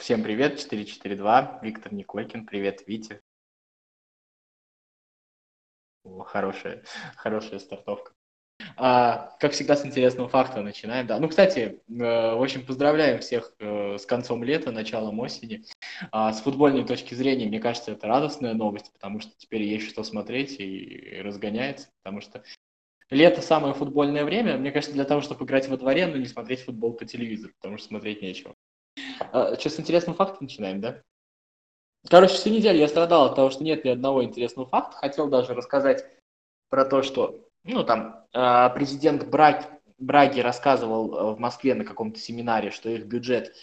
Всем 0.00 0.22
привет, 0.22 0.58
442, 0.58 1.60
Виктор 1.62 1.92
Николькин, 1.92 2.46
привет, 2.46 2.84
Витя. 2.86 3.20
О, 6.04 6.22
хорошая, 6.22 6.82
хорошая 7.16 7.58
стартовка. 7.58 8.12
А, 8.78 9.36
как 9.40 9.52
всегда, 9.52 9.76
с 9.76 9.84
интересного 9.84 10.30
факта 10.30 10.62
начинаем. 10.62 11.06
Да. 11.06 11.18
Ну, 11.20 11.28
кстати, 11.28 11.60
э, 11.60 11.74
в 11.86 12.42
общем, 12.42 12.64
поздравляем 12.64 13.20
всех 13.20 13.52
э, 13.58 13.98
с 13.98 14.06
концом 14.06 14.42
лета, 14.42 14.72
началом 14.72 15.20
осени. 15.20 15.64
А, 16.12 16.32
с 16.32 16.40
футбольной 16.40 16.86
точки 16.86 17.12
зрения, 17.12 17.46
мне 17.46 17.60
кажется, 17.60 17.92
это 17.92 18.06
радостная 18.06 18.54
новость, 18.54 18.90
потому 18.94 19.20
что 19.20 19.32
теперь 19.36 19.64
есть 19.64 19.86
что 19.86 20.02
смотреть 20.02 20.58
и 20.60 21.20
разгоняется, 21.22 21.90
потому 22.02 22.22
что 22.22 22.42
лето 23.10 23.42
самое 23.42 23.74
футбольное 23.74 24.24
время, 24.24 24.56
мне 24.56 24.72
кажется, 24.72 24.94
для 24.94 25.04
того, 25.04 25.20
чтобы 25.20 25.44
играть 25.44 25.68
во 25.68 25.76
дворе, 25.76 26.06
но 26.06 26.16
не 26.16 26.26
смотреть 26.26 26.60
футбол 26.60 26.94
по 26.94 27.04
телевизору, 27.04 27.52
потому 27.60 27.76
что 27.76 27.88
смотреть 27.88 28.22
нечего. 28.22 28.56
А, 29.32 29.56
сейчас 29.56 29.74
с 29.74 29.80
интересным 29.80 30.14
фактом 30.14 30.38
начинаем, 30.42 30.80
да? 30.80 31.02
Короче, 32.08 32.34
всю 32.34 32.50
неделю 32.50 32.78
я 32.78 32.88
страдал 32.88 33.26
от 33.26 33.36
того, 33.36 33.50
что 33.50 33.62
нет 33.62 33.84
ни 33.84 33.90
одного 33.90 34.24
интересного 34.24 34.66
факта. 34.68 34.96
Хотел 34.96 35.28
даже 35.28 35.54
рассказать 35.54 36.04
про 36.70 36.84
то, 36.84 37.02
что, 37.02 37.46
ну, 37.64 37.84
там, 37.84 38.24
а, 38.32 38.70
президент 38.70 39.28
Браги, 39.28 39.66
Браги 39.98 40.40
рассказывал 40.40 41.14
э, 41.14 41.34
в 41.34 41.38
Москве 41.38 41.74
на 41.74 41.84
каком-то 41.84 42.18
семинаре, 42.18 42.70
что 42.70 42.88
их 42.88 43.04
бюджет, 43.04 43.54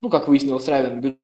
ну, 0.00 0.10
как 0.10 0.26
выяснилось, 0.26 0.66
равен 0.66 1.00
бюджету 1.00 1.20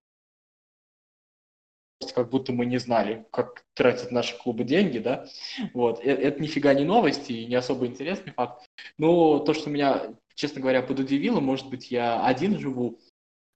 как 2.15 2.29
будто 2.29 2.52
мы 2.52 2.66
не 2.66 2.79
знали, 2.79 3.27
как 3.30 3.65
тратят 3.74 4.10
наши 4.10 4.37
клубы 4.37 4.65
деньги, 4.65 4.99
да, 4.99 5.27
вот, 5.73 6.01
это, 6.01 6.21
это 6.21 6.43
нифига 6.43 6.74
не 6.74 6.85
новость 6.85 7.30
и 7.30 7.46
не 7.46 7.55
особо 7.55 7.87
интересный 7.87 8.32
факт, 8.32 8.66
но 8.99 9.38
то, 9.38 9.55
что 9.55 9.71
меня, 9.71 10.15
честно 10.35 10.60
говоря, 10.60 10.82
подудивило, 10.82 11.40
может 11.40 11.68
быть, 11.71 11.90
я 11.90 12.24
один 12.27 12.59
живу 12.59 12.99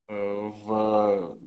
в 0.08 1.38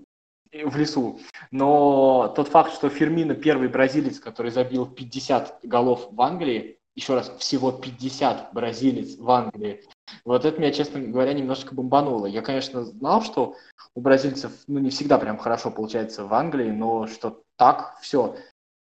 в 0.54 0.76
лесу. 0.76 1.20
Но 1.52 2.31
тот 2.36 2.50
факт, 2.50 2.73
что 2.73 2.90
Фермина 2.90 3.36
первый 3.36 3.70
бразилец, 3.70 4.20
который 4.20 4.52
забил 4.52 4.86
50 4.86 5.59
голов 5.64 6.09
в 6.12 6.22
Англии, 6.22 6.78
еще 6.95 7.16
раз, 7.16 7.30
всего 7.40 7.72
50 7.72 8.53
бразилец 8.53 9.18
в 9.18 9.30
Англии, 9.31 9.84
вот 10.26 10.44
это 10.44 10.59
меня, 10.59 10.73
честно 10.73 11.00
говоря, 11.00 11.34
немножко 11.34 11.73
бомбануло. 11.73 12.26
Я, 12.26 12.42
конечно, 12.42 12.84
знал, 12.84 13.22
что 13.22 13.56
у 13.95 14.02
бразильцев 14.02 14.52
ну, 14.68 14.80
не 14.80 14.90
всегда 14.90 15.18
прям 15.18 15.38
хорошо 15.38 15.72
получается 15.72 16.25
в 16.25 16.34
Англии, 16.34 16.70
но 16.70 17.08
что 17.08 17.44
так, 17.56 17.98
все. 18.02 18.36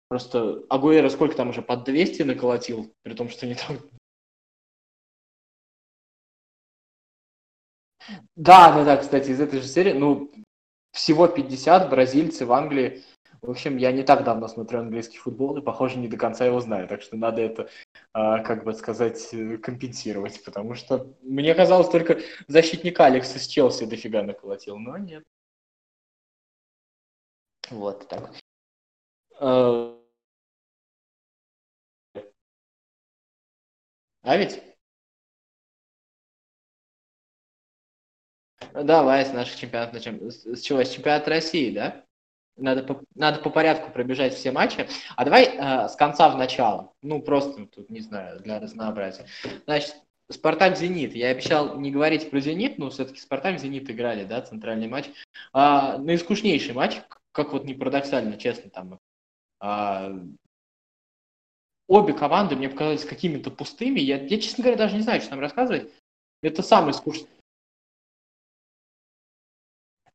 Просто 0.09 0.64
Агуэра 0.69 1.09
сколько 1.09 1.36
там 1.36 1.50
уже, 1.50 1.62
под 1.62 1.84
200 1.84 2.22
наколотил, 2.22 2.94
при 3.03 3.14
том, 3.14 3.30
что 3.30 3.45
не 3.45 3.56
так 3.56 3.78
Да, 8.36 8.72
да, 8.73 8.83
да, 8.86 8.97
кстати, 8.97 9.30
из 9.31 9.41
этой 9.41 9.59
же 9.59 9.67
серии, 9.67 9.94
ну, 9.94 10.31
всего 10.91 11.27
50 11.27 11.89
бразильцы 11.89 12.45
в 12.45 12.53
Англии. 12.53 13.03
В 13.41 13.52
общем, 13.52 13.77
я 13.77 13.91
не 13.91 14.03
так 14.03 14.23
давно 14.23 14.47
смотрю 14.47 14.80
английский 14.80 15.17
футбол 15.19 15.58
и, 15.58 15.61
похоже, 15.61 15.97
не 16.00 16.08
до 16.08 16.17
конца 16.17 16.45
его 16.45 16.59
знаю. 16.59 16.88
Так 16.88 17.02
что 17.02 17.17
надо 17.17 17.41
это, 17.41 17.69
а, 18.13 18.39
как 18.39 18.63
бы 18.63 18.73
сказать, 18.73 19.30
компенсировать. 19.61 20.44
Потому 20.44 20.73
что 20.73 21.13
мне 21.22 21.53
казалось, 21.53 21.89
только 21.89 22.19
защитник 22.47 23.00
Алекс 23.00 23.35
из 23.35 23.45
Челси 23.47 23.85
дофига 23.85 24.23
наколотил. 24.23 24.78
Но 24.78 24.97
нет. 24.97 25.23
Вот 27.69 28.08
так. 28.09 28.33
А, 29.39 29.94
а 34.22 34.38
ведь? 34.38 34.62
Давай 38.73 39.25
с 39.25 39.34
наших 39.34 39.57
чемпионатов 39.57 39.94
начнем. 39.94 40.31
С 40.31 40.62
чего? 40.62 40.84
С 40.84 40.90
чемпионата 40.90 41.29
России, 41.29 41.72
да? 41.72 42.03
Надо 42.57 42.84
по, 42.84 43.01
надо 43.13 43.40
по 43.40 43.50
порядку 43.51 43.91
пробежать 43.91 44.34
все 44.34 44.51
матчи. 44.51 44.88
А 45.16 45.23
давай 45.23 45.45
э, 45.45 45.88
с 45.88 45.95
конца 45.95 46.29
в 46.29 46.38
начало. 46.38 46.91
Ну, 47.03 47.22
просто, 47.22 47.67
тут, 47.67 47.90
не 47.90 48.00
знаю, 48.01 48.40
для 48.40 48.59
разнообразия. 48.59 49.28
Значит, 49.66 49.96
Спартак-Зенит. 50.31 51.16
Я 51.16 51.29
обещал 51.29 51.79
не 51.79 51.91
говорить 51.91 52.29
про 52.31 52.40
Зенит, 52.40 52.79
но 52.79 52.90
все-таки 52.90 53.19
Спартак-Зенит 53.19 53.90
играли, 53.91 54.25
да, 54.25 54.41
центральный 54.41 54.88
матч. 54.88 55.06
А, 55.53 56.00
наискучнейший 56.00 56.73
матч, 56.73 57.00
как 57.31 57.53
вот 57.53 57.63
не 57.63 57.75
парадоксально, 57.75 58.38
честно, 58.38 58.72
там. 58.72 59.00
А, 59.59 60.12
обе 61.88 62.13
команды 62.13 62.56
мне 62.56 62.69
показались 62.69 63.06
какими-то 63.06 63.51
пустыми. 63.51 64.00
Я, 64.00 64.17
я, 64.17 64.41
честно 64.41 64.63
говоря, 64.63 64.79
даже 64.79 64.96
не 64.96 65.03
знаю, 65.03 65.22
что 65.22 65.29
там 65.29 65.40
рассказывать. 65.40 65.91
Это 66.41 66.63
самый 66.63 66.94
скучный 66.94 67.29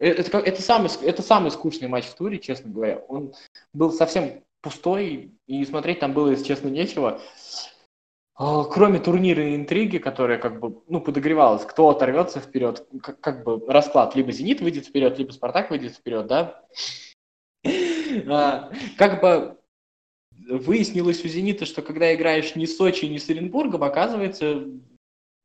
это, 0.02 0.38
это, 0.38 0.62
самый, 0.62 0.90
это 1.02 1.22
самый 1.22 1.50
скучный 1.50 1.88
матч 1.88 2.06
в 2.06 2.14
туре, 2.14 2.38
честно 2.38 2.70
говоря. 2.70 2.98
Он 3.08 3.32
был 3.72 3.92
совсем 3.92 4.42
пустой, 4.60 5.32
и 5.46 5.64
смотреть 5.64 6.00
там 6.00 6.12
было, 6.12 6.30
если 6.30 6.44
честно, 6.44 6.68
нечего. 6.68 7.20
А, 8.34 8.64
кроме 8.64 8.98
турнира 8.98 9.44
и 9.44 9.54
интриги, 9.54 9.98
которая 9.98 10.38
как 10.38 10.58
бы, 10.58 10.82
ну, 10.88 11.00
подогревалась, 11.00 11.64
кто 11.64 11.88
оторвется 11.88 12.40
вперед, 12.40 12.86
как, 13.00 13.20
как 13.20 13.44
бы 13.44 13.64
расклад, 13.68 14.16
либо 14.16 14.32
«Зенит» 14.32 14.60
выйдет 14.60 14.86
вперед, 14.86 15.18
либо 15.18 15.30
«Спартак» 15.30 15.70
выйдет 15.70 15.92
вперед, 15.92 16.26
да? 16.26 16.64
А, 18.26 18.70
как 18.98 19.20
бы 19.20 19.58
выяснилось 20.48 21.24
у 21.24 21.28
«Зенита», 21.28 21.64
что 21.64 21.82
когда 21.82 22.12
играешь 22.12 22.56
не 22.56 22.66
с 22.66 22.76
Сочи, 22.76 23.04
не 23.04 23.20
с 23.20 23.30
Оренбургом, 23.30 23.84
оказывается, 23.84 24.64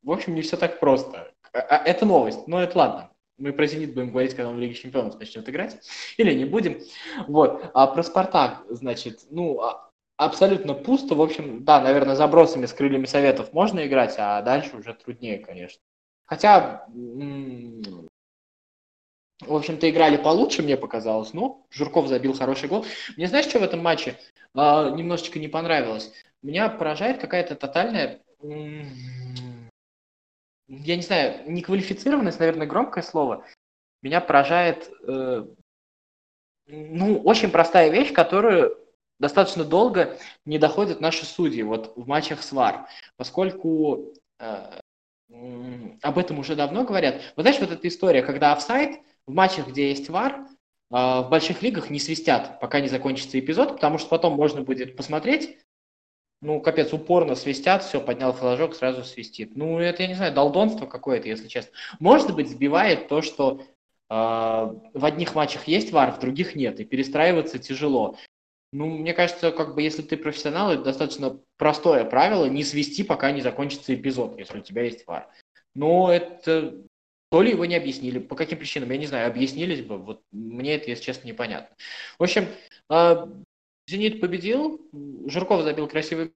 в 0.02 0.10
общем, 0.10 0.34
не 0.34 0.42
все 0.42 0.56
так 0.56 0.80
просто. 0.80 1.32
А, 1.52 1.76
это 1.76 2.04
новость, 2.04 2.48
но 2.48 2.60
это 2.60 2.76
ладно. 2.76 3.10
Мы 3.38 3.52
про 3.52 3.66
«Зенит» 3.66 3.94
будем 3.94 4.10
говорить, 4.10 4.34
когда 4.34 4.50
он 4.50 4.56
в 4.56 4.58
Лиге 4.58 4.74
Чемпионов 4.74 5.18
начнет 5.18 5.48
играть. 5.48 5.80
Или 6.16 6.34
не 6.34 6.44
будем. 6.44 6.80
Вот. 7.28 7.70
А 7.72 7.86
про 7.86 8.02
«Спартак», 8.02 8.64
значит, 8.68 9.20
ну, 9.30 9.60
а, 9.60 9.90
абсолютно 10.16 10.74
пусто. 10.74 11.14
В 11.14 11.22
общем, 11.22 11.64
да, 11.64 11.80
наверное, 11.80 12.16
забросами 12.16 12.66
с 12.66 12.72
крыльями 12.72 13.06
советов 13.06 13.52
можно 13.52 13.86
играть, 13.86 14.16
а 14.18 14.42
дальше 14.42 14.76
уже 14.76 14.92
труднее, 14.92 15.38
конечно. 15.38 15.80
Хотя, 16.26 16.84
в 19.40 19.54
общем-то, 19.54 19.88
играли 19.88 20.16
получше, 20.16 20.62
мне 20.62 20.76
показалось. 20.76 21.32
Но 21.32 21.64
Журков 21.70 22.08
забил 22.08 22.34
хороший 22.34 22.68
гол. 22.68 22.84
Мне 23.16 23.28
знаешь, 23.28 23.46
что 23.46 23.60
в 23.60 23.62
этом 23.62 23.80
матче 23.80 24.18
а, 24.54 24.90
немножечко 24.90 25.38
не 25.38 25.48
понравилось? 25.48 26.12
Меня 26.42 26.68
поражает 26.68 27.20
какая-то 27.20 27.54
тотальная 27.54 28.20
я 30.68 30.96
не 30.96 31.02
знаю, 31.02 31.50
неквалифицированность, 31.50 32.38
наверное, 32.38 32.66
громкое 32.66 33.02
слово, 33.02 33.44
меня 34.02 34.20
поражает, 34.20 34.90
э, 35.06 35.44
ну, 36.66 37.18
очень 37.22 37.50
простая 37.50 37.90
вещь, 37.90 38.12
которую 38.12 38.76
достаточно 39.18 39.64
долго 39.64 40.18
не 40.44 40.58
доходят 40.58 41.00
наши 41.00 41.24
судьи 41.24 41.62
вот 41.62 41.92
в 41.96 42.06
матчах 42.06 42.42
с 42.42 42.52
ВАР, 42.52 42.86
поскольку 43.16 44.12
э, 44.38 44.80
об 46.02 46.18
этом 46.18 46.38
уже 46.38 46.54
давно 46.54 46.84
говорят. 46.84 47.22
Вот 47.34 47.42
знаешь, 47.42 47.58
вот 47.60 47.72
эта 47.72 47.88
история, 47.88 48.22
когда 48.22 48.52
офсайд 48.52 49.00
в 49.26 49.32
матчах, 49.32 49.68
где 49.68 49.88
есть 49.88 50.08
ВАР, 50.10 50.34
э, 50.34 50.46
в 50.90 51.28
больших 51.30 51.62
лигах 51.62 51.90
не 51.90 51.98
свистят, 51.98 52.60
пока 52.60 52.80
не 52.80 52.88
закончится 52.88 53.40
эпизод, 53.40 53.74
потому 53.74 53.98
что 53.98 54.10
потом 54.10 54.34
можно 54.34 54.62
будет 54.62 54.96
посмотреть, 54.96 55.58
ну, 56.40 56.60
капец, 56.60 56.92
упорно 56.92 57.34
свистят, 57.34 57.82
все, 57.82 58.00
поднял 58.00 58.32
флажок, 58.32 58.74
сразу 58.74 59.04
свистит. 59.04 59.56
Ну, 59.56 59.78
это, 59.78 60.02
я 60.02 60.08
не 60.08 60.14
знаю, 60.14 60.32
долдонство 60.32 60.86
какое-то, 60.86 61.28
если 61.28 61.48
честно. 61.48 61.72
Может 61.98 62.34
быть, 62.34 62.48
сбивает 62.48 63.08
то, 63.08 63.22
что 63.22 63.60
э, 63.60 64.14
в 64.14 65.04
одних 65.04 65.34
матчах 65.34 65.66
есть 65.66 65.90
вар, 65.90 66.12
в 66.12 66.20
других 66.20 66.54
нет, 66.54 66.78
и 66.78 66.84
перестраиваться 66.84 67.58
тяжело. 67.58 68.16
Ну, 68.72 68.86
мне 68.86 69.14
кажется, 69.14 69.50
как 69.50 69.74
бы, 69.74 69.82
если 69.82 70.02
ты 70.02 70.16
профессионал, 70.16 70.70
это 70.70 70.84
достаточно 70.84 71.40
простое 71.56 72.04
правило, 72.04 72.44
не 72.44 72.62
свести, 72.62 73.02
пока 73.02 73.32
не 73.32 73.40
закончится 73.40 73.94
эпизод, 73.94 74.38
если 74.38 74.58
у 74.58 74.62
тебя 74.62 74.82
есть 74.82 75.06
вар. 75.06 75.28
Но 75.74 76.12
это 76.12 76.74
то 77.30 77.42
ли 77.42 77.50
его 77.50 77.64
не 77.64 77.76
объяснили, 77.76 78.18
по 78.18 78.36
каким 78.36 78.58
причинам, 78.58 78.90
я 78.90 78.98
не 78.98 79.06
знаю, 79.06 79.26
объяснились 79.26 79.84
бы, 79.84 79.98
вот 79.98 80.22
мне 80.32 80.76
это, 80.76 80.90
если 80.90 81.04
честно, 81.04 81.26
непонятно. 81.26 81.76
В 82.18 82.22
общем, 82.22 82.46
э, 82.90 83.26
Зенит 83.88 84.20
победил, 84.20 84.80
Жирков 85.26 85.62
забил 85.62 85.88
красивый 85.88 86.34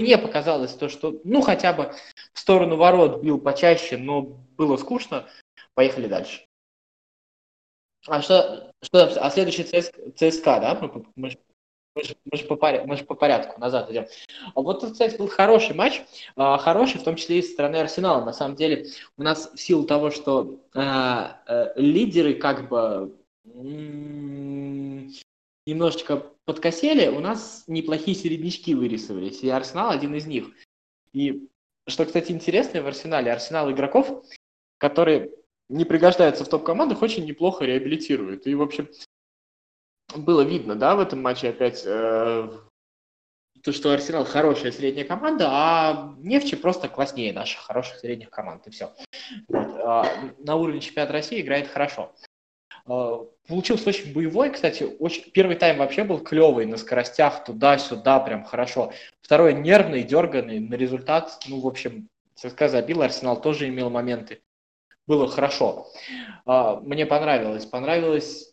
мне 0.00 0.16
показалось 0.16 0.72
то, 0.72 0.88
что, 0.88 1.20
ну, 1.24 1.42
хотя 1.42 1.74
бы 1.74 1.92
в 2.32 2.38
сторону 2.38 2.76
ворот 2.76 3.22
бил 3.22 3.38
почаще, 3.38 3.98
но 3.98 4.22
было 4.22 4.78
скучно. 4.78 5.28
Поехали 5.74 6.08
дальше. 6.08 6.46
А 8.06 8.22
что, 8.22 8.72
что 8.82 9.04
а 9.04 9.30
следующий 9.30 9.64
ЦС, 9.64 9.92
ЦСКА, 10.16 10.58
да? 10.60 10.78
Мы, 10.80 11.04
мы, 11.16 11.36
мы, 11.94 12.02
мы, 12.24 12.38
же 12.38 12.44
по 12.46 12.86
мы 12.86 12.96
же 12.96 13.04
по 13.04 13.14
порядку 13.14 13.60
назад 13.60 13.90
идем. 13.90 14.06
А 14.54 14.60
вот, 14.62 14.90
кстати, 14.90 15.18
был 15.18 15.28
хороший 15.28 15.76
матч, 15.76 16.00
а, 16.34 16.56
хороший, 16.56 16.98
в 16.98 17.04
том 17.04 17.16
числе 17.16 17.40
и 17.40 17.42
со 17.42 17.52
стороны 17.52 17.76
Арсенала. 17.76 18.24
На 18.24 18.32
самом 18.32 18.56
деле, 18.56 18.86
у 19.18 19.22
нас 19.22 19.52
в 19.52 19.60
силу 19.60 19.84
того, 19.84 20.10
что 20.10 20.60
а, 20.74 21.42
а, 21.46 21.74
лидеры 21.76 22.34
как 22.34 22.70
бы 22.70 23.19
немножечко 25.66 26.26
подкосели, 26.44 27.08
у 27.08 27.20
нас 27.20 27.64
неплохие 27.66 28.16
середнячки 28.16 28.74
вырисовались, 28.74 29.42
и 29.42 29.48
Арсенал 29.48 29.90
один 29.90 30.14
из 30.14 30.26
них. 30.26 30.50
И 31.12 31.48
что, 31.86 32.04
кстати, 32.04 32.32
интересно 32.32 32.82
в 32.82 32.86
Арсенале, 32.86 33.32
Арсенал 33.32 33.70
игроков, 33.70 34.24
которые 34.78 35.30
не 35.68 35.84
пригождаются 35.84 36.44
в 36.44 36.48
топ-командах, 36.48 37.02
очень 37.02 37.24
неплохо 37.24 37.64
реабилитирует. 37.64 38.46
И, 38.46 38.54
в 38.54 38.62
общем, 38.62 38.88
было 40.16 40.42
видно, 40.42 40.74
да, 40.74 40.96
в 40.96 41.00
этом 41.00 41.22
матче 41.22 41.50
опять 41.50 41.82
э, 41.86 42.50
то, 43.62 43.72
что 43.72 43.92
Арсенал 43.92 44.24
хорошая 44.24 44.72
средняя 44.72 45.06
команда, 45.06 45.48
а 45.50 46.14
Нефчи 46.18 46.56
просто 46.56 46.88
класснее 46.88 47.32
наших 47.32 47.60
хороших 47.60 47.98
средних 47.98 48.30
команд, 48.30 48.66
и 48.66 48.70
все. 48.70 48.92
Вот. 49.48 49.80
А 49.82 50.06
на 50.38 50.56
уровне 50.56 50.80
чемпионата 50.80 51.12
России 51.12 51.40
играет 51.40 51.68
хорошо. 51.68 52.12
А, 52.90 53.24
получился 53.46 53.88
очень 53.88 54.12
боевой, 54.12 54.50
кстати, 54.50 54.82
очень... 54.98 55.30
первый 55.30 55.54
тайм 55.54 55.78
вообще 55.78 56.02
был 56.02 56.18
клевый, 56.18 56.66
на 56.66 56.76
скоростях 56.76 57.44
туда-сюда, 57.44 58.18
прям 58.18 58.44
хорошо. 58.44 58.92
Второй 59.22 59.54
нервный, 59.54 60.02
дерганный, 60.02 60.58
на 60.58 60.74
результат, 60.74 61.38
ну, 61.46 61.60
в 61.60 61.66
общем, 61.68 62.08
ЦСКА 62.34 62.68
забил, 62.68 63.02
Арсенал 63.02 63.40
тоже 63.40 63.68
имел 63.68 63.90
моменты. 63.90 64.42
Было 65.06 65.28
хорошо. 65.28 65.86
А, 66.44 66.80
мне 66.80 67.06
понравилось. 67.06 67.64
Понравилось 67.64 68.52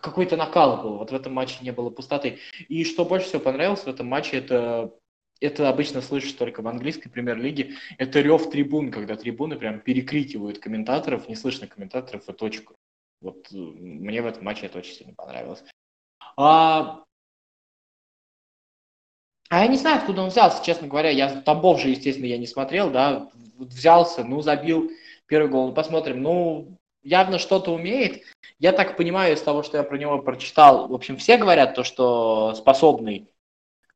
какой-то 0.00 0.36
накал 0.36 0.82
был. 0.82 0.98
Вот 0.98 1.10
в 1.10 1.14
этом 1.14 1.34
матче 1.34 1.58
не 1.60 1.72
было 1.72 1.90
пустоты. 1.90 2.38
И 2.68 2.84
что 2.84 3.04
больше 3.04 3.26
всего 3.26 3.42
понравилось 3.42 3.82
в 3.82 3.88
этом 3.88 4.06
матче, 4.06 4.38
это 4.38 4.94
это 5.40 5.70
обычно 5.70 6.02
слышишь 6.02 6.32
только 6.32 6.60
в 6.60 6.68
английской 6.68 7.08
премьер-лиге. 7.08 7.74
Это 7.96 8.20
рев 8.20 8.50
трибун, 8.50 8.90
когда 8.90 9.16
трибуны 9.16 9.56
прям 9.56 9.80
перекрикивают 9.80 10.58
комментаторов, 10.58 11.28
не 11.28 11.34
слышно 11.34 11.66
комментаторов 11.66 12.28
и 12.28 12.32
точку. 12.32 12.76
Вот 13.20 13.52
э, 13.52 13.56
мне 13.56 14.22
в 14.22 14.26
этом 14.26 14.44
матче 14.44 14.66
это 14.66 14.78
очень 14.78 14.94
сильно 14.94 15.14
понравилось. 15.14 15.62
А, 16.36 17.02
а 19.48 19.60
я 19.60 19.66
не 19.66 19.76
знаю, 19.76 19.98
откуда 19.98 20.22
он 20.22 20.28
взялся, 20.28 20.64
честно 20.64 20.88
говоря. 20.88 21.10
Я 21.10 21.40
Тамбов 21.42 21.80
же, 21.80 21.88
естественно, 21.88 22.26
я 22.26 22.38
не 22.38 22.46
смотрел, 22.46 22.90
да. 22.90 23.30
Взялся, 23.58 24.24
ну, 24.24 24.42
забил 24.42 24.90
первый 25.26 25.50
гол. 25.50 25.68
Ну, 25.68 25.74
посмотрим. 25.74 26.22
Ну, 26.22 26.78
явно 27.02 27.38
что-то 27.38 27.72
умеет. 27.72 28.22
Я 28.58 28.72
так 28.72 28.96
понимаю 28.96 29.34
из 29.34 29.42
того, 29.42 29.62
что 29.62 29.78
я 29.78 29.82
про 29.82 29.96
него 29.96 30.18
прочитал, 30.18 30.88
в 30.88 30.94
общем, 30.94 31.16
все 31.16 31.36
говорят 31.36 31.74
то, 31.74 31.82
что 31.82 32.54
способный 32.54 33.28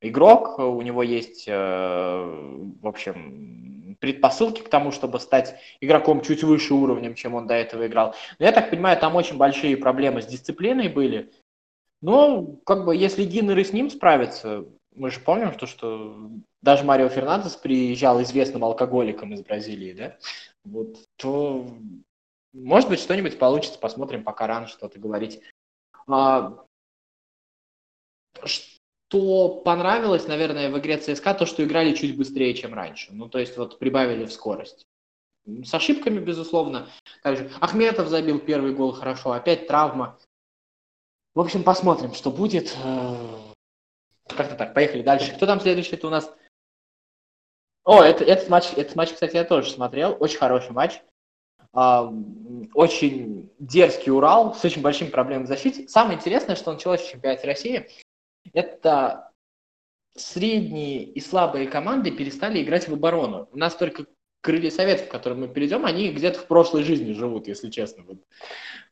игрок, 0.01 0.59
у 0.59 0.81
него 0.83 1.03
есть, 1.03 1.45
э, 1.47 1.53
в 1.53 2.87
общем, 2.87 3.84
предпосылки 4.05 4.61
к 4.61 4.69
тому, 4.69 4.93
чтобы 4.93 5.19
стать 5.19 5.59
игроком 5.81 6.21
чуть 6.21 6.45
выше 6.45 6.75
уровнем, 6.75 7.15
чем 7.15 7.35
он 7.35 7.47
до 7.47 7.55
этого 7.55 7.87
играл. 7.87 8.15
Но 8.39 8.45
я 8.45 8.53
так 8.53 8.69
понимаю, 8.69 8.99
там 8.99 9.17
очень 9.17 9.39
большие 9.39 9.79
проблемы 9.79 10.21
с 10.21 10.27
дисциплиной 10.27 10.89
были. 10.89 11.33
Но, 12.03 12.45
как 12.67 12.85
бы, 12.85 12.95
если 12.95 13.25
Гиннер 13.25 13.59
с 13.65 13.73
ним 13.73 13.89
справится, 13.89 14.67
мы 14.95 15.11
же 15.11 15.21
помним, 15.21 15.55
что, 15.55 15.65
что 15.67 16.31
даже 16.61 16.85
Марио 16.85 17.09
Фернандес 17.09 17.57
приезжал 17.57 18.21
известным 18.21 18.63
алкоголиком 18.63 19.33
из 19.33 19.41
Бразилии, 19.41 19.95
да, 19.95 20.17
вот, 20.67 20.99
то 21.17 21.67
может 22.53 22.91
быть, 22.91 23.01
что-нибудь 23.01 23.39
получится, 23.39 23.79
посмотрим, 23.79 24.23
пока 24.23 24.47
рано 24.47 24.67
что-то 24.67 24.99
говорить. 25.01 25.41
А, 26.07 26.63
что 29.09 29.49
понравилось, 29.61 30.27
наверное, 30.27 30.71
в 30.71 30.79
игре 30.79 30.99
ЦСКА, 30.99 31.35
то, 31.35 31.47
что 31.47 31.65
играли 31.65 31.95
чуть 31.95 32.17
быстрее, 32.17 32.55
чем 32.55 32.75
раньше. 32.75 33.13
Ну, 33.13 33.29
то 33.29 33.39
есть 33.39 33.57
вот 33.57 33.79
прибавили 33.79 34.25
в 34.25 34.33
скорость. 34.33 34.87
С 35.47 35.75
ошибками, 35.75 36.19
безусловно. 36.19 36.89
Также 37.23 37.51
Ахметов 37.61 38.09
забил 38.09 38.41
первый 38.41 38.73
гол 38.75 38.93
хорошо, 38.93 39.33
опять 39.33 39.67
травма. 39.67 40.19
В 41.35 41.41
общем, 41.41 41.63
посмотрим, 41.63 42.15
что 42.15 42.31
будет. 42.31 42.75
Э, 42.83 43.17
как-то 44.29 44.55
так, 44.55 44.75
поехали 44.75 45.03
дальше. 45.03 45.35
Кто 45.35 45.47
там 45.47 45.61
следующий? 45.61 45.95
Это 45.95 46.07
у 46.07 46.11
нас... 46.11 46.33
О, 47.85 48.03
это, 48.03 48.25
этот 48.25 48.49
матч, 48.49 48.73
этот 48.75 48.97
матч, 48.97 49.13
кстати, 49.13 49.37
я 49.37 49.45
тоже 49.45 49.71
смотрел. 49.71 50.17
Очень 50.19 50.39
хороший 50.39 50.73
матч 50.73 51.03
очень 51.75 53.51
дерзкий 53.59 54.13
Урал 54.13 54.55
с 54.55 54.65
очень 54.65 54.81
большими 54.81 55.09
проблемами 55.09 55.45
в 55.45 55.49
защите. 55.49 55.89
Самое 55.89 56.17
интересное, 56.17 56.55
что 56.55 56.73
началось 56.73 57.01
в 57.01 57.11
чемпионате 57.11 57.47
России, 57.49 57.89
это 58.53 59.31
средние 60.17 61.03
и 61.05 61.21
слабые 61.21 61.69
команды 61.69 62.11
перестали 62.11 62.63
играть 62.63 62.89
в 62.89 62.93
оборону. 62.93 63.49
У 63.53 63.57
нас 63.57 63.75
только 63.75 64.07
крылья 64.41 64.71
Советов, 64.71 65.09
к 65.09 65.11
которым 65.11 65.41
мы 65.41 65.49
перейдем, 65.49 65.87
они 65.87 66.13
где-то 66.13 66.39
в 66.39 66.47
прошлой 66.47 66.85
жизни 66.85 67.13
живут, 67.13 67.49
если 67.49 67.71
честно. 67.71 68.05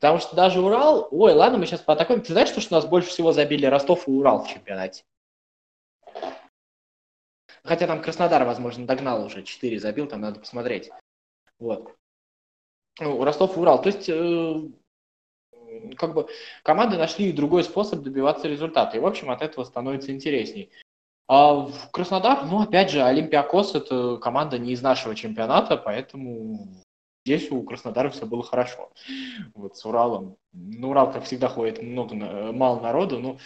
Потому 0.00 0.18
что 0.18 0.34
даже 0.34 0.60
Урал... 0.60 1.08
Ой, 1.10 1.32
ладно, 1.34 1.58
мы 1.58 1.66
сейчас 1.66 1.80
поатакуем. 1.80 2.22
Ты 2.22 2.32
знаешь, 2.32 2.48
что, 2.48 2.60
что 2.60 2.74
нас 2.74 2.86
больше 2.86 3.10
всего 3.10 3.32
забили 3.32 3.66
Ростов 3.66 4.08
и 4.08 4.10
Урал 4.10 4.44
в 4.44 4.48
чемпионате? 4.48 5.04
Хотя 7.62 7.86
там 7.86 8.02
Краснодар, 8.02 8.44
возможно, 8.44 8.86
догнал 8.86 9.24
уже. 9.24 9.44
4 9.44 9.78
забил, 9.78 10.08
там 10.08 10.22
надо 10.22 10.40
посмотреть. 10.40 10.90
Вот. 11.58 11.94
Ну, 12.98 13.22
Ростов 13.22 13.56
и 13.56 13.60
Урал. 13.60 13.80
То 13.80 13.88
есть, 13.90 14.08
э, 14.08 14.60
как 15.96 16.14
бы 16.14 16.28
команды 16.62 16.96
нашли 16.96 17.32
другой 17.32 17.64
способ 17.64 18.02
добиваться 18.02 18.48
результата. 18.48 18.96
И, 18.96 19.00
в 19.00 19.06
общем, 19.06 19.30
от 19.30 19.42
этого 19.42 19.64
становится 19.64 20.12
интересней. 20.12 20.70
А 21.28 21.54
в 21.54 21.90
Краснодар, 21.90 22.44
ну, 22.46 22.60
опять 22.60 22.90
же, 22.90 23.02
Олимпиакос– 23.02 23.74
это 23.74 24.16
команда 24.18 24.58
не 24.58 24.72
из 24.72 24.82
нашего 24.82 25.14
чемпионата, 25.14 25.76
поэтому 25.76 26.82
здесь 27.24 27.50
у 27.50 27.62
Краснодара 27.62 28.10
все 28.10 28.26
было 28.26 28.42
хорошо. 28.42 28.90
Вот 29.54 29.76
с 29.76 29.84
Уралом. 29.84 30.36
Ну, 30.52 30.90
Урал, 30.90 31.12
как 31.12 31.24
всегда, 31.24 31.48
ходит 31.48 31.82
много, 31.82 32.14
мало 32.52 32.80
народу, 32.80 33.18
но 33.20 33.38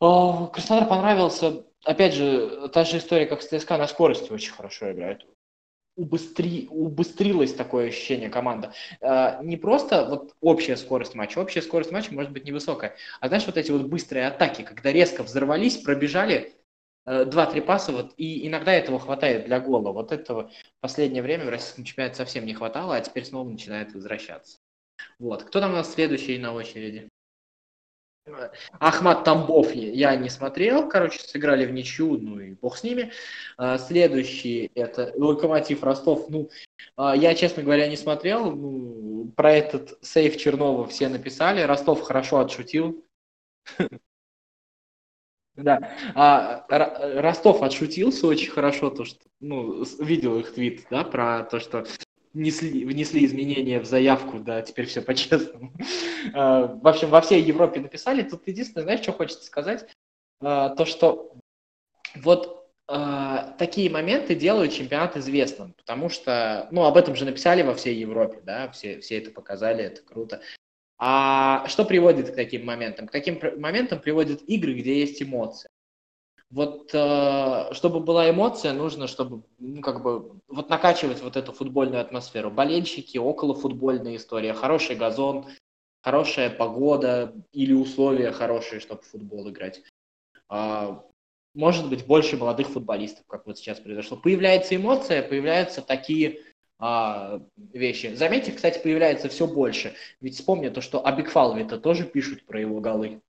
а, 0.00 0.46
Краснодар 0.48 0.88
понравился. 0.88 1.64
Опять 1.84 2.14
же, 2.14 2.68
та 2.68 2.84
же 2.84 2.98
история, 2.98 3.26
как 3.26 3.42
с 3.42 3.48
ЦСКА, 3.48 3.78
на 3.78 3.86
скорости 3.86 4.32
очень 4.32 4.52
хорошо 4.52 4.92
играет 4.92 5.24
убыстри, 6.00 6.66
убыстрилось 6.70 7.52
такое 7.54 7.88
ощущение 7.88 8.30
команда. 8.30 8.72
Э, 9.00 9.42
не 9.42 9.56
просто 9.56 10.06
вот 10.06 10.34
общая 10.40 10.76
скорость 10.76 11.14
матча, 11.14 11.38
общая 11.38 11.62
скорость 11.62 11.92
матча 11.92 12.12
может 12.12 12.32
быть 12.32 12.44
невысокая, 12.44 12.96
а 13.20 13.28
знаешь, 13.28 13.46
вот 13.46 13.56
эти 13.56 13.70
вот 13.70 13.82
быстрые 13.82 14.26
атаки, 14.26 14.62
когда 14.62 14.92
резко 14.92 15.22
взорвались, 15.22 15.76
пробежали, 15.76 16.54
э, 17.06 17.24
два-три 17.26 17.60
паса, 17.60 17.92
вот, 17.92 18.14
и 18.16 18.46
иногда 18.48 18.72
этого 18.72 18.98
хватает 18.98 19.44
для 19.44 19.60
гола. 19.60 19.92
Вот 19.92 20.10
этого 20.10 20.50
в 20.78 20.80
последнее 20.80 21.22
время 21.22 21.44
в 21.44 21.50
российском 21.50 21.84
чемпионате 21.84 22.16
совсем 22.16 22.46
не 22.46 22.54
хватало, 22.54 22.96
а 22.96 23.00
теперь 23.00 23.24
снова 23.24 23.48
начинает 23.48 23.92
возвращаться. 23.92 24.58
Вот. 25.18 25.44
Кто 25.44 25.60
там 25.60 25.72
у 25.72 25.76
нас 25.76 25.92
следующий 25.92 26.38
на 26.38 26.54
очереди? 26.54 27.08
Ахмат 28.78 29.24
Тамбов 29.24 29.72
я 29.74 30.16
не 30.16 30.28
смотрел, 30.28 30.88
короче, 30.88 31.20
сыграли 31.20 31.66
в 31.66 31.72
ничью, 31.72 32.18
ну 32.18 32.38
и 32.38 32.52
бог 32.52 32.76
с 32.76 32.82
ними. 32.82 33.12
А, 33.56 33.78
следующий 33.78 34.70
это 34.74 35.12
Локомотив 35.16 35.82
Ростов. 35.82 36.28
Ну, 36.28 36.50
а, 36.96 37.16
я, 37.16 37.34
честно 37.34 37.62
говоря, 37.62 37.88
не 37.88 37.96
смотрел. 37.96 38.52
Ну, 38.52 39.32
про 39.36 39.52
этот 39.52 39.98
сейф 40.04 40.36
Чернова 40.36 40.86
все 40.86 41.08
написали. 41.08 41.62
Ростов 41.62 42.02
хорошо 42.02 42.40
отшутил. 42.40 43.04
Да. 45.56 45.78
А, 46.14 46.64
Ростов 47.20 47.60
отшутился 47.60 48.26
очень 48.26 48.50
хорошо, 48.50 48.88
то 48.88 49.04
что, 49.04 49.18
ну, 49.40 49.84
видел 49.98 50.38
их 50.38 50.54
твит, 50.54 50.86
да, 50.90 51.04
про 51.04 51.42
то, 51.42 51.60
что 51.60 51.84
внесли, 52.32 52.84
внесли 52.84 53.24
изменения 53.24 53.80
в 53.80 53.86
заявку, 53.86 54.38
да, 54.38 54.62
теперь 54.62 54.86
все 54.86 55.02
по-честному. 55.02 55.72
А, 56.34 56.66
в 56.66 56.86
общем, 56.86 57.08
во 57.08 57.22
всей 57.22 57.42
Европе 57.42 57.80
написали. 57.80 58.22
Тут 58.22 58.46
единственное, 58.46 58.84
знаешь, 58.84 59.00
что 59.00 59.12
хочется 59.12 59.42
сказать? 59.42 59.88
А, 60.42 60.68
то, 60.68 60.84
что 60.84 61.32
вот 62.14 62.68
а, 62.86 63.52
такие 63.52 63.88
моменты 63.88 64.34
делают 64.34 64.74
чемпионат 64.74 65.16
известным, 65.16 65.72
потому 65.72 66.10
что, 66.10 66.68
ну, 66.72 66.84
об 66.84 66.98
этом 66.98 67.16
же 67.16 67.24
написали 67.24 67.62
во 67.62 67.74
всей 67.74 67.96
Европе, 67.96 68.40
да, 68.44 68.70
все, 68.70 69.00
все 69.00 69.16
это 69.16 69.30
показали, 69.30 69.82
это 69.82 70.02
круто. 70.02 70.42
А 70.98 71.66
что 71.68 71.86
приводит 71.86 72.32
к 72.32 72.34
таким 72.34 72.66
моментам? 72.66 73.08
К 73.08 73.12
таким 73.12 73.40
моментам 73.58 73.98
приводят 73.98 74.42
игры, 74.42 74.74
где 74.74 75.00
есть 75.00 75.22
эмоции. 75.22 75.69
Вот 76.50 76.90
э, 76.92 77.72
чтобы 77.72 78.00
была 78.00 78.28
эмоция, 78.28 78.72
нужно, 78.72 79.06
чтобы, 79.06 79.44
ну, 79.58 79.80
как 79.82 80.02
бы, 80.02 80.40
вот 80.48 80.68
накачивать 80.68 81.22
вот 81.22 81.36
эту 81.36 81.52
футбольную 81.52 82.00
атмосферу. 82.00 82.50
Болельщики, 82.50 83.18
около 83.18 83.54
футбольная 83.54 84.16
история, 84.16 84.52
хороший 84.52 84.96
газон, 84.96 85.46
хорошая 86.02 86.50
погода 86.50 87.34
или 87.52 87.72
условия 87.72 88.32
хорошие, 88.32 88.80
чтобы 88.80 89.02
в 89.02 89.06
футбол 89.06 89.48
играть. 89.48 89.82
А, 90.48 91.04
может 91.54 91.88
быть, 91.88 92.04
больше 92.04 92.36
молодых 92.36 92.68
футболистов, 92.68 93.24
как 93.28 93.46
вот 93.46 93.56
сейчас 93.56 93.78
произошло. 93.78 94.16
Появляется 94.16 94.74
эмоция, 94.74 95.22
появляются 95.22 95.82
такие 95.82 96.40
а, 96.80 97.40
вещи. 97.72 98.14
Заметьте, 98.14 98.50
кстати, 98.50 98.82
появляется 98.82 99.28
все 99.28 99.46
больше. 99.46 99.94
Ведь 100.20 100.34
вспомни 100.34 100.68
то, 100.68 100.80
что 100.80 101.06
о 101.06 101.12
Бигфалове-то 101.12 101.78
тоже 101.78 102.04
пишут 102.04 102.44
про 102.44 102.60
его 102.60 102.80
голы. 102.80 103.20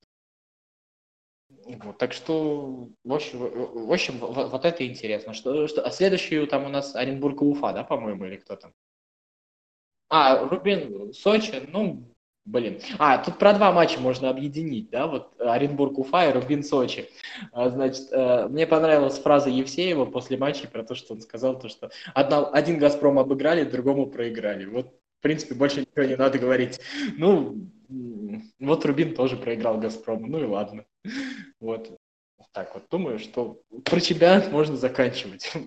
Вот, 1.65 1.97
так 1.97 2.13
что, 2.13 2.89
в 3.03 3.13
общем, 3.13 3.39
в 3.39 3.91
общем 3.91 4.17
вот, 4.17 4.65
это 4.65 4.85
интересно. 4.87 5.33
Что, 5.33 5.67
что, 5.67 5.81
а 5.81 5.91
следующий 5.91 6.45
там 6.45 6.65
у 6.65 6.69
нас 6.69 6.95
Оренбург 6.95 7.41
и 7.41 7.45
Уфа, 7.45 7.71
да, 7.73 7.83
по-моему, 7.83 8.25
или 8.25 8.37
кто 8.37 8.55
там? 8.55 8.73
А, 10.09 10.47
Рубин, 10.47 11.13
Сочи, 11.13 11.63
ну, 11.71 12.03
блин. 12.45 12.79
А, 12.97 13.17
тут 13.19 13.37
про 13.37 13.53
два 13.53 13.71
матча 13.71 13.99
можно 13.99 14.29
объединить, 14.29 14.89
да, 14.89 15.07
вот 15.07 15.39
Оренбург, 15.39 15.99
Уфа 15.99 16.29
и 16.29 16.33
Рубин, 16.33 16.63
Сочи. 16.63 17.09
А, 17.51 17.69
значит, 17.69 18.11
э, 18.11 18.47
мне 18.49 18.67
понравилась 18.67 19.19
фраза 19.19 19.49
Евсеева 19.49 20.05
после 20.05 20.37
матча 20.37 20.67
про 20.67 20.83
то, 20.83 20.95
что 20.95 21.13
он 21.13 21.21
сказал, 21.21 21.59
то, 21.59 21.69
что 21.69 21.91
одна, 22.13 22.47
один 22.49 22.77
«Газпром» 22.79 23.19
обыграли, 23.19 23.63
другому 23.63 24.07
проиграли. 24.07 24.65
Вот 24.65 24.87
В 25.19 25.21
принципе, 25.21 25.53
больше 25.53 25.81
ничего 25.81 26.03
не 26.03 26.15
надо 26.15 26.39
говорить. 26.39 26.79
Ну, 27.17 27.69
вот 28.59 28.85
Рубин 28.85 29.13
тоже 29.15 29.37
проиграл 29.37 29.77
Газпрому, 29.77 30.27
ну 30.27 30.39
и 30.39 30.45
ладно. 30.45 30.85
Вот. 31.59 31.97
Так 32.53 32.73
вот, 32.73 32.83
думаю, 32.89 33.19
что 33.19 33.61
про 33.85 34.01
чемпионат 34.01 34.51
можно 34.51 34.75
заканчивать. 34.75 35.51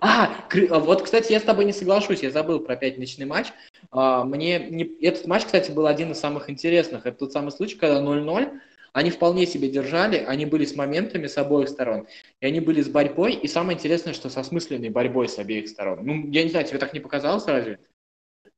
А, 0.00 0.48
а, 0.50 0.78
вот, 0.80 1.02
кстати, 1.02 1.30
я 1.30 1.38
с 1.38 1.44
тобой 1.44 1.64
не 1.64 1.72
соглашусь, 1.72 2.24
я 2.24 2.32
забыл 2.32 2.58
про 2.58 2.74
пятничный 2.74 3.26
матч. 3.26 3.52
А, 3.92 4.24
мне 4.24 4.58
не... 4.58 4.82
Этот 5.00 5.28
матч, 5.28 5.44
кстати, 5.44 5.70
был 5.70 5.86
один 5.86 6.10
из 6.10 6.18
самых 6.18 6.50
интересных. 6.50 7.06
Это 7.06 7.18
тот 7.18 7.32
самый 7.32 7.52
случай, 7.52 7.76
когда 7.76 8.02
0-0, 8.02 8.60
они 8.92 9.10
вполне 9.10 9.46
себе 9.46 9.68
держали, 9.68 10.18
они 10.18 10.46
были 10.46 10.64
с 10.64 10.74
моментами 10.74 11.28
с 11.28 11.38
обоих 11.38 11.68
сторон, 11.68 12.08
и 12.40 12.46
они 12.46 12.60
были 12.60 12.80
с 12.80 12.88
борьбой, 12.88 13.34
и 13.34 13.46
самое 13.46 13.76
интересное, 13.76 14.14
что 14.14 14.30
со 14.30 14.42
смысленной 14.42 14.88
борьбой 14.88 15.28
с 15.28 15.38
обеих 15.38 15.68
сторон. 15.68 16.00
Ну, 16.04 16.30
я 16.30 16.42
не 16.42 16.50
знаю, 16.50 16.66
тебе 16.66 16.78
так 16.78 16.92
не 16.92 17.00
показалось 17.00 17.46
разве? 17.46 17.78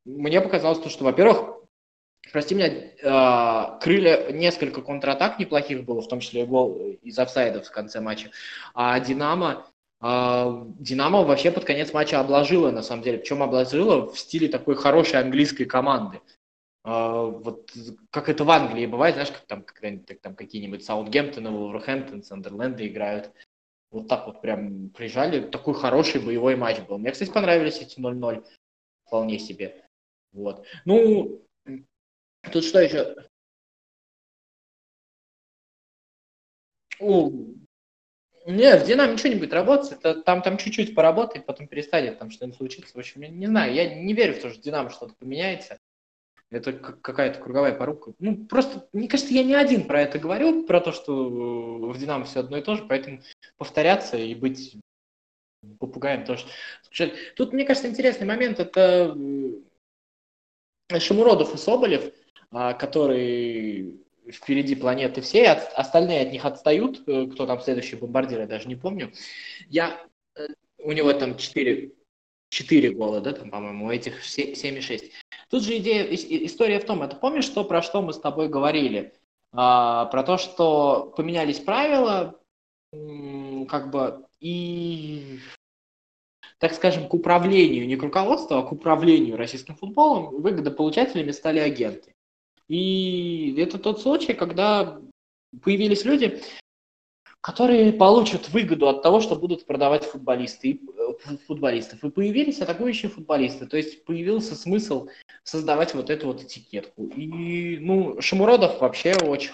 Мне 0.05 0.41
показалось 0.41 0.79
то, 0.79 0.89
что, 0.89 1.05
во-первых, 1.05 1.57
прости 2.37 2.55
меня, 2.55 2.69
э, 2.69 3.79
крылья 3.81 4.31
несколько 4.31 4.83
контратак 4.83 5.39
неплохих 5.39 5.85
было, 5.85 6.03
в 6.03 6.09
том 6.09 6.21
числе 6.21 6.43
и 6.43 6.45
гол 6.45 6.77
из 7.01 7.19
офсайдов 7.19 7.67
в 7.67 7.71
конце 7.71 7.99
матча, 8.03 8.31
а 8.75 9.01
Динамо 9.01 9.65
а, 10.01 10.67
Динамо 10.79 11.23
вообще 11.23 11.51
под 11.51 11.65
конец 11.65 11.95
матча 11.95 12.21
обложила, 12.21 12.71
на 12.71 12.83
самом 12.83 13.03
деле. 13.03 13.17
Причем 13.17 13.43
обложила 13.43 14.13
в 14.13 14.19
стиле 14.19 14.49
такой 14.49 14.75
хорошей 14.75 15.19
английской 15.19 15.65
команды. 15.65 16.21
А, 16.85 17.23
вот 17.23 17.73
как 18.11 18.29
это 18.29 18.45
в 18.45 18.51
Англии 18.51 18.85
бывает, 18.85 19.15
знаешь, 19.15 19.31
как 19.31 19.47
там, 19.47 19.63
когда 19.63 20.15
там 20.21 20.35
какие-нибудь 20.37 20.85
Саутгемптоны, 20.85 21.49
Вулверхэмптон, 21.49 22.23
Сандерленды 22.23 22.87
играют. 22.87 23.33
Вот 23.91 24.09
так 24.09 24.27
вот 24.27 24.43
прям 24.43 24.91
приезжали. 24.91 25.41
Такой 25.41 25.73
хороший 25.73 26.21
боевой 26.21 26.55
матч 26.55 26.81
был. 26.81 26.99
Мне, 26.99 27.13
кстати, 27.13 27.31
понравились 27.31 27.79
эти 27.79 27.99
0-0. 27.99 28.45
Вполне 29.07 29.39
себе. 29.39 29.87
Вот. 30.35 30.67
Ну, 30.85 31.46
тут 32.51 32.65
что 32.65 32.81
еще? 32.81 33.15
О, 36.99 37.31
не, 38.47 38.77
в 38.77 38.87
Динамо 38.87 39.13
ничего 39.13 39.31
не 39.31 39.41
будет 39.41 39.53
работать. 39.53 40.01
Там, 40.25 40.43
там 40.43 40.57
чуть-чуть 40.57 40.95
поработает, 40.95 41.47
потом 41.47 41.67
перестанет 41.67 42.19
там 42.19 42.31
что-нибудь 42.31 42.57
случится. 42.57 42.95
В 42.95 42.99
общем, 42.99 43.23
я 43.23 43.29
не 43.29 43.47
знаю, 43.47 43.75
я 43.75 43.95
не 43.95 44.15
верю 44.15 44.35
в 44.35 44.41
то, 44.41 44.51
что 44.51 44.63
Динамо 44.63 44.91
что-то 44.91 45.15
поменяется. 45.15 45.79
Это 46.51 46.73
какая-то 46.73 47.41
круговая 47.41 47.75
порука. 47.75 48.13
Ну, 48.21 48.47
просто, 48.47 48.89
мне 48.93 49.09
кажется, 49.09 49.35
я 49.35 49.43
не 49.43 49.55
один 49.55 49.89
про 49.89 50.03
это 50.03 50.21
говорю, 50.21 50.65
про 50.65 50.81
то, 50.81 50.93
что 50.93 51.29
в 51.91 51.99
Динамо 51.99 52.25
все 52.25 52.39
одно 52.39 52.57
и 52.57 52.63
то 52.63 52.77
же, 52.77 52.85
поэтому 52.85 53.21
повторяться 53.57 54.17
и 54.17 54.33
быть 54.37 54.77
попугаем 55.81 56.25
тоже. 56.25 56.47
Тут, 57.35 57.53
мне 57.53 57.65
кажется, 57.65 57.89
интересный 57.89 58.29
момент, 58.29 58.61
это 58.61 59.13
Шамуродов 61.01 61.53
и 61.53 61.59
Соболев, 61.59 62.15
который 62.75 64.01
впереди 64.31 64.75
планеты 64.75 65.21
всей, 65.21 65.47
от, 65.47 65.73
остальные 65.75 66.23
от 66.23 66.33
них 66.33 66.45
отстают, 66.45 67.03
э, 67.07 67.27
кто 67.27 67.47
там 67.47 67.61
следующий 67.61 67.97
бомбардир, 67.97 68.41
я 68.41 68.47
даже 68.47 68.69
не 68.69 68.77
помню. 68.77 69.13
Я, 69.69 70.01
э, 70.37 70.47
у 70.79 70.93
него 70.93 71.13
там 71.13 71.37
4, 71.37 71.93
4 72.51 72.91
гола, 72.91 73.21
да, 73.21 73.33
там, 73.33 73.51
по-моему, 73.51 73.87
у 73.87 73.91
этих 73.91 74.25
7,6. 74.25 75.13
Тут 75.51 75.63
же 75.63 75.77
идея, 75.79 76.05
история 76.05 76.81
в 76.81 76.85
том, 76.85 77.03
это 77.03 77.17
помнишь, 77.17 77.45
что, 77.45 77.65
про 77.65 77.83
что 77.83 78.03
мы 78.03 78.13
с 78.13 78.19
тобой 78.19 78.49
говорили? 78.49 79.15
А, 79.53 80.07
про 80.07 80.23
то, 80.23 80.39
что 80.39 81.13
поменялись 81.17 81.61
правила, 81.61 82.39
как 83.69 83.91
бы, 83.91 84.27
и 84.41 85.39
так 86.59 86.73
скажем, 86.75 87.09
к 87.09 87.15
управлению, 87.15 87.87
не 87.87 87.97
к 87.97 88.03
руководству, 88.03 88.57
а 88.57 88.63
к 88.63 88.73
управлению 88.73 89.37
российским 89.37 89.77
футболом 89.77 90.41
выгодополучателями 90.41 91.31
стали 91.31 91.59
агенты. 91.59 92.16
И 92.69 93.55
это 93.59 93.79
тот 93.79 94.01
случай, 94.01 94.35
когда 94.35 95.01
появились 95.63 96.05
люди, 96.05 96.41
которые 97.41 97.93
получат 97.93 98.49
выгоду 98.49 98.89
от 98.89 99.03
того, 99.03 99.21
что 99.21 99.37
будут 99.37 99.67
продавать 99.67 100.05
футболисты, 100.05 100.81
э, 100.99 101.37
футболистов. 101.47 102.03
И 102.03 102.11
появились 102.11 102.61
атакующие 102.61 103.09
футболисты. 103.09 103.67
То 103.67 103.77
есть 103.77 104.05
появился 104.05 104.57
смысл 104.57 105.09
создавать 105.45 105.95
вот 105.95 106.11
эту 106.11 106.27
вот 106.27 106.43
этикетку. 106.43 107.07
И, 107.07 107.79
ну, 107.79 108.21
Шамуродов 108.21 108.81
вообще 108.81 109.15
очень, 109.15 109.53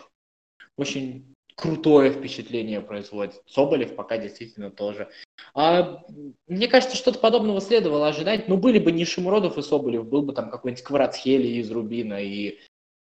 очень 0.78 1.34
крутое 1.54 2.12
впечатление 2.12 2.80
производит. 2.80 3.42
Соболев 3.46 3.94
пока 3.94 4.16
действительно 4.16 4.70
тоже. 4.70 5.10
А, 5.54 6.02
мне 6.46 6.68
кажется, 6.68 6.96
что-то 6.96 7.18
подобного 7.18 7.60
следовало 7.60 8.08
ожидать. 8.08 8.48
Ну, 8.48 8.56
были 8.56 8.78
бы 8.78 8.90
не 8.90 9.04
Шамуродов 9.04 9.58
и 9.58 9.62
Соболев, 9.62 10.08
был 10.08 10.22
бы 10.22 10.32
там 10.32 10.50
какой-нибудь 10.50 10.82
Кварацхели 10.82 11.60
из 11.60 11.70
Рубина 11.70 12.22
и 12.22 12.58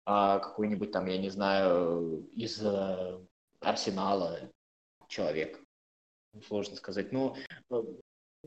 а, 0.09 0.39
какой-нибудь 0.39 0.91
там, 0.91 1.05
я 1.07 1.17
не 1.17 1.29
знаю, 1.29 2.29
из 2.33 2.61
а, 2.63 3.21
Арсенала 3.59 4.39
человек. 5.09 5.59
Сложно 6.47 6.77
сказать. 6.77 7.11
Но 7.11 7.35
э, 7.69 7.75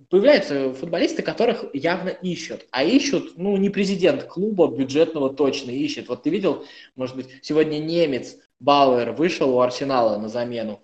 появляются 0.08 0.72
футболисты, 0.72 1.20
которых 1.22 1.66
явно 1.74 2.08
ищут. 2.08 2.66
А 2.70 2.82
ищут, 2.82 3.36
ну, 3.36 3.58
не 3.58 3.68
президент 3.68 4.24
клуба 4.24 4.74
бюджетного 4.74 5.34
точно 5.34 5.70
ищет. 5.70 6.08
Вот 6.08 6.22
ты 6.22 6.30
видел, 6.30 6.64
может 6.96 7.14
быть, 7.14 7.28
сегодня 7.42 7.78
немец 7.78 8.38
Бауэр 8.58 9.12
вышел 9.12 9.54
у 9.54 9.60
Арсенала 9.60 10.16
на 10.16 10.30
замену. 10.30 10.80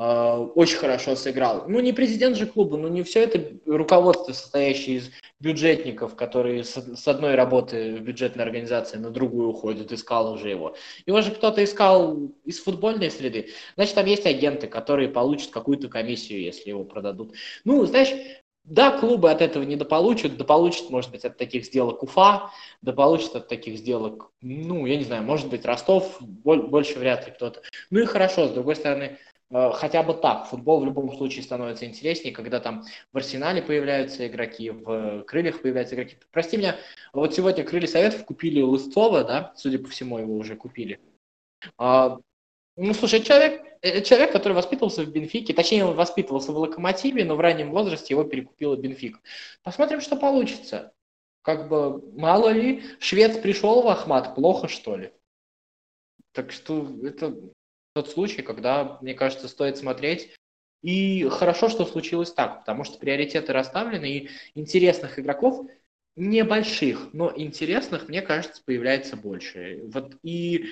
А, 0.00 0.38
очень 0.54 0.76
хорошо 0.76 1.16
сыграл. 1.16 1.64
Ну, 1.66 1.80
не 1.80 1.92
президент 1.92 2.36
же 2.36 2.46
клуба, 2.46 2.76
ну 2.76 2.86
не 2.86 3.02
все 3.02 3.24
это 3.24 3.44
руководство, 3.66 4.32
состоящее 4.32 4.98
из 4.98 5.10
бюджетников, 5.40 6.14
которые 6.14 6.62
с, 6.62 7.08
одной 7.08 7.34
работы 7.34 7.96
в 7.96 8.00
бюджетной 8.00 8.44
организации 8.44 8.96
на 8.96 9.10
другую 9.10 9.48
уходят, 9.48 9.90
искал 9.90 10.32
уже 10.32 10.50
его. 10.50 10.76
Его 11.06 11.20
же 11.20 11.32
кто-то 11.32 11.64
искал 11.64 12.30
из 12.44 12.60
футбольной 12.60 13.10
среды. 13.10 13.48
Значит, 13.74 13.96
там 13.96 14.06
есть 14.06 14.24
агенты, 14.24 14.68
которые 14.68 15.08
получат 15.08 15.50
какую-то 15.50 15.88
комиссию, 15.88 16.42
если 16.42 16.70
его 16.70 16.84
продадут. 16.84 17.34
Ну, 17.64 17.84
знаешь, 17.84 18.14
да, 18.62 18.96
клубы 18.96 19.32
от 19.32 19.42
этого 19.42 19.64
не 19.64 19.74
дополучат, 19.74 20.36
дополучат, 20.36 20.90
может 20.90 21.10
быть, 21.10 21.24
от 21.24 21.38
таких 21.38 21.64
сделок 21.64 22.04
Уфа, 22.04 22.50
дополучат 22.82 23.34
от 23.34 23.48
таких 23.48 23.78
сделок, 23.78 24.30
ну, 24.42 24.86
я 24.86 24.96
не 24.96 25.04
знаю, 25.04 25.24
может 25.24 25.48
быть, 25.48 25.64
Ростов, 25.64 26.20
больше 26.20 26.98
вряд 26.98 27.26
ли 27.26 27.32
кто-то. 27.32 27.62
Ну 27.90 28.00
и 28.00 28.04
хорошо, 28.04 28.46
с 28.46 28.50
другой 28.50 28.76
стороны, 28.76 29.16
Э, 29.27 29.27
хотя 29.50 30.02
бы 30.02 30.14
так. 30.14 30.46
Футбол 30.46 30.80
в 30.80 30.84
любом 30.84 31.12
случае 31.16 31.42
становится 31.42 31.86
интереснее, 31.86 32.34
когда 32.34 32.60
там 32.60 32.84
в 33.12 33.16
Арсенале 33.16 33.62
появляются 33.62 34.26
игроки, 34.26 34.70
в 34.70 35.22
Крыльях 35.24 35.62
появляются 35.62 35.94
игроки. 35.94 36.16
Прости 36.30 36.56
меня, 36.56 36.76
вот 37.12 37.34
сегодня 37.34 37.64
Крылья 37.64 37.86
Советов 37.86 38.24
купили 38.24 38.60
Лысцова, 38.60 39.24
да, 39.24 39.52
судя 39.56 39.78
по 39.78 39.88
всему, 39.88 40.18
его 40.18 40.36
уже 40.36 40.56
купили. 40.56 41.00
А, 41.76 42.18
ну, 42.76 42.94
слушай, 42.94 43.22
человек, 43.22 43.64
э, 43.82 44.02
человек, 44.02 44.32
который 44.32 44.52
воспитывался 44.52 45.02
в 45.02 45.10
Бенфике, 45.10 45.52
точнее, 45.52 45.84
он 45.84 45.96
воспитывался 45.96 46.52
в 46.52 46.58
Локомотиве, 46.58 47.24
но 47.24 47.34
в 47.34 47.40
раннем 47.40 47.70
возрасте 47.70 48.14
его 48.14 48.24
перекупила 48.24 48.76
Бенфик. 48.76 49.20
Посмотрим, 49.62 50.00
что 50.00 50.16
получится. 50.16 50.92
Как 51.42 51.68
бы, 51.68 52.00
мало 52.12 52.50
ли, 52.50 52.84
швед 53.00 53.42
пришел 53.42 53.82
в 53.82 53.88
Ахмат, 53.88 54.34
плохо, 54.34 54.68
что 54.68 54.96
ли? 54.96 55.12
Так 56.32 56.52
что 56.52 56.86
это 57.02 57.34
тот 57.94 58.10
случай, 58.10 58.42
когда, 58.42 58.98
мне 59.00 59.14
кажется, 59.14 59.48
стоит 59.48 59.76
смотреть. 59.76 60.34
И 60.82 61.28
хорошо, 61.28 61.68
что 61.68 61.84
случилось 61.84 62.32
так, 62.32 62.60
потому 62.60 62.84
что 62.84 62.98
приоритеты 62.98 63.52
расставлены, 63.52 64.06
и 64.06 64.30
интересных 64.54 65.18
игроков 65.18 65.66
небольших, 66.14 67.12
но 67.12 67.32
интересных, 67.34 68.08
мне 68.08 68.22
кажется, 68.22 68.62
появляется 68.64 69.16
больше. 69.16 69.82
Вот 69.92 70.16
и 70.22 70.66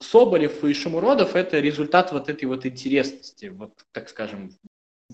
Соболев 0.00 0.62
и 0.64 0.74
Шамуродов– 0.74 1.34
это 1.34 1.58
результат 1.60 2.12
вот 2.12 2.28
этой 2.28 2.44
вот 2.44 2.64
интересности, 2.64 3.46
вот, 3.46 3.72
так 3.92 4.08
скажем, 4.08 4.50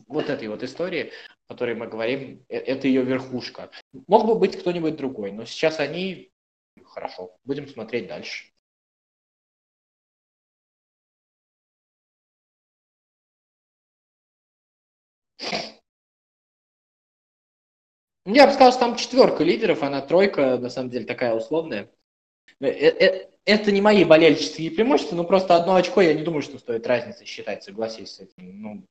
вот 0.09 0.29
этой 0.29 0.49
вот 0.49 0.63
истории, 0.63 1.13
о 1.47 1.53
которой 1.53 1.75
мы 1.75 1.87
говорим, 1.87 2.45
э, 2.49 2.59
это 2.59 2.89
ее 2.89 3.03
верхушка. 3.03 3.71
Мог 4.07 4.27
бы 4.27 4.35
быть 4.35 4.59
кто-нибудь 4.59 4.97
другой, 4.97 5.33
но 5.33 5.45
сейчас 5.45 5.81
они 5.81 6.33
хорошо. 6.85 7.37
Будем 7.45 7.69
смотреть 7.69 8.09
дальше. 8.09 8.54
Я 18.27 18.47
бы 18.47 18.53
сказал, 18.53 18.73
что 18.73 18.81
там 18.81 18.97
четверка 18.97 19.45
лидеров, 19.45 19.83
она 19.83 20.01
тройка, 20.01 20.57
на 20.59 20.71
самом 20.71 20.91
деле, 20.91 21.05
такая 21.05 21.35
условная. 21.35 21.91
Э, 22.61 22.69
э, 22.69 23.29
это 23.45 23.71
не 23.71 23.83
мои 23.83 24.05
болельческие 24.05 24.71
преимущества, 24.71 25.17
но 25.17 25.25
просто 25.25 25.57
одно 25.57 25.75
очко, 25.75 26.01
я 26.01 26.15
не 26.15 26.23
думаю, 26.23 26.43
что 26.43 26.59
стоит 26.59 26.87
разницы 26.87 27.27
считать, 27.27 27.65
согласись 27.65 28.15
с 28.15 28.21
этим. 28.21 28.63
Ну, 28.63 28.87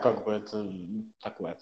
как 0.00 0.24
бы 0.24 0.32
это 0.32 0.70
такое. 1.20 1.58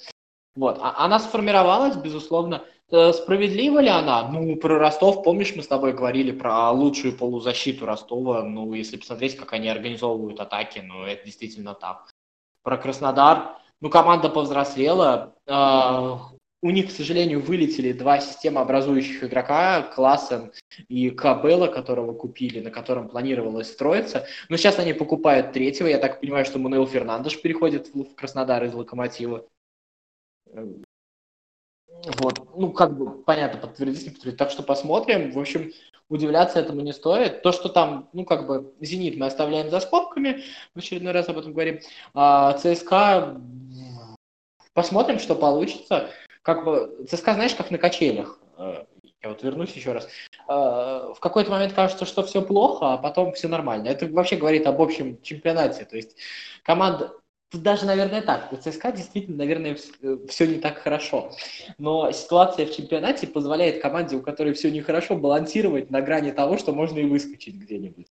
Вот. 0.56 0.78
А 0.80 1.04
она 1.04 1.20
сформировалась, 1.20 1.96
безусловно. 1.96 2.64
Э, 2.90 3.12
справедлива 3.12 3.78
ли 3.78 3.88
она? 3.88 4.28
Ну, 4.28 4.56
про 4.56 4.78
Ростов, 4.78 5.22
помнишь, 5.22 5.54
мы 5.54 5.62
с 5.62 5.68
тобой 5.68 5.92
говорили 5.92 6.32
про 6.32 6.70
лучшую 6.72 7.16
полузащиту 7.16 7.86
Ростова. 7.86 8.42
Ну, 8.42 8.74
если 8.74 8.96
посмотреть, 8.96 9.36
как 9.36 9.52
они 9.52 9.68
организовывают 9.68 10.40
атаки, 10.40 10.80
ну, 10.80 11.04
это 11.04 11.24
действительно 11.24 11.74
так. 11.74 12.10
Про 12.62 12.76
Краснодар, 12.76 13.56
ну, 13.82 13.90
команда 13.90 14.28
повзрослела. 14.28 15.34
у 16.64 16.70
них, 16.70 16.88
к 16.88 16.92
сожалению, 16.92 17.40
вылетели 17.40 17.92
два 17.92 18.20
системообразующих 18.20 19.24
игрока, 19.24 19.82
Классен 19.82 20.52
и 20.88 21.10
Кабелла, 21.10 21.66
которого 21.66 22.14
купили, 22.14 22.60
на 22.60 22.70
котором 22.70 23.08
планировалось 23.08 23.72
строиться. 23.72 24.24
Но 24.48 24.56
сейчас 24.56 24.78
они 24.78 24.92
покупают 24.92 25.52
третьего. 25.52 25.88
Я 25.88 25.98
так 25.98 26.20
понимаю, 26.20 26.44
что 26.44 26.60
Мануэл 26.60 26.86
Фернандеш 26.86 27.42
переходит 27.42 27.92
в 27.92 28.14
Краснодар 28.14 28.62
из 28.62 28.72
Локомотива. 28.72 29.44
Вот, 32.20 32.56
ну, 32.56 32.72
как 32.72 32.96
бы, 32.96 33.22
понятно, 33.24 33.60
подтвердить, 33.60 34.04
не 34.04 34.10
подтвердить. 34.10 34.38
Так 34.38 34.50
что 34.50 34.62
посмотрим. 34.62 35.32
В 35.32 35.38
общем, 35.40 35.72
удивляться 36.12 36.60
этому 36.60 36.82
не 36.82 36.92
стоит. 36.92 37.42
То, 37.42 37.52
что 37.52 37.68
там, 37.68 38.08
ну, 38.12 38.24
как 38.24 38.46
бы, 38.46 38.72
«Зенит» 38.80 39.16
мы 39.16 39.26
оставляем 39.26 39.70
за 39.70 39.80
скобками, 39.80 40.42
в 40.74 40.78
очередной 40.78 41.12
раз 41.12 41.28
об 41.28 41.38
этом 41.38 41.52
говорим. 41.52 41.80
А 42.14 42.52
ЦСКА, 42.52 43.40
посмотрим, 44.74 45.18
что 45.18 45.34
получится 45.34 46.10
как 46.42 46.64
бы 46.64 47.06
ЦСКА, 47.08 47.34
знаешь, 47.34 47.54
как 47.54 47.70
на 47.70 47.78
качелях. 47.78 48.38
Э, 48.58 48.84
я 49.22 49.28
вот 49.28 49.42
вернусь 49.42 49.72
еще 49.72 49.92
раз. 49.92 50.08
Э, 50.48 51.12
в 51.14 51.18
какой-то 51.20 51.50
момент 51.50 51.72
кажется, 51.72 52.04
что 52.04 52.22
все 52.22 52.42
плохо, 52.42 52.92
а 52.92 52.98
потом 52.98 53.32
все 53.32 53.48
нормально. 53.48 53.88
Это 53.88 54.06
вообще 54.06 54.36
говорит 54.36 54.66
об 54.66 54.80
общем 54.82 55.20
чемпионате. 55.22 55.84
То 55.84 55.96
есть 55.96 56.16
команда, 56.62 57.12
даже, 57.52 57.86
наверное, 57.86 58.22
так. 58.22 58.52
У 58.52 58.56
ЦСКА 58.56 58.92
действительно, 58.92 59.38
наверное, 59.38 59.76
все 60.28 60.46
не 60.46 60.58
так 60.58 60.78
хорошо. 60.78 61.32
Но 61.78 62.10
ситуация 62.12 62.66
в 62.66 62.74
чемпионате 62.74 63.26
позволяет 63.26 63.82
команде, 63.82 64.16
у 64.16 64.22
которой 64.22 64.54
все 64.54 64.70
нехорошо, 64.70 65.16
балансировать 65.16 65.90
на 65.90 66.00
грани 66.00 66.30
того, 66.30 66.56
что 66.56 66.72
можно 66.72 66.98
и 66.98 67.04
выскочить 67.04 67.54
где-нибудь. 67.54 68.06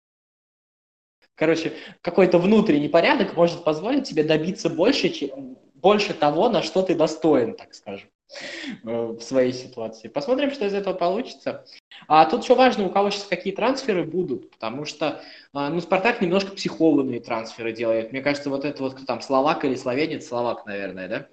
Короче, 1.36 1.74
какой-то 2.01 2.38
внутренний 2.38 2.89
порядок 2.89 3.36
может 3.36 3.63
позволить 3.63 4.07
тебе 4.07 4.24
добиться 4.24 4.69
больше, 4.69 5.10
чем, 5.10 5.57
больше 5.74 6.13
того, 6.13 6.50
на 6.50 6.62
что 6.62 6.83
ты 6.83 6.93
достоин, 6.93 7.55
так 7.55 7.74
скажем. 7.74 8.10
Э, 8.83 9.07
в 9.07 9.21
своей 9.21 9.53
ситуации. 9.53 10.07
Посмотрим, 10.07 10.51
что 10.51 10.65
из 10.65 10.73
этого 10.73 10.93
получится. 10.93 11.65
А 12.07 12.25
тут 12.25 12.43
еще 12.43 12.55
важно, 12.55 12.85
у 12.85 12.89
кого 12.89 13.09
сейчас 13.09 13.25
какие 13.25 13.53
трансферы 13.53 14.03
будут, 14.03 14.51
потому 14.51 14.85
что, 14.85 15.21
а, 15.53 15.69
ну, 15.69 15.79
Спартак 15.81 16.21
немножко 16.21 16.51
психованные 16.55 17.19
трансферы 17.19 17.73
делает. 17.73 18.11
Мне 18.11 18.21
кажется, 18.21 18.50
вот 18.50 18.65
это 18.65 18.83
вот, 18.83 18.95
кто 18.95 19.05
там, 19.05 19.21
словак 19.21 19.65
или 19.65 19.75
словенец, 19.75 20.27
словак, 20.27 20.65
наверное, 20.65 21.07
да? 21.07 21.27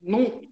Ну, 0.00 0.42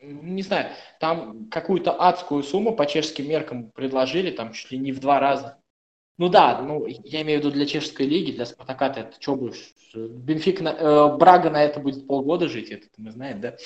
не 0.00 0.42
знаю, 0.42 0.72
там 1.00 1.48
какую-то 1.48 1.92
адскую 1.92 2.42
сумму 2.42 2.76
по 2.76 2.86
чешским 2.86 3.28
меркам 3.28 3.70
предложили, 3.70 4.30
там 4.30 4.52
чуть 4.52 4.70
ли 4.70 4.78
не 4.78 4.92
в 4.92 5.00
два 5.00 5.20
раза. 5.20 5.60
Ну 6.18 6.30
да, 6.30 6.62
ну 6.62 6.86
я 6.86 7.22
имею 7.22 7.40
в 7.40 7.44
виду 7.44 7.52
для 7.52 7.66
чешской 7.66 8.06
лиги, 8.06 8.32
для 8.32 8.46
Спартака 8.46 8.88
это 8.88 9.12
что 9.20 9.36
будешь? 9.36 9.74
Бенфик, 9.94 10.60
на, 10.60 10.70
э, 10.70 11.16
Брага 11.16 11.50
на 11.50 11.62
это 11.62 11.78
будет 11.78 12.06
полгода 12.06 12.48
жить, 12.48 12.70
это 12.70 12.86
мы 12.96 13.10
знаем, 13.12 13.40
да? 13.40 13.56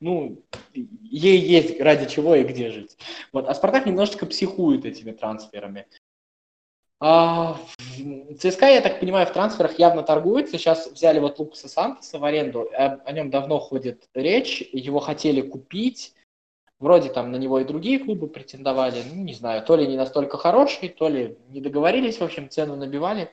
Ну, 0.00 0.42
ей 0.74 1.38
есть 1.38 1.80
ради 1.80 2.08
чего 2.08 2.34
и 2.34 2.44
где 2.44 2.70
жить. 2.70 2.96
Вот, 3.32 3.46
а 3.48 3.54
Спартак 3.54 3.86
немножечко 3.86 4.24
психует 4.24 4.86
этими 4.86 5.12
трансферами. 5.12 5.86
А, 7.00 7.58
ЦСКА, 8.38 8.68
я 8.68 8.80
так 8.80 9.00
понимаю, 9.00 9.26
в 9.26 9.32
трансферах 9.32 9.78
явно 9.78 10.02
торгуется. 10.02 10.58
Сейчас 10.58 10.90
взяли 10.90 11.20
вот 11.20 11.38
Лукаса 11.38 11.68
Сантоса 11.68 12.18
в 12.18 12.24
аренду. 12.24 12.68
О, 12.72 13.00
о 13.04 13.12
нем 13.12 13.30
давно 13.30 13.60
ходит 13.60 14.08
речь. 14.14 14.62
Его 14.72 14.98
хотели 14.98 15.40
купить. 15.40 16.14
Вроде 16.78 17.10
там 17.10 17.32
на 17.32 17.36
него 17.36 17.58
и 17.58 17.64
другие 17.64 17.98
клубы 17.98 18.28
претендовали, 18.28 19.02
ну, 19.12 19.24
не 19.24 19.34
знаю, 19.34 19.64
то 19.64 19.74
ли 19.74 19.86
не 19.86 19.96
настолько 19.96 20.38
хороший, 20.38 20.88
то 20.88 21.08
ли 21.08 21.36
не 21.48 21.60
договорились, 21.60 22.18
в 22.18 22.22
общем, 22.24 22.48
цену 22.48 22.76
набивали. 22.76 23.32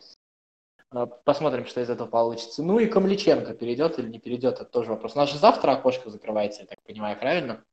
А, 0.89 1.05
посмотрим, 1.05 1.67
что 1.67 1.81
из 1.81 1.89
этого 1.89 2.07
получится. 2.07 2.63
Ну 2.63 2.79
и 2.79 2.87
Камличенко 2.87 3.53
перейдет 3.53 3.99
или 3.99 4.09
не 4.09 4.19
перейдет, 4.19 4.55
это 4.55 4.65
тоже 4.65 4.89
вопрос. 4.89 5.15
У 5.15 5.19
нас 5.19 5.31
же 5.31 5.37
завтра 5.37 5.73
окошко 5.73 6.09
закрывается, 6.09 6.61
я 6.61 6.67
так 6.67 6.81
понимаю, 6.83 7.17
правильно? 7.19 7.63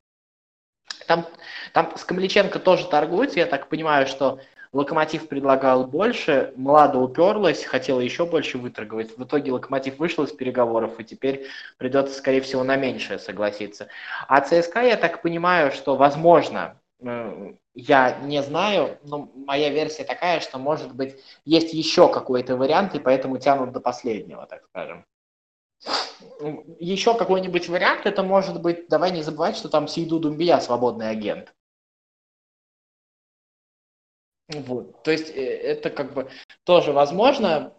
Там, 1.07 1.27
там 1.73 1.97
с 1.97 2.05
Камличенко 2.05 2.59
тоже 2.59 2.87
торгуются, 2.89 3.39
я 3.39 3.47
так 3.47 3.69
понимаю, 3.69 4.07
что 4.07 4.41
Локомотив 4.73 5.29
предлагал 5.29 5.87
больше, 5.87 6.55
Млада 6.57 6.99
уперлась, 6.99 7.63
хотела 7.63 8.01
еще 8.01 8.25
больше 8.25 8.57
выторговать. 8.57 9.17
В 9.19 9.25
итоге 9.25 9.53
Локомотив 9.53 9.99
вышел 9.99 10.25
из 10.25 10.33
переговоров, 10.33 10.99
и 10.99 11.05
теперь 11.05 11.47
придется, 11.77 12.15
скорее 12.15 12.41
всего, 12.41 12.65
на 12.65 12.77
меньшее 12.77 13.19
согласиться. 13.19 13.89
А 14.29 14.41
ЦСКА, 14.41 14.81
я 14.81 14.97
так 14.97 15.21
понимаю, 15.21 15.73
что, 15.73 15.97
возможно, 15.97 16.81
э, 17.01 17.53
я 17.75 18.19
не 18.21 18.43
знаю, 18.43 18.99
но 19.03 19.31
моя 19.35 19.69
версия 19.69 20.05
такая, 20.05 20.41
что, 20.41 20.59
может 20.59 20.95
быть, 20.95 21.17
есть 21.45 21.75
еще 21.75 22.09
какой-то 22.11 22.57
вариант, 22.57 22.95
и 22.95 22.99
поэтому 22.99 23.37
тянут 23.37 23.73
до 23.73 23.81
последнего, 23.81 24.47
так 24.47 24.65
скажем. 24.71 25.05
Еще 26.79 27.15
какой-нибудь 27.15 27.69
вариант, 27.69 28.07
это 28.07 28.23
может 28.23 28.63
быть, 28.63 28.89
давай 28.89 29.11
не 29.11 29.23
забывать, 29.23 29.57
что 29.57 29.69
там 29.69 29.87
Сейду 29.87 30.19
Думбия 30.19 30.61
свободный 30.61 31.11
агент. 31.11 31.53
Вот. 34.49 35.03
То 35.03 35.11
есть 35.11 35.31
э, 35.31 35.41
это 35.41 35.91
как 35.91 36.15
бы 36.15 36.31
тоже 36.65 36.93
возможно, 36.93 37.75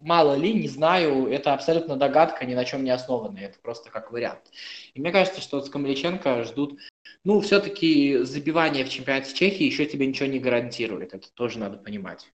мало 0.00 0.34
ли, 0.34 0.52
не 0.52 0.68
знаю, 0.68 1.26
это 1.26 1.54
абсолютно 1.54 1.96
догадка, 1.96 2.44
ни 2.44 2.54
на 2.54 2.64
чем 2.64 2.84
не 2.84 2.90
основанная, 2.90 3.46
это 3.46 3.58
просто 3.60 3.90
как 3.90 4.12
вариант. 4.12 4.50
И 4.94 5.00
мне 5.00 5.12
кажется, 5.12 5.40
что 5.40 5.60
с 5.60 5.70
Камличенко 5.70 6.44
ждут, 6.44 6.78
ну, 7.24 7.40
все-таки 7.40 8.18
забивание 8.18 8.84
в 8.84 8.90
чемпионате 8.90 9.34
Чехии 9.34 9.64
еще 9.64 9.86
тебе 9.86 10.06
ничего 10.06 10.28
не 10.28 10.38
гарантирует, 10.38 11.14
это 11.14 11.32
тоже 11.32 11.58
надо 11.58 11.78
понимать. 11.78 12.30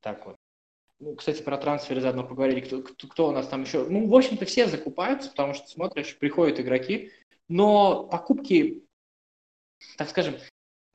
Так 0.00 0.24
вот. 0.26 0.36
Ну, 0.98 1.14
кстати, 1.14 1.42
про 1.42 1.58
трансферы 1.58 2.00
заодно 2.00 2.24
поговорили, 2.24 2.60
кто, 2.60 2.80
кто, 2.80 3.06
кто 3.08 3.28
у 3.28 3.32
нас 3.32 3.48
там 3.48 3.64
еще. 3.64 3.84
Ну, 3.84 4.08
в 4.08 4.14
общем-то, 4.14 4.46
все 4.46 4.66
закупаются, 4.66 5.28
потому 5.30 5.52
что 5.52 5.66
смотришь, 5.66 6.16
приходят 6.16 6.58
игроки, 6.58 7.12
но 7.48 8.04
покупки, 8.06 8.84
так 9.98 10.08
скажем, 10.08 10.36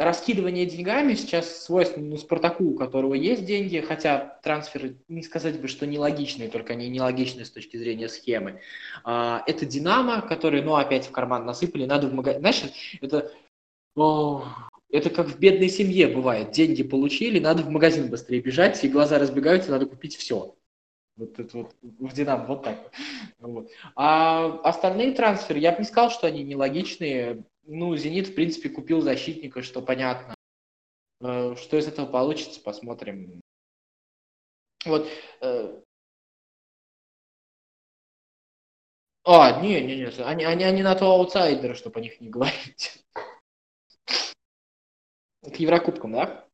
раскидывание 0.04 0.66
деньгами 0.66 1.14
сейчас 1.14 1.64
свойственно 1.64 2.10
ну, 2.10 2.18
Спартаку, 2.18 2.66
у 2.66 2.76
которого 2.76 3.14
есть 3.14 3.46
деньги, 3.46 3.80
хотя 3.80 4.40
трансферы, 4.44 4.98
не 5.08 5.24
сказать 5.24 5.60
бы, 5.60 5.68
что 5.68 5.86
нелогичные, 5.86 6.50
только 6.50 6.74
они 6.74 6.90
нелогичные 6.90 7.46
с 7.46 7.52
точки 7.52 7.78
зрения 7.78 8.10
схемы. 8.10 8.62
А, 9.04 9.44
это 9.48 9.66
Динамо, 9.66 10.22
который, 10.22 10.62
ну, 10.62 10.76
опять 10.76 11.08
в 11.08 11.12
карман 11.12 11.46
насыпали, 11.46 11.86
надо 11.86 12.08
в 12.08 12.14
магазин. 12.14 12.42
Знаешь, 12.42 12.64
это, 13.02 13.32
о, 13.96 14.46
это 14.90 15.10
как 15.10 15.28
в 15.28 15.40
бедной 15.40 15.70
семье 15.70 16.08
бывает. 16.08 16.52
Деньги 16.52 16.84
получили, 16.84 17.40
надо 17.40 17.64
в 17.64 17.70
магазин 17.70 18.10
быстрее 18.10 18.42
бежать, 18.42 18.84
и 18.84 18.90
глаза 18.90 19.20
разбегаются, 19.20 19.72
надо 19.72 19.86
купить 19.86 20.16
все. 20.16 20.56
Вот 21.18 21.38
это 21.38 21.58
вот 21.58 21.76
в 21.82 22.14
Динамо, 22.14 22.46
вот 22.46 22.64
так. 22.64 22.92
Вот. 23.40 23.70
А 23.96 24.60
остальные 24.64 25.12
трансферы, 25.12 25.60
я 25.60 25.72
бы 25.72 25.80
не 25.80 25.86
сказал, 25.86 26.10
что 26.10 26.28
они 26.28 26.44
нелогичные 26.44 27.44
ну, 27.64 27.96
Зенит, 27.96 28.30
в 28.30 28.36
принципе, 28.36 28.70
купил 28.70 29.02
защитника, 29.02 29.62
что 29.62 29.82
понятно. 29.82 30.36
Э, 31.22 31.56
что 31.56 31.78
из 31.78 31.88
этого 31.88 32.06
получится, 32.06 32.60
посмотрим. 32.62 33.42
Вот. 34.86 35.08
Э, 35.42 35.82
а, 39.24 39.62
не, 39.62 39.82
не, 39.82 39.98
не, 39.98 40.06
они, 40.24 40.44
они, 40.46 40.64
они 40.64 40.82
на 40.82 40.96
то 40.96 41.12
аутсайдеры, 41.12 41.76
чтобы 41.76 42.00
о 42.00 42.04
них 42.04 42.20
не 42.20 42.30
говорить. 42.30 43.06
К 45.44 45.56
Еврокубкам, 45.56 46.14
да? 46.14 46.48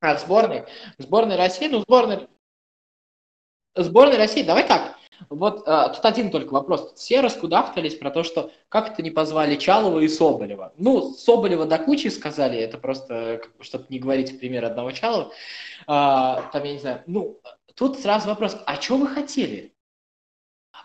А, 0.00 0.14
к 0.14 0.20
сборной. 0.20 0.64
Сборной 0.98 1.36
России, 1.36 1.68
ну, 1.68 1.80
сборной... 1.80 2.28
Сборной 3.74 4.16
России, 4.16 4.42
давай 4.42 4.66
так. 4.66 4.98
Вот 5.28 5.66
а, 5.66 5.88
тут 5.88 6.04
один 6.04 6.30
только 6.30 6.52
вопрос. 6.52 6.94
Все 6.94 7.20
раскудахтались 7.20 7.96
про 7.96 8.10
то, 8.10 8.22
что 8.22 8.52
как 8.68 8.92
это 8.92 9.02
не 9.02 9.10
позвали 9.10 9.56
Чалова 9.56 10.00
и 10.00 10.08
Соболева. 10.08 10.72
Ну, 10.76 11.12
Соболева 11.12 11.66
до 11.66 11.78
кучи 11.78 12.08
сказали, 12.08 12.58
это 12.58 12.78
просто, 12.78 13.42
чтобы 13.60 13.86
не 13.88 13.98
говорить 13.98 14.38
пример 14.38 14.64
одного 14.64 14.92
Чалова. 14.92 15.32
А, 15.86 16.42
там, 16.52 16.64
я 16.64 16.72
не 16.72 16.78
знаю, 16.78 17.02
ну, 17.06 17.40
тут 17.74 17.98
сразу 17.98 18.28
вопрос, 18.28 18.56
а 18.66 18.80
что 18.80 18.96
вы 18.96 19.08
хотели? 19.08 19.74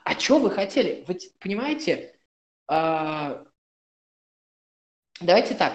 А 0.04 0.20
что 0.20 0.40
вы 0.40 0.50
хотели? 0.50 1.04
Вы 1.08 1.20
понимаете, 1.40 2.16
а, 2.68 3.44
давайте 5.20 5.56
так, 5.56 5.74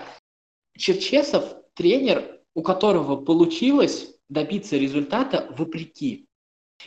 Черчесов 0.77 1.57
тренер, 1.75 2.41
у 2.55 2.63
которого 2.63 3.17
получилось 3.17 4.15
добиться 4.29 4.77
результата 4.77 5.47
вопреки. 5.57 6.28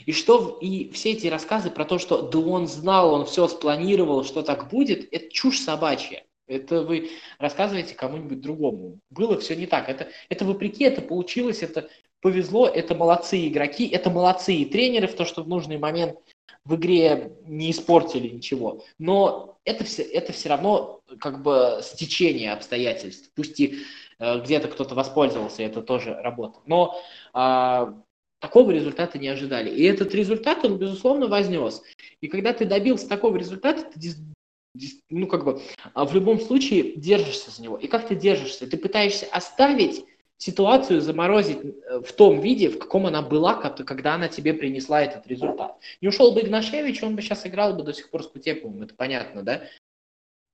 И 0.05 0.13
что 0.13 0.57
и 0.61 0.89
все 0.91 1.11
эти 1.11 1.27
рассказы 1.27 1.69
про 1.69 1.85
то, 1.85 1.99
что 1.99 2.21
да 2.21 2.39
он 2.39 2.67
знал, 2.67 3.13
он 3.13 3.25
все 3.25 3.47
спланировал, 3.47 4.23
что 4.23 4.41
так 4.41 4.69
будет, 4.69 5.07
это 5.13 5.31
чушь 5.31 5.59
собачья. 5.59 6.23
Это 6.47 6.81
вы 6.81 7.11
рассказываете 7.39 7.95
кому-нибудь 7.95 8.41
другому. 8.41 8.99
Было 9.09 9.37
все 9.39 9.55
не 9.55 9.67
так. 9.67 9.89
Это, 9.89 10.09
это 10.29 10.45
вопреки, 10.45 10.83
это 10.83 11.01
получилось, 11.01 11.61
это 11.61 11.89
повезло, 12.21 12.67
это 12.67 12.93
молодцы 12.93 13.47
игроки, 13.47 13.87
это 13.87 14.09
молодцы 14.09 14.55
и 14.55 14.65
тренеры 14.65 15.07
в 15.07 15.15
то, 15.15 15.25
что 15.25 15.43
в 15.43 15.47
нужный 15.47 15.77
момент 15.77 16.17
в 16.63 16.75
игре 16.75 17.33
не 17.45 17.71
испортили 17.71 18.27
ничего. 18.27 18.83
Но 18.99 19.57
это 19.65 19.83
все, 19.83 20.03
это 20.03 20.31
все 20.31 20.49
равно 20.49 21.01
как 21.19 21.41
бы 21.41 21.79
стечение 21.81 22.53
обстоятельств. 22.53 23.31
Пусть 23.35 23.59
и 23.59 23.79
э, 24.19 24.39
где-то 24.41 24.67
кто-то 24.67 24.93
воспользовался, 24.93 25.63
это 25.63 25.81
тоже 25.81 26.13
работа. 26.13 26.59
Но 26.65 27.01
э, 27.33 27.93
такого 28.41 28.71
результата 28.71 29.17
не 29.19 29.29
ожидали. 29.29 29.69
И 29.69 29.83
этот 29.83 30.13
результат 30.13 30.65
он, 30.65 30.77
безусловно, 30.77 31.27
вознес. 31.27 31.81
И 32.19 32.27
когда 32.27 32.51
ты 32.51 32.65
добился 32.65 33.07
такого 33.07 33.37
результата, 33.37 33.83
ты 33.83 33.99
ну, 35.09 35.27
как 35.27 35.45
бы, 35.45 35.61
а 35.93 36.05
в 36.05 36.13
любом 36.13 36.39
случае 36.39 36.95
держишься 36.95 37.51
за 37.51 37.61
него. 37.61 37.77
И 37.77 37.87
как 37.87 38.07
ты 38.07 38.15
держишься? 38.15 38.67
Ты 38.67 38.77
пытаешься 38.77 39.27
оставить 39.31 40.05
ситуацию, 40.37 41.01
заморозить 41.01 41.59
э, 41.63 41.99
в 41.99 42.11
том 42.13 42.39
виде, 42.39 42.69
в 42.69 42.79
каком 42.79 43.05
она 43.05 43.21
была, 43.21 43.53
когда 43.53 44.15
она 44.15 44.27
тебе 44.27 44.53
принесла 44.53 45.03
этот 45.03 45.27
результат. 45.27 45.77
Не 46.01 46.07
ушел 46.07 46.31
бы 46.31 46.41
Игнашевич, 46.41 47.03
он 47.03 47.15
бы 47.15 47.21
сейчас 47.21 47.45
играл 47.45 47.75
бы 47.75 47.83
до 47.83 47.93
сих 47.93 48.09
пор 48.09 48.23
с 48.23 48.27
Кутеповым, 48.27 48.81
это 48.81 48.95
понятно, 48.95 49.43
да? 49.43 49.61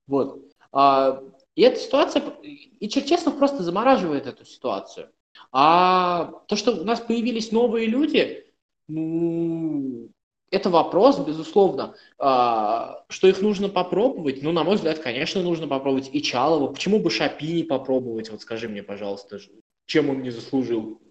Вот. 0.08 0.42
А, 0.74 1.24
и 1.56 1.62
эта 1.62 1.80
ситуация, 1.80 2.22
и 2.42 2.90
Черчесов 2.90 3.38
просто 3.38 3.64
замораживает 3.64 4.28
эту 4.28 4.46
ситуацию. 4.46 5.10
А 5.52 6.34
то, 6.48 6.56
что 6.56 6.72
у 6.72 6.84
нас 6.84 7.00
появились 7.00 7.52
новые 7.52 7.88
люди, 7.88 8.46
ну, 8.88 10.10
это 10.50 10.70
вопрос, 10.70 11.20
безусловно, 11.20 11.96
а, 12.18 13.04
что 13.10 13.28
их 13.28 13.42
нужно 13.42 13.70
попробовать. 13.70 14.42
Ну, 14.42 14.52
на 14.52 14.64
мой 14.64 14.76
взгляд, 14.76 15.00
конечно, 15.00 15.42
нужно 15.42 15.68
попробовать 15.68 16.10
и 16.14 16.22
Чалова. 16.22 16.72
Почему 16.72 17.00
бы 17.00 17.10
Шапи 17.10 17.54
не 17.54 17.64
попробовать? 17.64 18.30
Вот 18.30 18.42
скажи 18.42 18.70
мне, 18.70 18.84
пожалуйста, 18.84 19.40
чем 19.86 20.10
он 20.10 20.22
не 20.22 20.30
заслужил. 20.30 21.02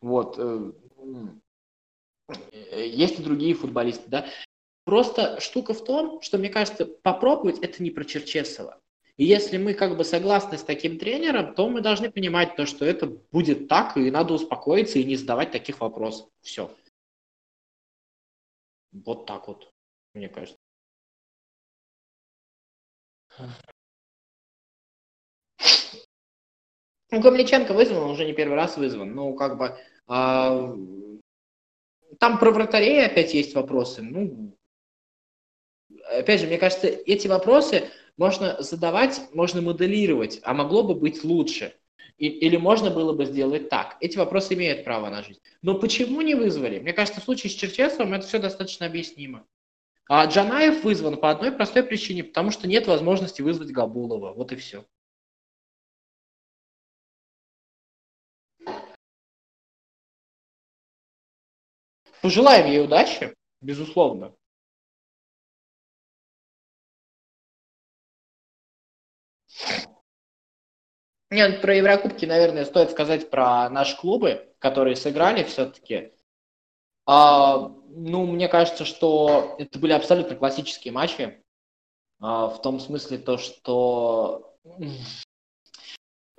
Вот. 0.00 0.38
Э, 0.38 0.72
есть 2.72 3.20
и 3.20 3.22
другие 3.22 3.54
футболисты, 3.54 4.08
да. 4.08 4.26
Просто 4.84 5.40
штука 5.40 5.72
в 5.72 5.84
том, 5.84 6.20
что, 6.20 6.36
мне 6.38 6.48
кажется, 6.48 6.84
попробовать 6.84 7.58
это 7.60 7.82
не 7.82 7.90
про 7.90 8.04
Черчесова. 8.04 8.80
И 9.16 9.24
если 9.24 9.58
мы 9.58 9.74
как 9.74 9.96
бы 9.96 10.04
согласны 10.04 10.58
с 10.58 10.64
таким 10.64 10.98
тренером, 10.98 11.54
то 11.54 11.68
мы 11.68 11.80
должны 11.80 12.10
понимать 12.10 12.56
то, 12.56 12.66
что 12.66 12.84
это 12.84 13.06
будет 13.06 13.68
так, 13.68 13.96
и 13.96 14.10
надо 14.10 14.34
успокоиться 14.34 14.98
и 14.98 15.04
не 15.04 15.16
задавать 15.16 15.52
таких 15.52 15.80
вопросов. 15.80 16.28
Все. 16.40 16.74
Вот 18.92 19.26
так 19.26 19.46
вот, 19.46 19.72
мне 20.14 20.28
кажется. 20.28 20.58
Ну, 27.10 27.20
Гомличенко 27.20 27.72
вызван, 27.72 27.98
он 27.98 28.10
уже 28.10 28.24
не 28.24 28.32
первый 28.32 28.56
раз 28.56 28.76
вызван. 28.76 29.14
Ну, 29.14 29.34
как 29.34 29.56
бы... 29.58 29.78
А, 30.08 30.74
там 32.18 32.38
про 32.38 32.50
вратарей 32.50 33.06
опять 33.06 33.34
есть 33.34 33.54
вопросы. 33.54 34.02
Ну, 34.02 34.56
опять 36.10 36.40
же, 36.40 36.46
мне 36.46 36.58
кажется, 36.58 36.86
эти 36.86 37.26
вопросы 37.26 37.90
можно 38.16 38.60
задавать, 38.62 39.20
можно 39.32 39.60
моделировать, 39.62 40.40
а 40.42 40.54
могло 40.54 40.82
бы 40.82 40.94
быть 40.94 41.24
лучше. 41.24 41.74
И, 42.16 42.28
или 42.28 42.56
можно 42.56 42.90
было 42.90 43.12
бы 43.12 43.24
сделать 43.24 43.68
так. 43.68 43.96
Эти 44.00 44.16
вопросы 44.16 44.54
имеют 44.54 44.84
право 44.84 45.08
на 45.10 45.22
жизнь. 45.22 45.40
Но 45.62 45.74
почему 45.74 46.20
не 46.20 46.36
вызвали? 46.36 46.78
Мне 46.78 46.92
кажется, 46.92 47.20
в 47.20 47.24
случае 47.24 47.50
с 47.50 47.54
Черчесовым 47.54 48.14
это 48.14 48.26
все 48.26 48.38
достаточно 48.38 48.86
объяснимо. 48.86 49.46
А 50.08 50.24
Джанаев 50.26 50.84
вызван 50.84 51.16
по 51.16 51.30
одной 51.30 51.50
простой 51.50 51.82
причине, 51.82 52.22
потому 52.22 52.50
что 52.50 52.68
нет 52.68 52.86
возможности 52.86 53.42
вызвать 53.42 53.72
Габулова. 53.72 54.32
Вот 54.32 54.52
и 54.52 54.56
все. 54.56 54.84
Пожелаем 62.20 62.66
ей 62.66 62.82
удачи, 62.82 63.34
безусловно. 63.60 64.34
Нет, 71.30 71.60
про 71.60 71.74
Еврокубки, 71.74 72.26
наверное, 72.26 72.64
стоит 72.64 72.90
сказать 72.90 73.30
про 73.30 73.68
наши 73.70 73.96
клубы, 73.96 74.52
которые 74.58 74.96
сыграли 74.96 75.42
все-таки. 75.44 76.12
А, 77.06 77.68
ну, 77.88 78.26
мне 78.26 78.48
кажется, 78.48 78.84
что 78.84 79.56
это 79.58 79.78
были 79.78 79.92
абсолютно 79.92 80.36
классические 80.36 80.92
матчи. 80.92 81.42
А, 82.20 82.48
в 82.48 82.62
том 82.62 82.80
смысле 82.80 83.18
то, 83.18 83.38
что... 83.38 84.56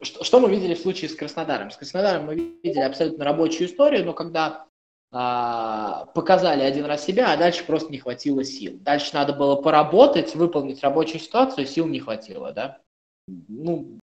что... 0.02 0.24
Что 0.24 0.40
мы 0.40 0.50
видели 0.50 0.76
в 0.76 0.80
случае 0.80 1.10
с 1.10 1.16
Краснодаром? 1.16 1.72
С 1.72 1.78
Краснодаром 1.78 2.26
мы 2.26 2.36
видели 2.36 2.80
абсолютно 2.80 3.26
рабочую 3.26 3.68
историю, 3.68 4.06
но 4.06 4.14
когда 4.14 4.68
а, 5.12 6.08
показали 6.08 6.64
один 6.64 6.86
раз 6.86 7.06
себя, 7.06 7.32
а 7.32 7.38
дальше 7.38 7.64
просто 7.66 7.92
не 7.92 8.00
хватило 8.00 8.44
сил. 8.44 8.78
Дальше 8.80 9.14
надо 9.14 9.34
было 9.34 9.56
поработать, 9.56 10.36
выполнить 10.36 10.84
рабочую 10.84 11.20
ситуацию, 11.20 11.68
сил 11.68 11.88
не 11.88 12.00
хватило, 12.00 12.52
да? 12.52 12.82
Ну, 13.28 14.00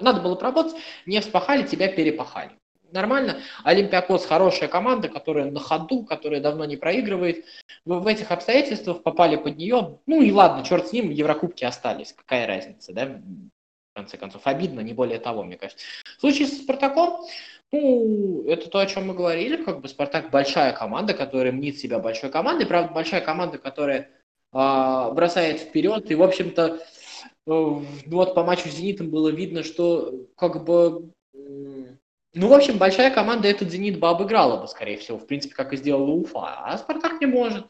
надо 0.00 0.20
было 0.20 0.34
поработать, 0.34 0.76
не 1.06 1.20
вспахали, 1.20 1.66
тебя 1.66 1.88
перепахали. 1.88 2.52
Нормально. 2.92 3.40
Олимпиакос 3.64 4.26
хорошая 4.26 4.68
команда, 4.68 5.08
которая 5.08 5.50
на 5.50 5.60
ходу, 5.60 6.04
которая 6.04 6.40
давно 6.40 6.64
не 6.64 6.76
проигрывает. 6.76 7.44
Вы 7.84 8.00
в 8.00 8.06
этих 8.06 8.30
обстоятельствах 8.30 9.02
попали 9.02 9.36
под 9.36 9.56
нее. 9.56 9.98
Ну 10.06 10.22
и 10.22 10.30
ладно, 10.30 10.64
черт 10.64 10.88
с 10.88 10.92
ним, 10.92 11.10
Еврокубки 11.10 11.64
остались. 11.64 12.12
Какая 12.12 12.46
разница, 12.46 12.92
да? 12.92 13.06
В 13.06 13.94
конце 13.94 14.16
концов, 14.16 14.42
обидно, 14.44 14.80
не 14.80 14.92
более 14.92 15.18
того, 15.18 15.42
мне 15.42 15.56
кажется. 15.56 15.84
В 16.16 16.20
случае 16.20 16.46
с 16.46 16.58
Спартаком, 16.62 17.26
ну, 17.72 18.44
это 18.46 18.68
то, 18.70 18.78
о 18.78 18.86
чем 18.86 19.08
мы 19.08 19.14
говорили, 19.14 19.62
как 19.62 19.80
бы 19.80 19.88
Спартак 19.88 20.30
большая 20.30 20.72
команда, 20.72 21.14
которая 21.14 21.52
мнит 21.52 21.78
себя 21.78 21.98
большой 21.98 22.30
командой, 22.30 22.66
правда, 22.66 22.92
большая 22.92 23.22
команда, 23.22 23.58
которая 23.58 24.10
э, 24.52 25.10
бросает 25.12 25.60
вперед, 25.60 26.10
и, 26.10 26.14
в 26.14 26.22
общем-то, 26.22 26.78
вот 27.46 28.34
по 28.34 28.44
матчу 28.44 28.68
с 28.68 28.72
«Зенитом» 28.72 29.10
было 29.10 29.28
видно, 29.28 29.62
что 29.62 30.26
как 30.36 30.64
бы... 30.64 31.10
Ну, 31.32 32.48
в 32.48 32.52
общем, 32.52 32.76
большая 32.76 33.10
команда 33.10 33.48
этот 33.48 33.70
«Зенит» 33.70 33.98
бы 33.98 34.08
обыграла 34.08 34.60
бы, 34.60 34.68
скорее 34.68 34.98
всего, 34.98 35.16
в 35.16 35.26
принципе, 35.26 35.54
как 35.54 35.72
и 35.72 35.76
сделала 35.76 36.10
Уфа, 36.10 36.64
а 36.64 36.76
«Спартак» 36.76 37.20
не 37.20 37.26
может. 37.26 37.66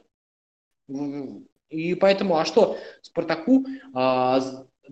И 1.69 1.95
поэтому, 1.95 2.37
а 2.37 2.45
что 2.45 2.79
Спартаку 3.03 3.67
а, 3.93 4.41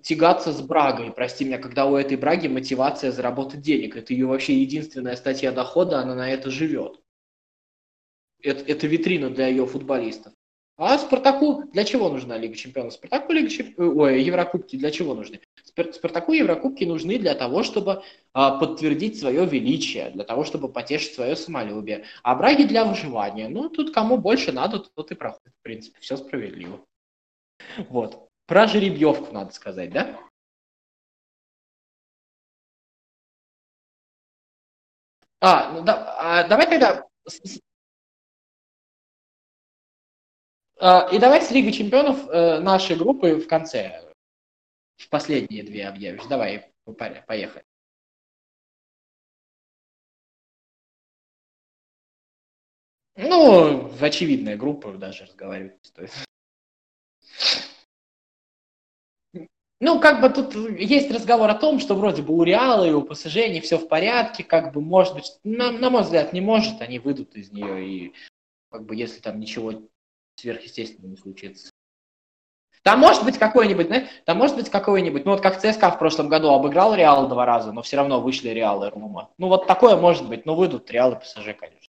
тягаться 0.02 0.52
с 0.52 0.60
Брагой, 0.60 1.12
прости 1.12 1.44
меня, 1.44 1.58
когда 1.58 1.86
у 1.86 1.96
этой 1.96 2.16
Браги 2.16 2.48
мотивация 2.48 3.12
заработать 3.12 3.60
денег. 3.60 3.96
Это 3.96 4.12
ее 4.12 4.26
вообще 4.26 4.60
единственная 4.60 5.16
статья 5.16 5.52
дохода, 5.52 6.00
она 6.00 6.14
на 6.14 6.30
это 6.30 6.50
живет. 6.50 7.00
Это, 8.42 8.64
это 8.64 8.86
витрина 8.86 9.30
для 9.30 9.46
ее 9.46 9.66
футболистов. 9.66 10.32
А 10.76 10.98
Спартаку 10.98 11.64
для 11.72 11.84
чего 11.84 12.08
нужна 12.08 12.36
Лига 12.36 12.56
Чемпионов? 12.56 12.94
Спартаку 12.94 13.32
Лига 13.32 13.48
Чемп... 13.48 13.78
Ой, 13.78 14.22
Еврокубки 14.22 14.76
для 14.76 14.90
чего 14.90 15.14
нужны? 15.14 15.40
Спартаку 15.64 16.32
Еврокубки 16.32 16.82
нужны 16.82 17.18
для 17.18 17.36
того, 17.36 17.62
чтобы 17.62 18.02
а, 18.32 18.58
подтвердить 18.58 19.20
свое 19.20 19.46
величие, 19.46 20.10
для 20.10 20.24
того, 20.24 20.42
чтобы 20.42 20.68
потешить 20.68 21.14
свое 21.14 21.36
самолюбие. 21.36 22.06
А 22.24 22.34
браги 22.34 22.64
для 22.64 22.84
выживания. 22.84 23.48
Ну, 23.48 23.68
тут 23.68 23.94
кому 23.94 24.16
больше 24.16 24.50
надо, 24.50 24.80
тот 24.80 25.12
и 25.12 25.14
проходит. 25.14 25.52
В 25.60 25.62
принципе, 25.62 26.00
все 26.00 26.16
справедливо. 26.16 26.84
Вот. 27.88 28.28
Про 28.46 28.66
жеребьевку 28.66 29.32
надо 29.32 29.52
сказать, 29.52 29.90
да? 29.92 30.18
А, 35.40 35.72
ну 35.72 35.84
да, 35.84 36.16
а, 36.18 36.48
давай 36.48 36.66
тогда 36.66 37.06
и 40.84 41.18
давай 41.18 41.40
с 41.40 41.50
Лигой 41.50 41.72
Чемпионов 41.72 42.28
э, 42.28 42.60
нашей 42.60 42.96
группы 42.96 43.36
в 43.36 43.48
конце, 43.48 44.12
в 44.98 45.08
последние 45.08 45.62
две 45.62 45.88
объявишь. 45.88 46.26
Давай, 46.28 46.70
поехали. 47.26 47.64
Ну, 53.16 53.90
очевидная 53.98 54.58
группа 54.58 54.92
даже 54.92 55.24
разговаривать 55.24 55.78
не 55.82 55.84
стоит. 55.84 56.10
Ну, 59.80 60.00
как 60.00 60.20
бы 60.20 60.28
тут 60.28 60.54
есть 60.78 61.10
разговор 61.10 61.48
о 61.48 61.54
том, 61.54 61.78
что 61.78 61.94
вроде 61.94 62.20
бы 62.22 62.34
у 62.34 62.42
Реала 62.42 62.84
и 62.84 62.92
у 62.92 63.02
ПСЖ 63.02 63.36
не 63.48 63.60
все 63.60 63.78
в 63.78 63.88
порядке, 63.88 64.44
как 64.44 64.74
бы, 64.74 64.82
может 64.82 65.14
быть, 65.14 65.38
на, 65.44 65.70
на 65.70 65.88
мой 65.88 66.02
взгляд, 66.02 66.34
не 66.34 66.42
может, 66.42 66.82
они 66.82 66.98
выйдут 66.98 67.34
из 67.36 67.52
нее, 67.52 67.86
и 67.86 68.14
как 68.70 68.84
бы, 68.84 68.94
если 68.94 69.20
там 69.20 69.40
ничего 69.40 69.72
сверхъестественного 70.36 71.10
не 71.10 71.16
случится. 71.16 71.70
Там 72.82 72.98
может 73.00 73.24
быть 73.24 73.38
какой-нибудь, 73.38 73.86
знаешь, 73.86 74.08
там 74.26 74.36
может 74.36 74.56
быть 74.56 74.68
какой-нибудь, 74.68 75.24
ну 75.24 75.32
вот 75.32 75.40
как 75.40 75.58
ЦСКА 75.58 75.90
в 75.90 75.98
прошлом 75.98 76.28
году 76.28 76.50
обыграл 76.50 76.94
Реал 76.94 77.28
два 77.28 77.46
раза, 77.46 77.72
но 77.72 77.80
все 77.80 77.96
равно 77.96 78.20
вышли 78.20 78.50
Реал 78.50 78.84
и 78.84 78.90
Рома. 78.90 79.30
Ну 79.38 79.48
вот 79.48 79.66
такое 79.66 79.96
может 79.96 80.28
быть, 80.28 80.44
но 80.44 80.54
выйдут 80.54 80.90
Реал 80.90 81.12
и 81.12 81.18
ПСЖ, 81.18 81.56
конечно. 81.58 81.88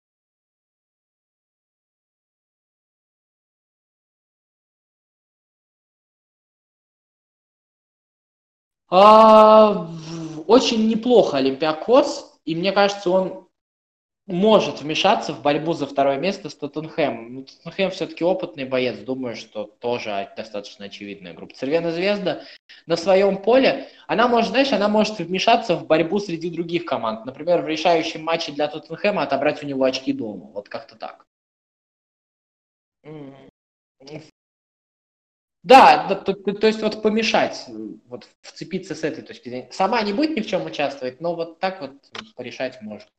А, 8.89 9.87
очень 10.47 10.87
неплохо 10.87 11.37
Олимпиакос, 11.37 12.39
и 12.45 12.55
мне 12.55 12.71
кажется, 12.71 13.11
он 13.11 13.48
может 14.29 14.81
вмешаться 14.81 15.33
в 15.33 15.41
борьбу 15.41 15.73
за 15.73 15.87
второе 15.87 16.17
место 16.17 16.49
с 16.49 16.55
Тоттенхэмом. 16.55 17.33
Ну, 17.33 17.43
Тоттенхэм 17.43 17.89
все-таки 17.89 18.23
опытный 18.23 18.63
боец, 18.63 18.99
думаю, 18.99 19.35
что 19.35 19.65
тоже 19.65 20.31
достаточно 20.37 20.85
очевидная 20.85 21.33
группа. 21.33 21.55
Цервена 21.55 21.91
Звезда 21.91 22.43
на 22.85 22.95
своем 22.95 23.41
поле, 23.41 23.89
она 24.07 24.27
может, 24.27 24.51
знаешь, 24.51 24.71
она 24.71 24.87
может 24.87 25.17
вмешаться 25.17 25.75
в 25.75 25.87
борьбу 25.87 26.19
среди 26.19 26.51
других 26.51 26.85
команд. 26.85 27.25
Например, 27.25 27.61
в 27.61 27.67
решающем 27.67 28.23
матче 28.23 28.51
для 28.51 28.67
Тоттенхэма 28.67 29.23
отобрать 29.23 29.63
у 29.63 29.65
него 29.65 29.83
очки 29.83 30.13
дома. 30.13 30.45
Вот 30.53 30.69
как-то 30.69 30.95
так. 30.95 31.25
Да, 35.63 36.07
да 36.07 36.15
то, 36.15 36.33
то, 36.33 36.53
то 36.53 36.67
есть 36.67 36.81
вот 36.81 37.01
помешать, 37.01 37.65
вот 38.05 38.27
вцепиться 38.41 38.93
с 38.95 39.03
этой 39.03 39.23
точки 39.23 39.49
зрения. 39.49 39.71
Сама 39.71 40.01
не 40.03 40.13
будет 40.13 40.37
ни 40.37 40.41
в 40.41 40.47
чем 40.47 40.65
участвовать, 40.65 41.19
но 41.19 41.35
вот 41.35 41.59
так 41.59 41.81
вот 41.81 41.91
порешать 42.35 42.81
может. 42.81 43.09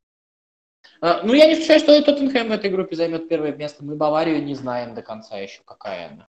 А, 1.01 1.23
ну, 1.23 1.33
я 1.33 1.47
не 1.47 1.53
исключаю, 1.53 1.79
что 1.79 1.95
и 1.95 2.03
Тоттенхэм 2.03 2.49
в 2.49 2.51
этой 2.51 2.69
группе 2.69 2.95
займет 2.95 3.27
первое 3.27 3.53
место. 3.53 3.83
Мы 3.83 3.95
Баварию 3.95 4.43
не 4.43 4.55
знаем 4.55 4.93
до 4.93 5.01
конца 5.01 5.37
еще, 5.37 5.61
какая 5.65 6.09
она. 6.09 6.27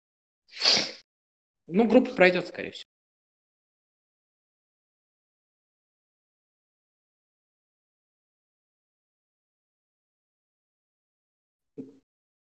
Ну, 1.67 1.87
группа 1.87 2.13
пройдет, 2.13 2.47
скорее 2.47 2.71
всего. 2.71 2.89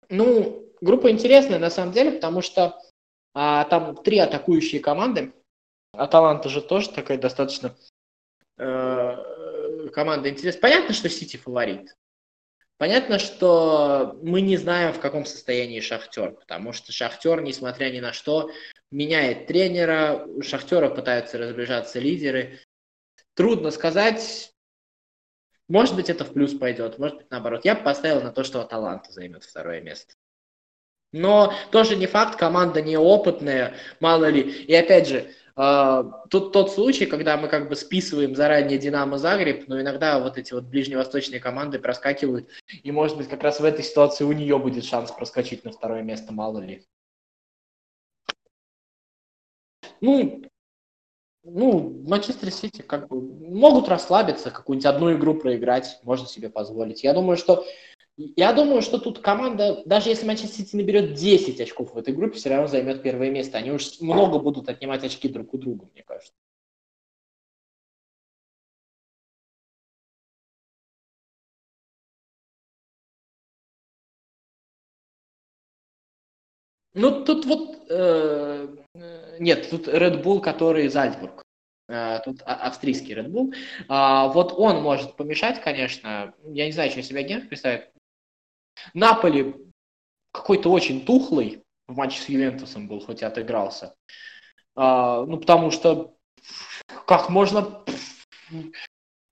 Ну, 0.10 0.68
группа 0.82 1.10
интересная 1.10 1.58
на 1.58 1.70
самом 1.70 1.94
деле, 1.94 2.12
потому 2.12 2.42
что 2.42 2.80
а, 3.34 3.64
там 3.66 3.96
три 3.96 4.20
атакующие 4.20 4.82
команды. 4.82 5.34
Аталанта 5.94 6.50
же 6.50 6.62
тоже 6.62 6.90
такая 6.90 7.18
достаточно 7.18 7.76
э, 8.58 9.31
команда 9.92 10.30
интересная. 10.30 10.62
Понятно, 10.62 10.94
что 10.94 11.10
Сити 11.10 11.38
фаворит. 11.38 11.96
Понятно, 12.78 13.20
что 13.20 14.18
мы 14.24 14.42
не 14.42 14.58
знаем, 14.58 14.92
в 14.92 15.00
каком 15.00 15.26
состоянии 15.26 15.82
Шахтер, 15.82 16.32
потому 16.32 16.74
что 16.74 16.92
Шахтер, 16.92 17.42
несмотря 17.42 17.92
ни 17.92 18.00
на 18.00 18.12
что, 18.12 18.50
меняет 18.90 19.46
тренера, 19.46 20.26
у 20.26 20.42
Шахтера 20.42 20.90
пытаются 20.90 21.38
разбежаться 21.38 22.00
лидеры. 22.00 22.60
Трудно 23.36 23.70
сказать, 23.70 24.52
может 25.68 25.96
быть, 25.96 26.10
это 26.10 26.26
в 26.26 26.34
плюс 26.34 26.54
пойдет, 26.54 26.98
может 26.98 27.18
быть, 27.18 27.30
наоборот. 27.30 27.64
Я 27.66 27.76
бы 27.76 27.84
поставил 27.84 28.22
на 28.22 28.32
то, 28.32 28.44
что 28.44 28.60
Аталанта 28.60 29.12
займет 29.12 29.44
второе 29.44 29.80
место. 29.80 30.16
Но 31.14 31.54
тоже 31.72 31.96
не 31.96 32.08
факт, 32.08 32.38
команда 32.38 32.82
неопытная, 32.82 33.76
мало 34.00 34.26
ли. 34.26 34.42
И 34.42 34.74
опять 34.74 35.08
же, 35.08 35.32
э, 35.56 36.04
тут 36.30 36.52
тот 36.54 36.72
случай, 36.72 37.06
когда 37.06 37.38
мы 37.38 37.48
как 37.48 37.70
бы 37.70 37.76
списываем 37.76 38.36
заранее 38.36 38.78
Динамо 38.78 39.18
Загреб, 39.18 39.68
но 39.68 39.80
иногда 39.82 40.20
вот 40.20 40.38
эти 40.38 40.54
вот 40.54 40.66
ближневосточные 40.66 41.40
команды 41.40 41.80
проскакивают, 41.80 42.50
и 42.72 42.92
может 42.92 43.18
быть 43.18 43.30
как 43.30 43.44
раз 43.44 43.60
в 43.60 43.66
этой 43.66 43.84
ситуации 43.84 44.24
у 44.24 44.32
нее 44.32 44.58
будет 44.58 44.86
шанс 44.86 45.12
проскочить 45.12 45.64
на 45.64 45.72
второе 45.72 46.02
место, 46.02 46.34
мало 46.34 46.60
ли. 46.60 46.86
Ну, 50.00 50.44
ну, 51.44 52.04
Манчестер 52.08 52.52
Сити 52.52 52.82
как 52.82 53.08
бы 53.08 53.20
могут 53.20 53.88
расслабиться, 53.88 54.52
какую-нибудь 54.52 54.86
одну 54.86 55.14
игру 55.14 55.36
проиграть, 55.36 56.00
можно 56.04 56.28
себе 56.28 56.50
позволить. 56.50 57.04
Я 57.04 57.14
думаю, 57.14 57.38
что 57.38 57.66
я 58.18 58.54
думаю, 58.54 58.82
что 58.82 59.00
тут 59.00 59.20
команда, 59.20 59.82
даже 59.86 60.10
если 60.10 60.26
Манчестер 60.26 60.66
Сити 60.66 60.76
наберет 60.76 61.14
10 61.14 61.60
очков 61.62 61.94
в 61.94 61.98
этой 61.98 62.14
группе, 62.14 62.38
все 62.38 62.50
равно 62.50 62.68
займет 62.68 63.02
первое 63.04 63.32
место. 63.32 63.58
Они 63.58 63.72
уж 63.72 64.00
много 64.00 64.40
будут 64.40 64.70
отнимать 64.70 65.04
очки 65.04 65.28
друг 65.30 65.54
у 65.54 65.58
друга, 65.58 65.88
мне 65.94 66.04
кажется. 66.04 66.34
Ну, 76.94 77.24
тут 77.24 77.46
вот... 77.46 77.86
Э, 77.90 78.68
нет, 79.40 79.70
тут 79.70 79.88
Red 79.88 80.22
Bull, 80.24 80.42
который 80.42 80.90
Зальцбург. 80.90 81.42
Э, 81.88 82.20
тут 82.24 82.42
а, 82.46 82.68
австрийский 82.68 83.14
Red 83.14 83.28
Bull. 83.28 83.54
А, 83.88 84.28
вот 84.28 84.54
он 84.58 84.82
может 84.82 85.16
помешать, 85.16 85.62
конечно. 85.62 86.34
Я 86.44 86.66
не 86.66 86.72
знаю, 86.74 86.92
что 86.92 87.02
себя 87.02 87.24
Генк 87.24 87.48
представит. 87.48 87.92
Наполи 88.94 89.56
какой-то 90.32 90.72
очень 90.72 91.06
тухлый 91.06 91.64
в 91.88 91.96
матче 91.96 92.22
с 92.22 92.30
Ювентусом 92.30 92.88
был, 92.88 93.00
хоть 93.02 93.22
и 93.22 93.26
отыгрался. 93.26 93.96
А, 94.76 95.26
ну, 95.26 95.38
потому 95.38 95.72
что 95.72 96.16
как 97.06 97.30
можно 97.30 97.84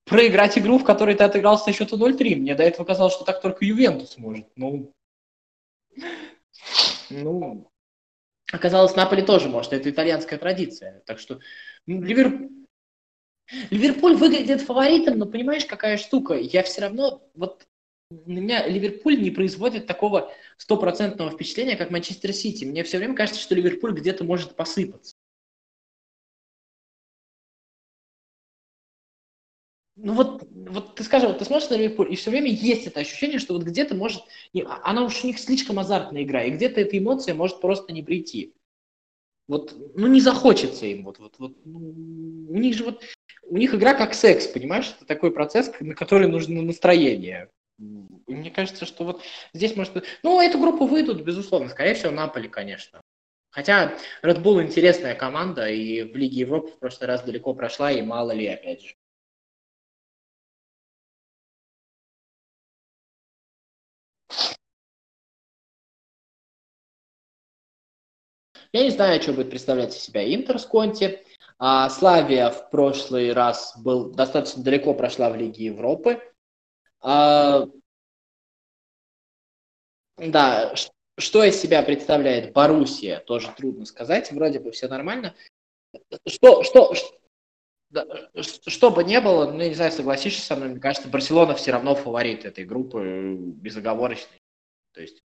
проиграть 0.05 0.57
игру, 0.57 0.79
в 0.79 0.83
которой 0.83 1.15
ты 1.15 1.23
отыгрался 1.23 1.71
счету 1.71 1.97
0-3? 1.97 2.35
Мне 2.35 2.55
до 2.55 2.63
этого 2.63 2.85
казалось, 2.85 3.13
что 3.13 3.23
так 3.23 3.41
только 3.41 3.65
Ювентус 3.65 4.17
может. 4.17 4.47
Ну, 4.55 4.93
ну, 7.09 7.71
оказалось, 8.51 8.95
Наполи 8.95 9.21
тоже 9.21 9.49
может. 9.49 9.73
Это 9.73 9.89
итальянская 9.89 10.39
традиция. 10.39 11.01
Так 11.05 11.19
что 11.19 11.39
ну, 11.85 12.01
Ливер... 12.01 12.49
Ливерпуль 13.71 14.15
выглядит 14.15 14.61
фаворитом, 14.61 15.17
но 15.17 15.25
понимаешь, 15.25 15.65
какая 15.65 15.97
штука? 15.97 16.35
Я 16.35 16.61
все 16.61 16.81
равно, 16.81 17.23
вот 17.33 17.65
на 18.09 18.39
меня 18.39 18.67
Ливерпуль 18.67 19.21
не 19.21 19.29
производит 19.29 19.85
такого 19.85 20.33
стопроцентного 20.57 21.29
впечатления, 21.31 21.75
как 21.75 21.91
Манчестер 21.91 22.33
Сити. 22.33 22.65
Мне 22.65 22.83
все 22.83 22.97
время 22.97 23.15
кажется, 23.15 23.41
что 23.41 23.53
Ливерпуль 23.53 23.93
где-то 23.93 24.23
может 24.23 24.55
посыпаться. 24.55 25.15
Ну 29.95 30.13
вот, 30.13 30.47
вот 30.51 30.95
ты 30.95 31.03
скажи, 31.03 31.27
вот 31.27 31.39
ты 31.39 31.45
смотришь 31.45 31.69
на 31.69 31.75
Ливерпуль, 31.75 32.11
и 32.11 32.15
все 32.15 32.31
время 32.31 32.49
есть 32.49 32.87
это 32.87 33.01
ощущение, 33.01 33.37
что 33.37 33.53
вот 33.53 33.63
где-то 33.63 33.95
может... 33.95 34.23
А, 34.65 34.89
она 34.89 35.03
уж 35.03 35.23
у 35.23 35.27
них 35.27 35.37
слишком 35.37 35.77
азартная 35.77 36.23
игра, 36.23 36.45
и 36.45 36.51
где-то 36.51 36.79
эта 36.79 36.97
эмоция 36.97 37.35
может 37.35 37.59
просто 37.59 37.91
не 37.91 38.01
прийти. 38.01 38.53
Вот, 39.47 39.75
ну 39.95 40.07
не 40.07 40.21
захочется 40.21 40.85
им. 40.85 41.03
Вот, 41.03 41.19
вот, 41.19 41.35
вот. 41.37 41.57
Ну, 41.65 41.79
у 42.49 42.57
них 42.57 42.75
же 42.75 42.85
вот... 42.85 43.03
У 43.43 43.57
них 43.57 43.75
игра 43.75 43.93
как 43.93 44.13
секс, 44.13 44.47
понимаешь? 44.47 44.93
Это 44.95 45.05
такой 45.05 45.31
процесс, 45.31 45.71
на 45.79 45.95
который 45.95 46.27
нужно 46.27 46.61
настроение. 46.61 47.49
Мне 47.79 48.51
кажется, 48.51 48.85
что 48.85 49.05
вот 49.05 49.23
здесь 49.53 49.75
может... 49.75 50.03
Ну, 50.23 50.41
эту 50.41 50.59
группу 50.59 50.85
выйдут, 50.85 51.21
безусловно. 51.21 51.69
Скорее 51.69 51.93
всего, 51.93 52.11
Наполи, 52.11 52.49
конечно. 52.49 53.01
Хотя 53.51 53.97
Red 54.21 54.43
Bull 54.43 54.61
интересная 54.61 55.15
команда, 55.15 55.67
и 55.69 56.03
в 56.03 56.15
Лиге 56.15 56.41
Европы 56.41 56.69
в 56.69 56.79
прошлый 56.79 57.07
раз 57.07 57.23
далеко 57.23 57.53
прошла, 57.53 57.91
и 57.91 58.01
мало 58.01 58.31
ли, 58.31 58.47
опять 58.47 58.81
же. 58.83 58.95
Я 68.71 68.83
не 68.83 68.91
знаю, 68.91 69.21
что 69.21 69.33
будет 69.33 69.49
представлять 69.49 69.95
из 69.95 70.01
себя 70.01 70.23
Интер 70.33 70.59
с 70.59 70.65
Конти. 70.65 71.23
А 71.57 71.89
Славия 71.89 72.49
в 72.51 72.69
прошлый 72.69 73.33
раз 73.33 73.73
был 73.77 74.11
достаточно 74.11 74.63
далеко 74.63 74.93
прошла 74.93 75.29
в 75.29 75.35
Лиге 75.35 75.65
Европы. 75.65 76.21
А, 77.01 77.65
да, 80.17 80.75
что 81.17 81.43
из 81.43 81.59
себя 81.59 81.83
представляет 81.83 82.53
Боруссия, 82.53 83.19
тоже 83.19 83.51
трудно 83.55 83.85
сказать. 83.85 84.31
Вроде 84.31 84.59
бы 84.59 84.71
все 84.71 84.87
нормально. 84.87 85.35
Что, 86.27 86.63
что, 86.63 86.93
да, 87.89 88.05
что 88.43 88.91
бы 88.91 89.03
ни 89.03 89.17
было, 89.17 89.51
ну, 89.51 89.57
не 89.57 89.73
знаю, 89.73 89.91
согласишься 89.91 90.45
со 90.45 90.55
мной, 90.55 90.69
мне 90.69 90.79
кажется, 90.79 91.09
Барселона 91.09 91.55
все 91.55 91.71
равно 91.71 91.95
фаворит 91.95 92.45
этой 92.45 92.65
группы 92.65 93.35
безоговорочный. 93.37 94.39
То 94.93 95.01
есть, 95.01 95.21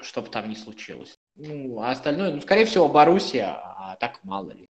что 0.00 0.22
бы 0.22 0.28
там 0.28 0.48
ни 0.48 0.54
случилось. 0.54 1.14
Ну, 1.36 1.80
а 1.80 1.90
остальное, 1.90 2.32
ну, 2.32 2.40
скорее 2.40 2.64
всего, 2.64 2.88
Боруссия, 2.88 3.54
а 3.54 3.96
так 3.96 4.24
мало 4.24 4.50
ли. 4.50 4.66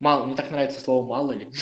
Мало, 0.00 0.24
мне 0.24 0.34
так 0.34 0.50
нравится 0.50 0.80
слово 0.80 1.06
«мало 1.06 1.32
ли». 1.32 1.52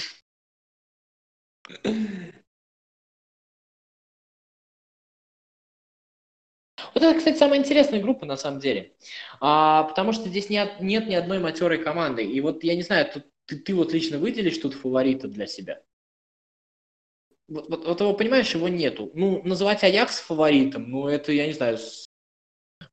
Вот 6.97 7.03
это, 7.03 7.19
кстати, 7.19 7.37
самая 7.37 7.59
интересная 7.59 8.01
группа 8.01 8.25
на 8.25 8.39
самом 8.39 8.59
деле. 8.59 8.95
А, 9.39 9.83
потому 9.83 10.13
что 10.13 10.31
здесь 10.31 10.49
нет, 10.49 10.81
нет 10.81 11.07
ни 11.07 11.15
одной 11.15 11.39
матерой 11.41 11.77
команды. 11.77 12.25
И 12.25 12.41
вот 12.41 12.65
я 12.65 12.75
не 12.75 12.81
знаю, 12.81 13.07
ты, 13.13 13.23
ты, 13.45 13.57
ты 13.57 13.75
вот 13.75 13.93
лично 13.93 14.17
выделишь 14.17 14.57
тут 14.57 14.73
фаворита 14.73 15.29
для 15.29 15.47
себя? 15.47 15.83
Вот, 17.49 17.69
вот, 17.69 17.85
вот 17.87 18.01
его, 18.01 18.15
понимаешь, 18.15 18.55
его 18.55 18.69
нету. 18.69 19.11
Ну, 19.13 19.43
называть 19.43 19.85
Аякс 19.85 20.21
фаворитом, 20.21 20.91
ну, 20.91 21.07
это, 21.07 21.33
я 21.33 21.47
не 21.47 21.53
знаю, 21.53 21.77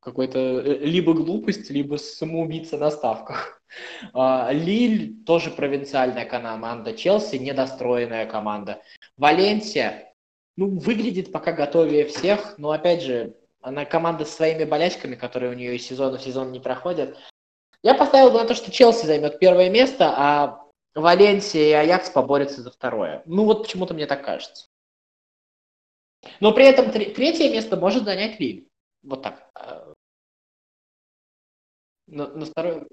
какой-то 0.02 0.38
э, 0.38 0.80
либо 0.80 1.14
глупость, 1.14 1.70
либо 1.70 1.96
самоубийца 1.96 2.78
на 2.78 2.92
ставках. 2.92 3.62
А, 4.12 4.52
Лиль 4.52 5.24
тоже 5.24 5.50
провинциальная 5.50 6.26
команда, 6.26 6.92
Челси 6.92 7.38
недостроенная 7.38 8.26
команда. 8.26 8.82
Валенсия, 9.16 10.14
ну, 10.58 10.78
выглядит 10.78 11.32
пока 11.32 11.54
готовее 11.54 12.06
всех, 12.06 12.58
но, 12.58 12.72
опять 12.72 13.02
же, 13.02 13.38
она 13.64 13.86
команда 13.86 14.26
с 14.26 14.36
своими 14.36 14.66
болячками, 14.66 15.16
которые 15.16 15.52
у 15.52 15.56
нее 15.56 15.76
из 15.76 15.88
сезона 15.88 16.18
в 16.18 16.22
сезон 16.22 16.52
не 16.52 16.60
проходят. 16.60 17.18
Я 17.82 17.96
поставил 17.96 18.32
на 18.32 18.46
то, 18.46 18.54
что 18.54 18.72
Челси 18.72 19.06
займет 19.06 19.40
первое 19.40 19.70
место, 19.70 20.14
а 20.16 20.66
Валенсия 20.94 21.70
и 21.70 21.72
Аякс 21.72 22.10
поборются 22.10 22.62
за 22.62 22.72
второе. 22.72 23.24
Ну 23.26 23.46
вот 23.46 23.64
почему-то 23.64 23.94
мне 23.94 24.06
так 24.06 24.24
кажется. 24.24 24.68
Но 26.40 26.54
при 26.54 26.66
этом 26.66 26.92
третье 26.92 27.52
место 27.52 27.76
может 27.78 28.04
занять 28.04 28.40
Лиль. 28.40 28.68
Вот 29.02 29.24
так. 29.24 29.50
На, 32.08 32.28
на 32.28 32.46
второе... 32.46 32.86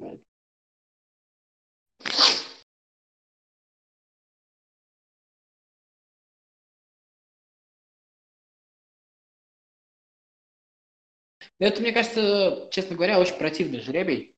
Это, 11.60 11.82
мне 11.82 11.92
кажется, 11.92 12.68
честно 12.70 12.96
говоря, 12.96 13.20
очень 13.20 13.36
противный 13.36 13.80
жребий. 13.80 14.34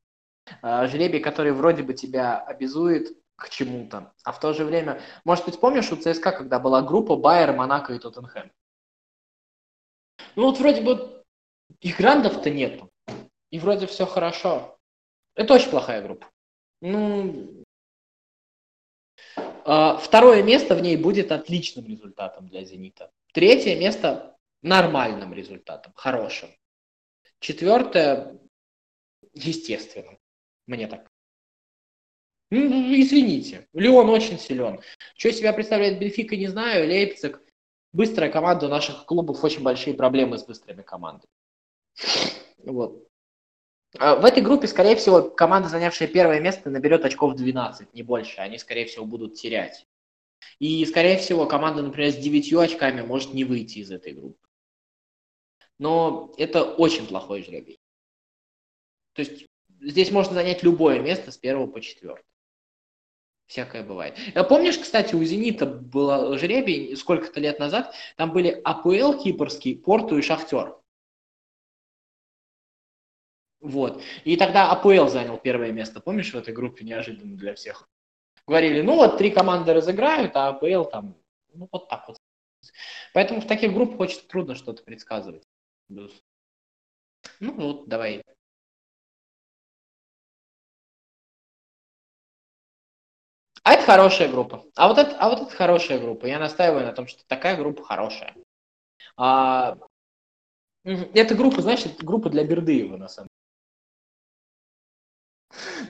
А, 0.60 0.86
жребий, 0.88 1.20
который 1.20 1.52
вроде 1.52 1.84
бы 1.84 1.94
тебя 1.94 2.38
обязует 2.38 3.16
к 3.36 3.48
чему-то, 3.48 4.12
а 4.24 4.32
в 4.32 4.40
то 4.40 4.52
же 4.52 4.64
время, 4.64 5.00
может 5.24 5.44
быть, 5.44 5.58
помнишь 5.58 5.90
у 5.92 5.96
ЦСКА, 5.96 6.32
когда 6.32 6.58
была 6.58 6.82
группа 6.82 7.16
Байер, 7.16 7.52
Монако 7.54 7.94
и 7.94 7.98
Тоттенхэм? 7.98 8.50
Ну 10.34 10.42
вот 10.42 10.58
вроде 10.58 10.82
бы 10.82 11.24
их 11.80 11.96
грандов-то 11.96 12.50
нету, 12.50 12.90
и 13.50 13.58
вроде 13.60 13.86
все 13.86 14.04
хорошо. 14.04 14.78
Это 15.34 15.54
очень 15.54 15.70
плохая 15.70 16.02
группа. 16.02 16.26
Ну, 16.80 17.64
а, 19.64 19.96
второе 19.96 20.42
место 20.42 20.74
в 20.74 20.82
ней 20.82 20.96
будет 20.96 21.30
отличным 21.30 21.86
результатом 21.86 22.48
для 22.48 22.64
«Зенита». 22.64 23.12
Третье 23.32 23.78
место 23.78 24.36
нормальным 24.62 25.32
результатом, 25.32 25.92
хорошим. 25.94 26.50
Четвертое, 27.42 28.38
естественным. 29.34 30.16
Мне 30.68 30.86
так. 30.86 31.10
Ну, 32.50 32.94
извините, 32.94 33.66
Леон 33.72 34.10
очень 34.10 34.38
силен. 34.38 34.80
Что 35.16 35.32
себя 35.32 35.52
представляет 35.52 35.98
Бенфика, 35.98 36.36
не 36.36 36.46
знаю. 36.46 36.86
Лейпциг. 36.86 37.42
Быстрая 37.92 38.30
команда 38.30 38.66
у 38.66 38.68
наших 38.68 39.06
клубов 39.06 39.42
очень 39.42 39.62
большие 39.62 39.94
проблемы 39.94 40.38
с 40.38 40.44
быстрыми 40.44 40.82
командами. 40.82 41.28
Вот. 42.58 43.08
А 43.98 44.14
в 44.14 44.24
этой 44.24 44.42
группе, 44.42 44.68
скорее 44.68 44.94
всего, 44.94 45.22
команда, 45.22 45.68
занявшая 45.68 46.06
первое 46.06 46.38
место, 46.38 46.70
наберет 46.70 47.04
очков 47.04 47.34
12, 47.34 47.92
не 47.92 48.04
больше. 48.04 48.40
Они, 48.40 48.56
скорее 48.56 48.86
всего, 48.86 49.04
будут 49.04 49.34
терять. 49.34 49.84
И, 50.60 50.86
скорее 50.86 51.18
всего, 51.18 51.46
команда, 51.46 51.82
например, 51.82 52.12
с 52.12 52.16
9 52.16 52.52
очками 52.54 53.02
может 53.02 53.34
не 53.34 53.42
выйти 53.42 53.78
из 53.78 53.90
этой 53.90 54.12
группы. 54.12 54.41
Но 55.82 56.32
это 56.36 56.62
очень 56.62 57.08
плохой 57.08 57.42
жребий. 57.42 57.80
То 59.14 59.22
есть 59.22 59.46
здесь 59.80 60.12
можно 60.12 60.34
занять 60.34 60.62
любое 60.62 61.00
место 61.00 61.32
с 61.32 61.36
первого 61.36 61.66
по 61.66 61.80
четвертое. 61.80 62.22
Всякое 63.46 63.82
бывает. 63.82 64.16
А 64.36 64.44
помнишь, 64.44 64.78
кстати, 64.78 65.16
у 65.16 65.24
«Зенита» 65.24 65.66
был 65.66 66.38
жребий 66.38 66.94
сколько-то 66.94 67.40
лет 67.40 67.58
назад, 67.58 67.96
там 68.16 68.30
были 68.30 68.60
АПЛ 68.62 69.20
кипрский, 69.24 69.76
Порту 69.76 70.18
и 70.18 70.22
Шахтер. 70.22 70.78
Вот. 73.58 74.04
И 74.22 74.36
тогда 74.36 74.70
АПЛ 74.70 75.08
занял 75.08 75.36
первое 75.36 75.72
место, 75.72 76.00
помнишь, 76.00 76.32
в 76.32 76.36
этой 76.36 76.54
группе 76.54 76.84
неожиданно 76.84 77.36
для 77.36 77.56
всех? 77.56 77.88
Говорили, 78.46 78.82
ну 78.82 78.94
вот 78.94 79.18
три 79.18 79.32
команды 79.32 79.74
разыграют, 79.74 80.36
а 80.36 80.50
АПЛ 80.50 80.84
там, 80.84 81.16
ну 81.52 81.68
вот 81.72 81.88
так 81.88 82.06
вот. 82.06 82.18
Поэтому 83.14 83.40
в 83.40 83.48
таких 83.48 83.72
группах 83.72 83.98
очень 83.98 84.20
трудно 84.28 84.54
что-то 84.54 84.84
предсказывать. 84.84 85.42
Ну 85.88 87.52
вот, 87.54 87.88
давай. 87.88 88.22
А 93.64 93.74
это 93.74 93.84
хорошая 93.84 94.28
группа. 94.28 94.64
А 94.74 94.88
вот 94.88 94.98
это, 94.98 95.16
а 95.18 95.28
вот 95.28 95.42
это 95.42 95.54
хорошая 95.54 95.98
группа. 96.00 96.26
Я 96.26 96.38
настаиваю 96.38 96.84
на 96.84 96.92
том, 96.92 97.06
что 97.06 97.24
такая 97.26 97.56
группа 97.56 97.84
хорошая. 97.84 98.34
А, 99.16 99.76
эта 100.84 101.34
группа, 101.34 101.60
это 101.60 102.04
группа 102.04 102.28
для 102.30 102.44
Бердыева, 102.44 102.96
на 102.96 103.08
самом 103.08 103.28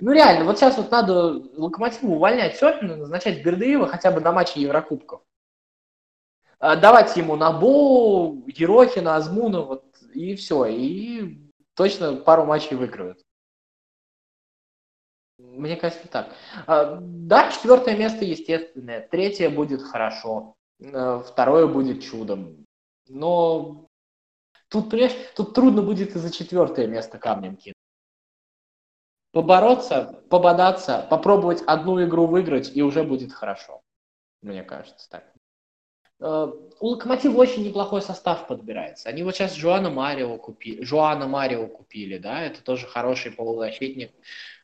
ну 0.00 0.12
реально, 0.12 0.44
вот 0.44 0.58
сейчас 0.58 0.76
вот 0.76 0.90
надо 0.90 1.40
Локомотиву 1.56 2.14
увольнять 2.16 2.56
Сёркина, 2.56 2.96
назначать 2.96 3.44
Бердыева 3.44 3.86
хотя 3.86 4.10
бы 4.10 4.20
на 4.20 4.32
матче 4.32 4.60
Еврокубков. 4.60 5.22
А, 6.62 6.76
давать 6.76 7.16
ему 7.16 7.34
Набо, 7.34 8.36
Ерохина, 8.46 9.16
Азмуна, 9.16 9.62
вот, 9.62 9.84
и 10.14 10.36
все. 10.36 10.66
И 10.66 11.50
точно 11.74 12.14
пару 12.14 12.44
матчей 12.44 12.76
выиграют. 12.76 13.20
Мне 15.38 15.74
кажется, 15.74 16.06
так. 16.06 16.32
А, 16.68 16.98
да, 17.00 17.50
четвертое 17.50 17.96
место 17.96 18.24
естественное. 18.24 19.00
Третье 19.00 19.50
будет 19.50 19.82
хорошо. 19.82 20.54
А, 20.80 21.24
второе 21.24 21.66
будет 21.66 22.04
чудом. 22.04 22.64
Но 23.08 23.88
тут, 24.68 24.88
понимаешь, 24.88 25.16
тут 25.34 25.54
трудно 25.54 25.82
будет 25.82 26.14
и 26.14 26.18
за 26.20 26.30
четвертое 26.30 26.86
место 26.86 27.18
камнем 27.18 27.56
кинуть 27.56 27.74
побороться, 29.32 30.22
пободаться, 30.30 31.06
попробовать 31.10 31.62
одну 31.62 32.04
игру 32.04 32.26
выиграть, 32.26 32.70
и 32.76 32.82
уже 32.82 33.02
будет 33.02 33.32
хорошо. 33.32 33.80
Мне 34.42 34.62
кажется, 34.62 35.08
так. 35.08 35.31
Э, 36.22 36.52
у 36.80 36.86
Локомотива 36.86 37.36
очень 37.36 37.64
неплохой 37.64 38.00
состав 38.00 38.46
подбирается. 38.46 39.08
Они 39.08 39.22
вот 39.22 39.34
сейчас 39.34 39.54
Жуана 39.54 39.90
Марио 39.90 40.36
купили, 40.36 40.82
Жуана 40.84 41.26
Марио 41.26 41.66
купили, 41.66 42.18
да, 42.18 42.42
это 42.42 42.62
тоже 42.62 42.86
хороший 42.86 43.32
полузащитник. 43.32 44.12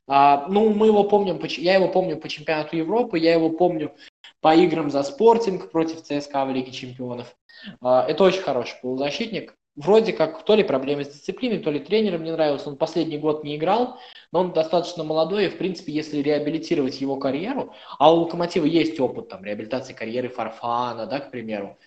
А, 0.07 0.47
ну, 0.49 0.71
мы 0.71 0.87
его 0.87 1.05
помним, 1.05 1.40
я 1.44 1.75
его 1.75 1.88
помню 1.88 2.16
по 2.16 2.29
чемпионату 2.29 2.77
Европы, 2.77 3.18
я 3.18 3.33
его 3.33 3.51
помню 3.51 3.92
по 4.40 4.55
играм 4.55 4.90
за 4.90 5.03
спортинг 5.03 5.71
против 5.71 6.03
ЦСКА 6.03 6.44
в 6.44 6.53
Лиге 6.53 6.73
Чемпионов. 6.73 7.37
А, 7.81 8.07
это 8.09 8.25
очень 8.25 8.42
хороший 8.42 8.81
полузащитник 8.81 9.58
вроде 9.79 10.12
как 10.12 10.45
то 10.45 10.55
ли 10.55 10.64
проблемы 10.64 11.05
с 11.05 11.09
дисциплиной, 11.09 11.61
то 11.61 11.71
ли 11.71 11.79
тренером 11.79 12.25
не 12.25 12.33
нравился. 12.33 12.69
Он 12.69 12.77
последний 12.77 13.17
год 13.17 13.45
не 13.45 13.57
играл, 13.57 13.99
но 14.33 14.41
он 14.41 14.53
достаточно 14.53 15.05
молодой, 15.05 15.47
и, 15.47 15.49
в 15.49 15.57
принципе, 15.57 15.93
если 15.93 16.19
реабилитировать 16.19 17.01
его 17.01 17.17
карьеру, 17.17 17.73
а 17.99 18.12
у 18.12 18.23
Локомотива 18.23 18.64
есть 18.64 18.99
опыт 18.99 19.29
там, 19.29 19.45
реабилитации 19.45 19.93
карьеры 19.93 20.29
Фарфана, 20.29 21.07
да, 21.07 21.21
к 21.21 21.31
примеру, 21.31 21.79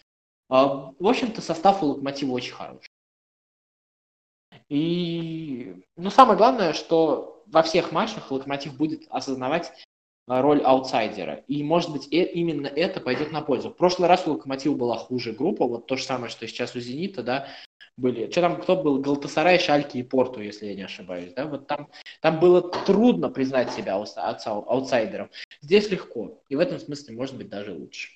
а, 0.49 0.93
в 0.97 1.07
общем-то, 1.07 1.41
состав 1.41 1.83
у 1.83 1.87
Локомотива 1.87 2.31
очень 2.31 2.53
хороший. 2.53 2.89
И, 4.69 5.75
ну, 5.97 6.09
самое 6.09 6.37
главное, 6.37 6.71
что 6.71 7.43
во 7.47 7.61
всех 7.61 7.91
матчах 7.91 8.31
Локомотив 8.31 8.77
будет 8.77 9.03
осознавать 9.09 9.73
роль 10.27 10.61
аутсайдера. 10.61 11.43
И, 11.49 11.61
может 11.61 11.91
быть, 11.91 12.07
э, 12.13 12.23
именно 12.23 12.67
это 12.67 13.01
пойдет 13.01 13.33
на 13.33 13.41
пользу. 13.41 13.69
В 13.69 13.75
прошлый 13.75 14.07
раз 14.07 14.25
у 14.25 14.31
Локомотива 14.31 14.75
была 14.75 14.95
хуже 14.95 15.33
группа, 15.33 15.67
вот 15.67 15.87
то 15.87 15.97
же 15.97 16.03
самое, 16.03 16.31
что 16.31 16.47
сейчас 16.47 16.73
у 16.73 16.79
Зенита, 16.79 17.21
да, 17.21 17.47
были. 18.01 18.29
Что 18.31 18.41
там, 18.41 18.61
кто 18.61 18.75
был? 18.81 18.99
Галтасарай, 18.99 19.59
Шальки 19.59 19.97
и 19.99 20.03
Порту, 20.03 20.41
если 20.41 20.65
я 20.67 20.75
не 20.75 20.83
ошибаюсь. 20.83 21.33
Да? 21.33 21.45
Вот 21.45 21.67
там, 21.67 21.89
там 22.21 22.39
было 22.39 22.61
трудно 22.85 23.29
признать 23.29 23.71
себя 23.71 23.95
аутсайдером. 23.95 25.29
Здесь 25.61 25.89
легко. 25.89 26.43
И 26.49 26.55
в 26.55 26.59
этом 26.59 26.79
смысле 26.79 27.15
может 27.15 27.37
быть 27.37 27.49
даже 27.49 27.73
лучше. 27.73 28.09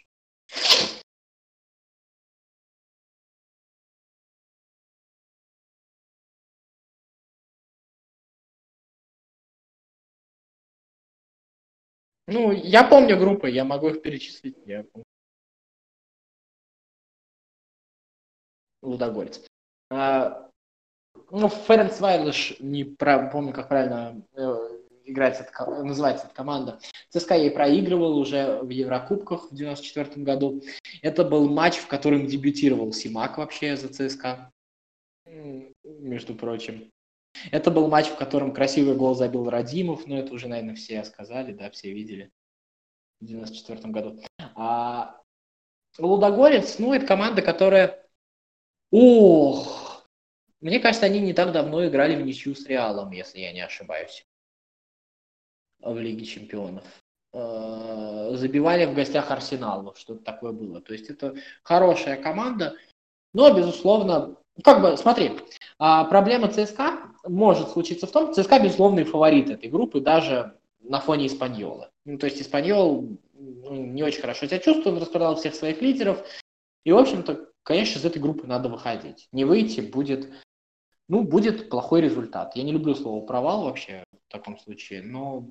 Ну, 12.27 12.51
я 12.51 12.83
помню 12.83 13.17
группы, 13.19 13.49
я 13.49 13.63
могу 13.63 13.89
их 13.89 14.01
перечислить. 14.01 14.57
Я 14.65 14.83
помню. 14.83 15.05
Лудогорец. 18.81 19.45
А, 19.89 20.49
ну, 21.31 21.49
Ференц 21.49 21.99
Вайлыш, 21.99 22.55
не 22.59 22.83
про, 22.83 23.29
помню, 23.29 23.53
как 23.53 23.69
правильно 23.69 24.21
э, 24.33 24.57
играется, 25.05 25.47
называется 25.67 26.25
эта 26.25 26.35
команда. 26.35 26.79
ЦСКА 27.09 27.35
ей 27.35 27.51
проигрывал 27.51 28.17
уже 28.17 28.59
в 28.61 28.69
Еврокубках 28.69 29.51
в 29.51 29.55
94 29.55 30.23
году. 30.23 30.61
Это 31.01 31.23
был 31.23 31.49
матч, 31.49 31.75
в 31.75 31.87
котором 31.87 32.27
дебютировал 32.27 32.91
Симак 32.93 33.37
вообще 33.37 33.77
за 33.77 33.89
ЦСКА, 33.89 34.51
между 35.83 36.35
прочим. 36.35 36.91
Это 37.51 37.69
был 37.69 37.87
матч, 37.87 38.07
в 38.07 38.15
котором 38.15 38.53
красивый 38.53 38.95
гол 38.95 39.13
забил 39.13 39.49
Радимов, 39.49 40.07
но 40.07 40.17
это 40.17 40.33
уже, 40.33 40.47
наверное, 40.47 40.75
все 40.75 41.03
сказали, 41.03 41.51
да, 41.51 41.69
все 41.69 41.91
видели 41.91 42.31
в 43.19 43.25
94 43.25 43.91
году. 43.91 44.21
А 44.55 45.19
Лудогорец, 45.97 46.79
ну, 46.79 46.93
это 46.93 47.05
команда, 47.05 47.41
которая 47.41 48.04
Ох! 48.97 50.05
Мне 50.61 50.79
кажется, 50.79 51.05
они 51.05 51.19
не 51.19 51.33
так 51.33 51.51
давно 51.51 51.85
играли 51.85 52.15
в 52.15 52.25
ничью 52.25 52.55
с 52.55 52.65
Реалом, 52.65 53.11
если 53.11 53.39
я 53.39 53.51
не 53.51 53.59
ошибаюсь. 53.59 54.25
В 55.81 55.99
Лиге 55.99 56.23
Чемпионов. 56.25 56.85
Э, 57.33 58.29
забивали 58.35 58.85
в 58.85 58.93
гостях 58.93 59.31
Арсенал, 59.31 59.93
что-то 59.97 60.23
такое 60.23 60.53
было. 60.53 60.79
То 60.79 60.93
есть 60.93 61.09
это 61.09 61.35
хорошая 61.61 62.15
команда, 62.15 62.77
но, 63.33 63.53
безусловно, 63.53 64.37
как 64.63 64.81
бы, 64.81 64.95
смотри, 64.95 65.41
а, 65.77 66.05
проблема 66.05 66.47
ЦСКА 66.47 67.11
может 67.25 67.71
случиться 67.71 68.07
в 68.07 68.11
том, 68.11 68.33
ЦСКА 68.33 68.61
безусловный 68.61 69.03
фаворит 69.03 69.49
этой 69.49 69.69
группы, 69.69 69.99
даже 69.99 70.57
на 70.79 71.01
фоне 71.01 71.27
Испаньола. 71.27 71.91
Ну, 72.05 72.17
то 72.17 72.27
есть 72.27 72.41
Испаньол 72.41 73.19
ну, 73.33 73.73
не 73.87 74.03
очень 74.03 74.21
хорошо 74.21 74.45
себя 74.45 74.59
чувствует, 74.59 74.87
он 74.95 75.01
распродал 75.01 75.35
всех 75.35 75.53
своих 75.53 75.81
лидеров, 75.81 76.25
и, 76.85 76.93
в 76.93 76.97
общем-то, 76.97 77.49
конечно, 77.65 77.99
из 77.99 78.05
этой 78.05 78.21
группы 78.21 78.47
надо 78.47 78.69
выходить. 78.69 79.27
Не 79.31 79.43
выйти 79.43 79.81
будет, 79.81 80.31
ну, 81.09 81.23
будет 81.23 81.69
плохой 81.69 82.01
результат. 82.01 82.55
Я 82.55 82.63
не 82.63 82.71
люблю 82.71 82.95
слово 82.95 83.25
провал 83.25 83.63
вообще 83.65 84.05
в 84.11 84.31
таком 84.31 84.57
случае, 84.57 85.01
но 85.01 85.47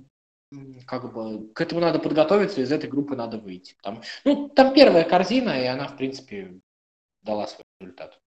как 0.86 1.12
бы 1.12 1.52
к 1.52 1.60
этому 1.60 1.80
надо 1.80 1.98
подготовиться, 1.98 2.60
из 2.60 2.70
этой 2.70 2.88
группы 2.88 3.16
надо 3.16 3.38
выйти. 3.38 3.76
Там, 3.82 4.02
ну, 4.24 4.48
там 4.48 4.72
первая 4.72 5.04
корзина, 5.04 5.60
и 5.60 5.66
она, 5.66 5.88
в 5.88 5.96
принципе, 5.96 6.60
дала 7.22 7.48
свой 7.48 7.64
результат. 7.80 8.20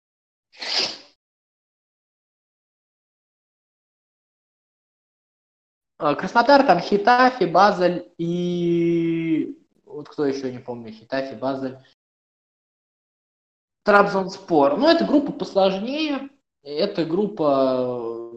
А, 6.00 6.14
Краснодар, 6.16 6.66
там 6.66 6.80
Хитафи, 6.80 7.46
Базель 7.46 8.12
и... 8.18 9.58
Вот 9.86 10.10
кто 10.10 10.26
еще, 10.26 10.52
не 10.52 10.60
помню, 10.60 10.92
Хитафи, 10.92 11.36
Базель 11.36 11.78
Трабзонспор. 13.88 14.76
Ну, 14.76 14.90
эта 14.90 15.06
группа 15.06 15.32
посложнее. 15.32 16.30
Это 16.62 17.06
группа... 17.06 18.34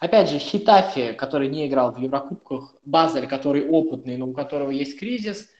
Опять 0.00 0.30
же, 0.30 0.38
Хитафи, 0.38 1.12
который 1.12 1.48
не 1.48 1.66
играл 1.66 1.92
в 1.92 1.98
Еврокубках, 1.98 2.74
Базель, 2.86 3.28
который 3.28 3.68
опытный, 3.68 4.16
но 4.16 4.28
у 4.28 4.32
которого 4.32 4.70
есть 4.70 4.98
кризис, 4.98 5.50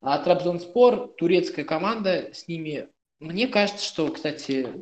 а 0.00 0.18
Трабзонспор, 0.18 1.08
турецкая 1.16 1.64
команда, 1.64 2.32
с 2.32 2.46
ними... 2.46 2.88
Мне 3.18 3.48
кажется, 3.48 3.84
что, 3.84 4.12
кстати, 4.12 4.72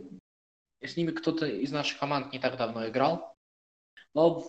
с 0.82 0.94
ними 0.98 1.12
кто-то 1.12 1.46
из 1.46 1.72
наших 1.72 1.98
команд 1.98 2.34
не 2.34 2.38
так 2.38 2.58
давно 2.58 2.86
играл. 2.86 3.34
Но 4.12 4.46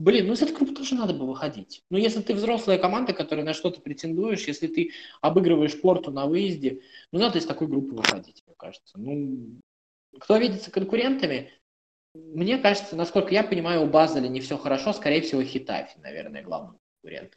Блин, 0.00 0.28
ну 0.28 0.34
из 0.34 0.42
этой 0.42 0.54
группы 0.54 0.74
тоже 0.74 0.94
надо 0.94 1.12
бы 1.12 1.26
выходить. 1.26 1.82
Ну, 1.90 1.98
если 1.98 2.20
ты 2.22 2.32
взрослая 2.32 2.78
команда, 2.78 3.12
которая 3.12 3.44
на 3.44 3.52
что-то 3.52 3.80
претендуешь, 3.80 4.46
если 4.46 4.68
ты 4.68 4.92
обыгрываешь 5.20 5.80
порту 5.80 6.12
на 6.12 6.26
выезде, 6.26 6.82
ну, 7.10 7.18
надо 7.18 7.38
из 7.38 7.46
такой 7.46 7.66
группы 7.66 7.96
выходить, 7.96 8.44
мне 8.46 8.54
кажется. 8.56 8.96
Ну, 8.96 9.60
кто 10.20 10.36
видится 10.36 10.70
конкурентами, 10.70 11.52
мне 12.14 12.58
кажется, 12.58 12.94
насколько 12.94 13.34
я 13.34 13.42
понимаю, 13.42 13.82
у 13.82 13.86
Базеля 13.86 14.28
не 14.28 14.40
все 14.40 14.56
хорошо, 14.56 14.92
скорее 14.92 15.20
всего, 15.20 15.42
Хитафи, 15.42 15.98
наверное, 15.98 16.42
главный 16.42 16.78
конкурент. 17.02 17.34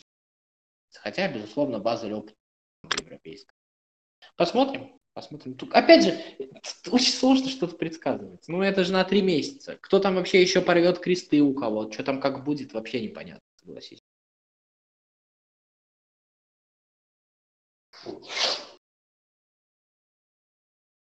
Хотя, 0.94 1.34
безусловно, 1.34 1.80
Базель 1.80 2.14
опыт 2.14 2.36
европейский. 3.00 3.52
Посмотрим. 4.36 5.01
Посмотрим. 5.14 5.56
Тут, 5.56 5.74
опять 5.74 6.06
же, 6.06 6.18
очень 6.90 7.12
сложно 7.12 7.50
что-то 7.50 7.76
предсказывать. 7.76 8.48
Ну, 8.48 8.62
это 8.62 8.86
же 8.86 8.94
на 8.94 9.04
три 9.04 9.22
месяца. 9.22 9.78
Кто 9.82 10.00
там 10.00 10.16
вообще 10.16 10.42
еще 10.42 10.62
порвет 10.62 11.00
кресты 11.00 11.42
у 11.42 11.54
кого? 11.54 11.92
Что 11.92 12.04
там 12.04 12.22
как 12.22 12.46
будет, 12.46 12.74
вообще 12.74 13.02
непонятно, 13.02 13.42
согласись. 13.58 14.00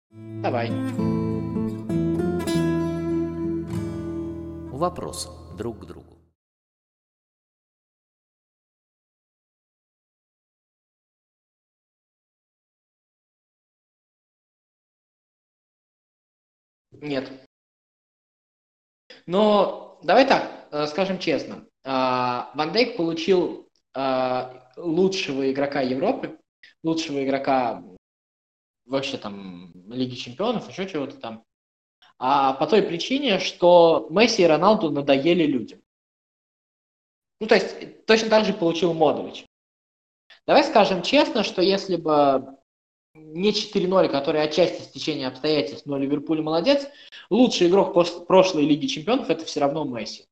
Давай. 0.10 0.70
Вопрос 4.72 5.30
друг 5.58 5.82
к 5.82 5.86
другу. 5.86 6.01
Нет. 17.02 17.32
Но 19.26 20.00
давай 20.04 20.28
так, 20.28 20.68
э, 20.72 20.88
скажем 20.88 21.20
честно. 21.20 21.68
А, 21.84 22.52
Ван 22.54 22.72
Дейк 22.72 22.96
получил 22.96 23.68
а, 23.94 24.72
лучшего 24.78 25.52
игрока 25.52 25.82
Европы, 25.82 26.40
лучшего 26.84 27.24
игрока 27.24 27.84
вообще 28.86 29.18
там 29.18 29.72
Лиги 29.90 30.16
Чемпионов, 30.16 30.70
еще 30.70 30.88
чего-то 30.88 31.18
там. 31.18 31.44
А 32.20 32.54
по 32.54 32.68
той 32.68 32.84
причине, 32.84 33.40
что 33.40 34.08
Месси 34.12 34.44
и 34.44 34.46
Роналду 34.46 34.92
надоели 34.92 35.46
людям. 35.46 35.82
Ну, 37.40 37.48
то 37.48 37.56
есть, 37.56 38.06
точно 38.06 38.30
так 38.30 38.46
же 38.46 38.54
получил 38.54 38.94
Модович. 38.94 39.46
Давай 40.46 40.64
скажем 40.64 41.02
честно, 41.02 41.44
что 41.44 41.64
если 41.64 41.96
бы 41.96 42.60
не 43.14 43.52
4-0, 43.52 44.10
который 44.10 44.42
отчасти 44.42 44.82
стечения 44.82 45.28
обстоятельств, 45.28 45.86
но 45.86 45.98
Ливерпуль 45.98 46.42
молодец. 46.42 46.88
Лучший 47.30 47.68
игрок 47.68 47.94
прошлой 48.28 48.66
Лиги 48.66 48.88
Чемпионов 48.88 49.30
это 49.30 49.46
все 49.46 49.60
равно 49.60 49.84
Месси. 49.84 50.28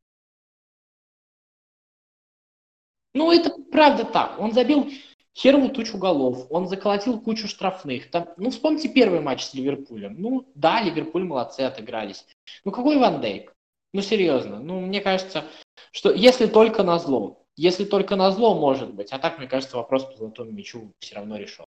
Ну, 3.13 3.31
это 3.31 3.51
правда 3.71 4.05
так. 4.05 4.39
Он 4.39 4.53
забил 4.53 4.89
херовую 5.35 5.71
тучу 5.71 5.97
голов, 5.97 6.47
он 6.49 6.67
заколотил 6.67 7.19
кучу 7.19 7.47
штрафных. 7.47 8.11
Там, 8.11 8.29
ну, 8.37 8.51
вспомните 8.51 8.89
первый 8.89 9.19
матч 9.21 9.43
с 9.43 9.53
Ливерпулем. 9.53 10.15
Ну, 10.19 10.51
да, 10.55 10.81
Ливерпуль 10.81 11.23
молодцы, 11.23 11.61
отыгрались. 11.61 12.25
Ну, 12.65 12.71
какой 12.71 12.97
Ван 12.97 13.21
Дейк? 13.21 13.55
Ну, 13.93 14.01
серьезно. 14.01 14.59
Ну, 14.59 14.81
мне 14.81 15.01
кажется, 15.01 15.45
что 15.91 16.11
если 16.13 16.45
только 16.45 16.83
на 16.83 16.99
зло, 16.99 17.45
если 17.55 17.83
только 17.83 18.15
на 18.15 18.31
зло, 18.31 18.53
может 18.53 18.93
быть. 18.93 19.11
А 19.11 19.19
так, 19.19 19.39
мне 19.39 19.47
кажется, 19.47 19.77
вопрос 19.77 20.05
по 20.05 20.15
золотому 20.15 20.51
мячу 20.51 20.93
все 20.99 21.15
равно 21.15 21.37
решен. 21.37 21.65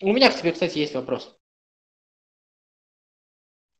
У 0.00 0.12
меня 0.12 0.30
к 0.30 0.36
тебе, 0.36 0.52
кстати, 0.52 0.78
есть 0.78 0.94
вопрос. 0.94 1.36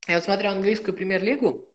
Я 0.07 0.17
вот 0.17 0.25
смотрю 0.25 0.51
английскую 0.51 0.95
премьер-лигу, 0.95 1.73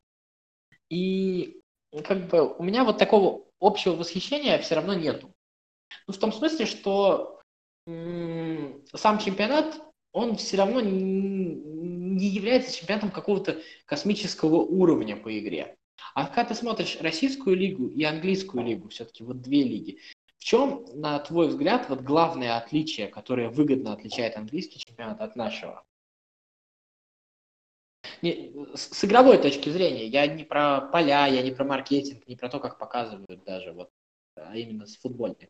и 0.90 1.62
как 2.04 2.28
бы 2.28 2.54
у 2.56 2.64
меня 2.64 2.84
вот 2.84 2.98
такого 2.98 3.46
общего 3.60 3.94
восхищения 3.94 4.58
все 4.60 4.76
равно 4.76 4.96
нету. 4.96 5.32
Ну, 6.08 6.14
в 6.14 6.18
том 6.18 6.34
смысле, 6.34 6.66
что 6.66 7.42
сам 7.86 9.20
чемпионат, 9.20 9.80
он 10.12 10.36
все 10.36 10.58
равно 10.58 10.82
не 10.82 12.28
является 12.28 12.76
чемпионатом 12.76 13.12
какого-то 13.12 13.62
космического 13.86 14.58
уровня 14.58 15.16
по 15.16 15.38
игре. 15.38 15.76
А 16.16 16.28
когда 16.28 16.46
ты 16.46 16.56
смотришь 16.56 16.98
российскую 17.00 17.56
лигу 17.56 17.88
и 17.88 18.04
английскую 18.04 18.66
лигу, 18.66 18.90
все-таки 18.90 19.24
вот 19.24 19.42
две 19.42 19.64
лиги, 19.64 20.00
в 20.44 20.46
чем, 20.46 20.84
на 20.96 21.18
твой 21.20 21.48
взгляд, 21.48 21.88
вот 21.88 22.02
главное 22.02 22.58
отличие, 22.58 23.08
которое 23.08 23.48
выгодно 23.48 23.94
отличает 23.94 24.36
английский 24.36 24.78
чемпионат 24.78 25.22
от 25.22 25.38
нашего? 25.38 25.86
Не, 28.22 28.54
с 28.76 29.06
игровой 29.06 29.38
точки 29.38 29.70
зрения, 29.70 30.06
я 30.06 30.28
не 30.28 30.44
про 30.44 30.82
поля, 30.82 31.28
я 31.28 31.42
не 31.42 31.52
про 31.52 31.64
маркетинг, 31.64 32.28
не 32.28 32.36
про 32.36 32.50
то, 32.50 32.60
как 32.60 32.78
показывают 32.78 33.46
даже, 33.46 33.72
вот, 33.72 33.90
а 34.36 34.58
именно 34.58 34.86
с 34.86 34.98
футбольной. 34.98 35.50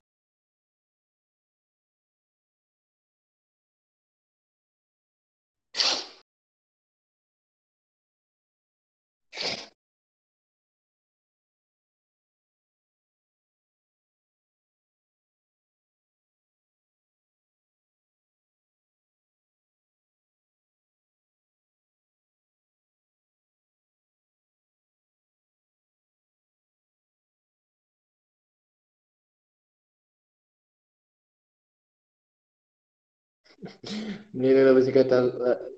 Мне 34.34 34.54
иногда 34.54 34.74
возникает 34.74 35.12
а, 35.12 35.70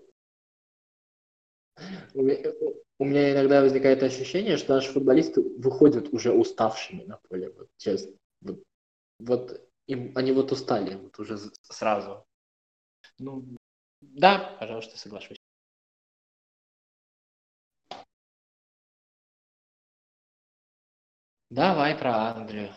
у 2.98 3.06
меня 3.06 3.34
иногда 3.34 3.62
возникает 3.62 4.04
ощущение, 4.04 4.58
что 4.58 4.76
наши 4.76 4.92
футболисты 4.92 5.42
выходят 5.42 6.14
уже 6.14 6.32
уставшими 6.32 7.04
на 7.04 7.18
поле, 7.18 7.52
вот 7.52 7.68
честно. 7.78 8.14
Вот, 8.42 8.64
вот 9.20 9.62
им, 9.88 10.12
они 10.16 10.32
вот 10.32 10.52
устали 10.52 10.96
вот 10.96 11.20
уже 11.20 11.38
сразу. 11.64 12.26
Ну, 13.20 13.46
да, 14.02 14.58
пожалуйста, 14.60 14.98
соглашусь. 14.98 15.40
Давай 21.50 21.96
про 21.96 22.12
Англию. 22.32 22.70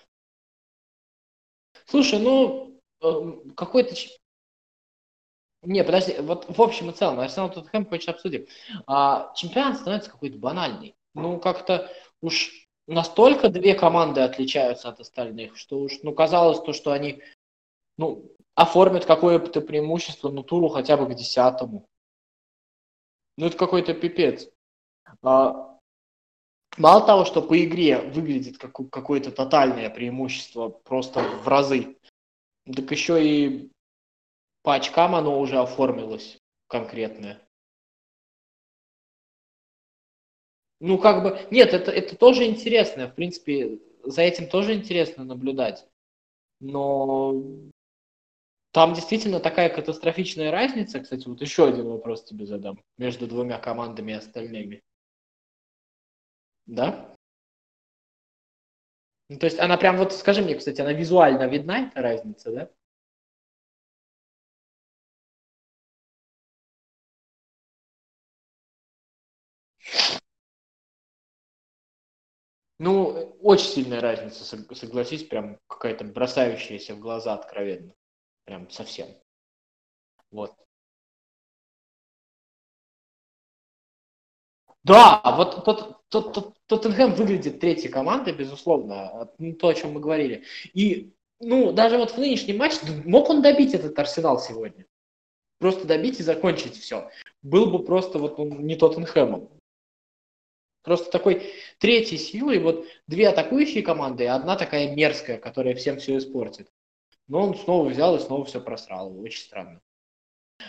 Слушай, 1.86 2.18
ну, 2.18 2.80
эм, 3.02 3.50
какой-то 3.54 3.94
не, 5.62 5.82
подожди, 5.82 6.16
вот 6.20 6.46
в 6.48 6.62
общем 6.62 6.90
и 6.90 6.92
целом, 6.92 7.18
Арсенал 7.20 7.50
Тоттенхэм 7.50 7.86
хочешь 7.86 8.09
обсудим. 8.09 8.46
А, 8.86 9.32
чемпионат 9.34 9.78
становится 9.78 10.11
какой-то 10.11 10.38
банальный. 10.38 10.94
Ну, 11.14 11.40
как-то 11.40 11.90
уж 12.20 12.68
настолько 12.86 13.48
две 13.48 13.74
команды 13.74 14.20
отличаются 14.20 14.88
от 14.88 15.00
остальных, 15.00 15.56
что 15.56 15.80
уж, 15.80 15.94
ну, 16.02 16.14
казалось 16.14 16.61
то, 16.61 16.72
что 16.72 16.92
они, 16.92 17.22
ну, 17.96 18.30
оформят 18.54 19.04
какое-то 19.04 19.61
преимущество, 19.61 20.30
ну, 20.30 20.42
туру 20.42 20.68
хотя 20.68 20.96
бы 20.96 21.06
к 21.06 21.14
десятому. 21.14 21.86
Ну, 23.36 23.46
это 23.46 23.56
какой-то 23.56 23.94
пипец. 23.94 24.48
А, 25.22 25.78
мало 26.76 27.04
того, 27.04 27.24
что 27.24 27.42
по 27.42 27.62
игре 27.64 27.98
выглядит 28.00 28.59
как 28.59 28.74
какое-то 28.90 29.32
тотальное 29.32 29.90
преимущество 29.90 30.68
просто 30.68 31.20
в 31.20 31.48
разы, 31.48 31.96
так 32.64 32.90
еще 32.92 33.24
и 33.24 33.72
по 34.62 34.74
очкам 34.74 35.14
оно 35.14 35.38
уже 35.40 35.59
оформилось 35.59 36.38
конкретное. 36.66 37.40
Ну, 40.80 40.98
как 40.98 41.22
бы, 41.22 41.38
нет, 41.50 41.74
это, 41.74 41.90
это 41.90 42.16
тоже 42.16 42.46
интересно, 42.46 43.09
в 43.09 43.14
принципе, 43.14 43.80
за 44.04 44.22
этим 44.22 44.48
тоже 44.48 44.74
интересно 44.74 45.24
наблюдать. 45.24 45.86
Но 46.61 47.34
там 48.72 48.94
действительно 48.94 49.40
такая 49.40 49.70
катастрофичная 49.70 50.50
разница. 50.50 51.00
Кстати, 51.00 51.26
вот 51.26 51.40
еще 51.40 51.68
один 51.68 51.88
вопрос 51.88 52.24
тебе 52.24 52.46
задам 52.46 52.82
между 52.96 53.26
двумя 53.26 53.59
командами 53.59 54.12
и 54.12 54.16
остальными. 54.16 54.82
Да? 56.66 57.14
Ну, 59.30 59.38
то 59.38 59.46
есть 59.46 59.59
она 59.59 59.76
прям, 59.76 59.96
вот 59.96 60.12
скажи 60.12 60.42
мне, 60.42 60.54
кстати, 60.54 60.80
она 60.80 60.92
визуально 60.92 61.48
видна, 61.48 61.88
эта 61.88 62.00
разница, 62.00 62.52
да? 62.52 62.70
Ну, 72.79 73.37
очень 73.43 73.66
сильная 73.70 74.01
разница, 74.01 74.45
согласись, 74.45 75.24
прям 75.24 75.59
какая-то 75.66 76.05
бросающаяся 76.05 76.95
в 76.95 77.01
глаза 77.01 77.35
откровенно. 77.35 77.93
Прям 78.45 78.70
совсем. 78.70 79.09
Вот. 80.31 80.55
Да, 84.85 85.20
вот 85.37 85.64
тот, 85.64 86.01
тот, 86.09 86.33
тот, 86.33 86.59
Тоттенхэм 86.66 87.14
выглядит 87.14 87.61
третьей 87.61 87.89
командой, 87.89 88.33
безусловно, 88.33 89.29
ну, 89.39 89.53
то, 89.55 89.68
о 89.68 89.74
чем 89.74 89.93
мы 89.93 90.01
говорили. 90.01 90.45
И, 90.72 91.12
ну, 91.41 91.72
даже 91.72 91.99
вот 91.99 92.12
в 92.12 92.18
нынешнем 92.18 92.59
матче 92.59 92.79
мог 93.05 93.29
он 93.29 93.43
добить 93.43 93.74
этот 93.74 93.99
Арсенал 93.99 94.39
сегодня. 94.39 94.87
Просто 95.59 95.87
добить 95.87 96.20
и 96.20 96.22
закончить 96.22 96.76
все. 96.76 97.11
Был 97.43 97.70
бы 97.70 97.85
просто 97.85 98.18
вот 98.18 98.39
он 98.39 98.66
не 98.66 98.76
Тоттенхэмом. 98.76 99.51
Просто 100.83 101.11
такой 101.11 101.53
третьей 101.79 102.18
силой, 102.18 102.59
вот 102.59 102.87
две 103.07 103.29
атакующие 103.29 103.83
команды, 103.83 104.24
и 104.24 104.29
одна 104.29 104.57
такая 104.57 104.95
мерзкая, 104.95 105.39
которая 105.39 105.74
всем 105.74 105.99
все 105.99 106.16
испортит. 106.18 106.70
Но 107.26 107.43
он 107.43 107.55
снова 107.57 107.89
взял 107.89 108.16
и 108.16 108.20
снова 108.20 108.45
все 108.45 108.61
просрал. 108.61 109.18
Очень 109.20 109.43
странно. 109.43 109.81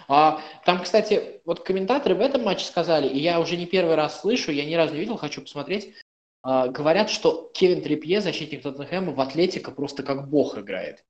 А, 0.08 0.42
там, 0.66 0.84
кстати, 0.84 1.42
вот 1.46 1.62
комментаторы 1.62 2.16
в 2.16 2.22
этом 2.22 2.44
матче 2.44 2.66
сказали, 2.66 3.08
и 3.08 3.20
я 3.20 3.40
уже 3.40 3.58
не 3.58 3.66
первый 3.66 3.96
раз 3.96 4.22
слышу, 4.22 4.52
я 4.52 4.66
ни 4.66 4.76
разу 4.76 4.94
не 4.94 5.02
видел, 5.02 5.18
хочу 5.18 5.42
посмотреть, 5.42 5.94
а, 6.42 6.68
говорят, 6.68 7.10
что 7.10 7.52
Кевин 7.54 7.82
Трипье, 7.82 8.22
защитник 8.22 8.62
Тоттенхэма, 8.62 9.14
в 9.14 9.20
Атлетика 9.20 9.72
просто 9.72 10.04
как 10.04 10.30
бог 10.30 10.58
играет. 10.58 11.04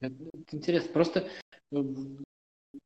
Это 0.00 0.14
интересно, 0.52 0.92
просто 0.92 1.28
э, 1.72 1.76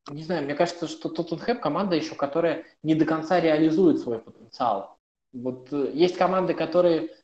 не 0.09 0.23
знаю, 0.23 0.43
мне 0.43 0.55
кажется, 0.55 0.87
что 0.87 1.09
Тоттенхэм 1.09 1.59
команда 1.59 1.95
еще, 1.95 2.15
которая 2.15 2.65
не 2.83 2.95
до 2.95 3.05
конца 3.05 3.39
реализует 3.39 3.99
свой 3.99 4.19
потенциал. 4.19 4.97
Вот 5.33 5.71
э, 5.71 5.91
есть 5.93 6.17
команды, 6.17 6.53
которые 6.53 7.15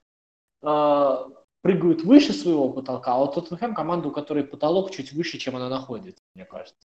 э, 0.61 1.17
прыгают 1.61 2.03
выше 2.03 2.33
своего 2.33 2.69
потолка, 2.71 3.13
а 3.13 3.17
вот 3.17 3.35
Тоттенхэм 3.35 3.73
команда, 3.73 4.09
у 4.09 4.11
которой 4.11 4.43
потолок 4.43 4.91
чуть 4.91 5.11
выше, 5.11 5.37
чем 5.37 5.55
она 5.55 5.69
находится, 5.69 6.23
мне 6.35 6.45
кажется. 6.45 6.87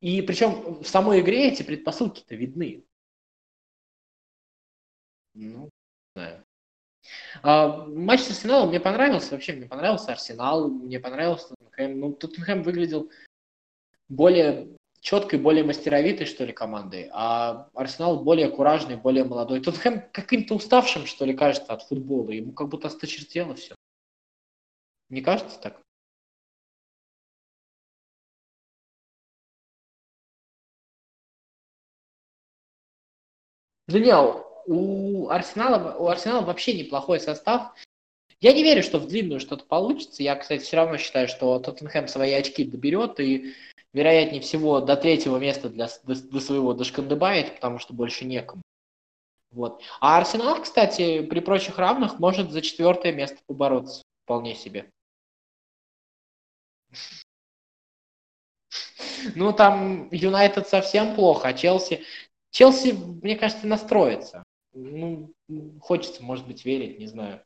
И 0.00 0.22
причем 0.22 0.82
в 0.82 0.86
самой 0.86 1.20
игре 1.20 1.48
эти 1.48 1.62
предпосылки-то 1.62 2.34
видны. 2.34 2.84
Ну, 5.34 5.64
не 5.64 5.70
знаю. 6.14 6.44
А, 7.42 7.86
матч 7.86 8.20
с 8.20 8.30
Арсеналом 8.30 8.68
мне 8.70 8.80
понравился, 8.80 9.32
вообще 9.32 9.52
мне 9.52 9.66
понравился 9.66 10.12
Арсенал, 10.12 10.68
мне 10.68 10.98
понравился 10.98 11.48
Тоттенхэм. 11.48 12.00
Ну, 12.00 12.12
Тоттенхэм 12.12 12.62
выглядел 12.62 13.10
более 14.08 14.76
четкой, 15.00 15.38
более 15.38 15.64
мастеровитой, 15.64 16.26
что 16.26 16.44
ли, 16.44 16.52
командой, 16.52 17.08
а 17.12 17.68
Арсенал 17.74 18.22
более 18.22 18.48
куражный, 18.50 18.96
более 18.96 19.24
молодой. 19.24 19.60
Тоттенхэм 19.60 20.10
каким-то 20.12 20.54
уставшим, 20.54 21.06
что 21.06 21.24
ли, 21.24 21.34
кажется, 21.34 21.72
от 21.72 21.82
футбола. 21.82 22.30
Ему 22.30 22.52
как 22.52 22.68
будто 22.68 22.88
осточертело 22.88 23.54
все. 23.54 23.74
Не 25.08 25.20
кажется 25.22 25.60
так? 25.60 25.80
Да 33.88 34.00
не, 34.00 34.12
у 34.66 35.28
Арсенала, 35.28 35.96
у 35.96 36.08
Арсенала 36.08 36.44
вообще 36.44 36.76
неплохой 36.76 37.20
состав. 37.20 37.72
Я 38.40 38.52
не 38.52 38.62
верю, 38.62 38.82
что 38.82 38.98
в 38.98 39.06
длинную 39.06 39.40
что-то 39.40 39.64
получится. 39.64 40.22
Я, 40.22 40.34
кстати, 40.36 40.62
все 40.62 40.76
равно 40.76 40.98
считаю, 40.98 41.28
что 41.28 41.58
Тоттенхэм 41.60 42.08
свои 42.08 42.32
очки 42.32 42.64
доберет 42.64 43.20
и 43.20 43.54
вероятнее 43.96 44.42
всего, 44.42 44.82
до 44.82 44.94
третьего 44.94 45.38
места 45.38 45.70
для, 45.70 45.88
до, 46.04 46.14
до 46.14 46.40
своего 46.40 46.74
дошкандыбает, 46.74 47.54
потому 47.54 47.78
что 47.78 47.94
больше 47.94 48.26
некому. 48.26 48.60
Вот. 49.50 49.82
А 50.00 50.18
Арсенал, 50.18 50.60
кстати, 50.60 51.22
при 51.22 51.40
прочих 51.40 51.78
равных 51.78 52.18
может 52.18 52.50
за 52.50 52.60
четвертое 52.60 53.12
место 53.12 53.38
побороться 53.46 54.02
вполне 54.24 54.54
себе. 54.54 54.90
Ну, 59.34 59.52
там 59.52 60.08
Юнайтед 60.12 60.68
совсем 60.68 61.16
плохо, 61.16 61.48
а 61.48 61.52
Челси... 61.52 62.04
Челси, 62.52 62.92
мне 62.92 63.34
кажется, 63.34 63.66
настроится. 63.66 64.44
Ну, 64.72 65.32
хочется, 65.80 66.22
может 66.22 66.46
быть, 66.46 66.64
верить, 66.64 67.00
не 67.00 67.06
знаю. 67.06 67.42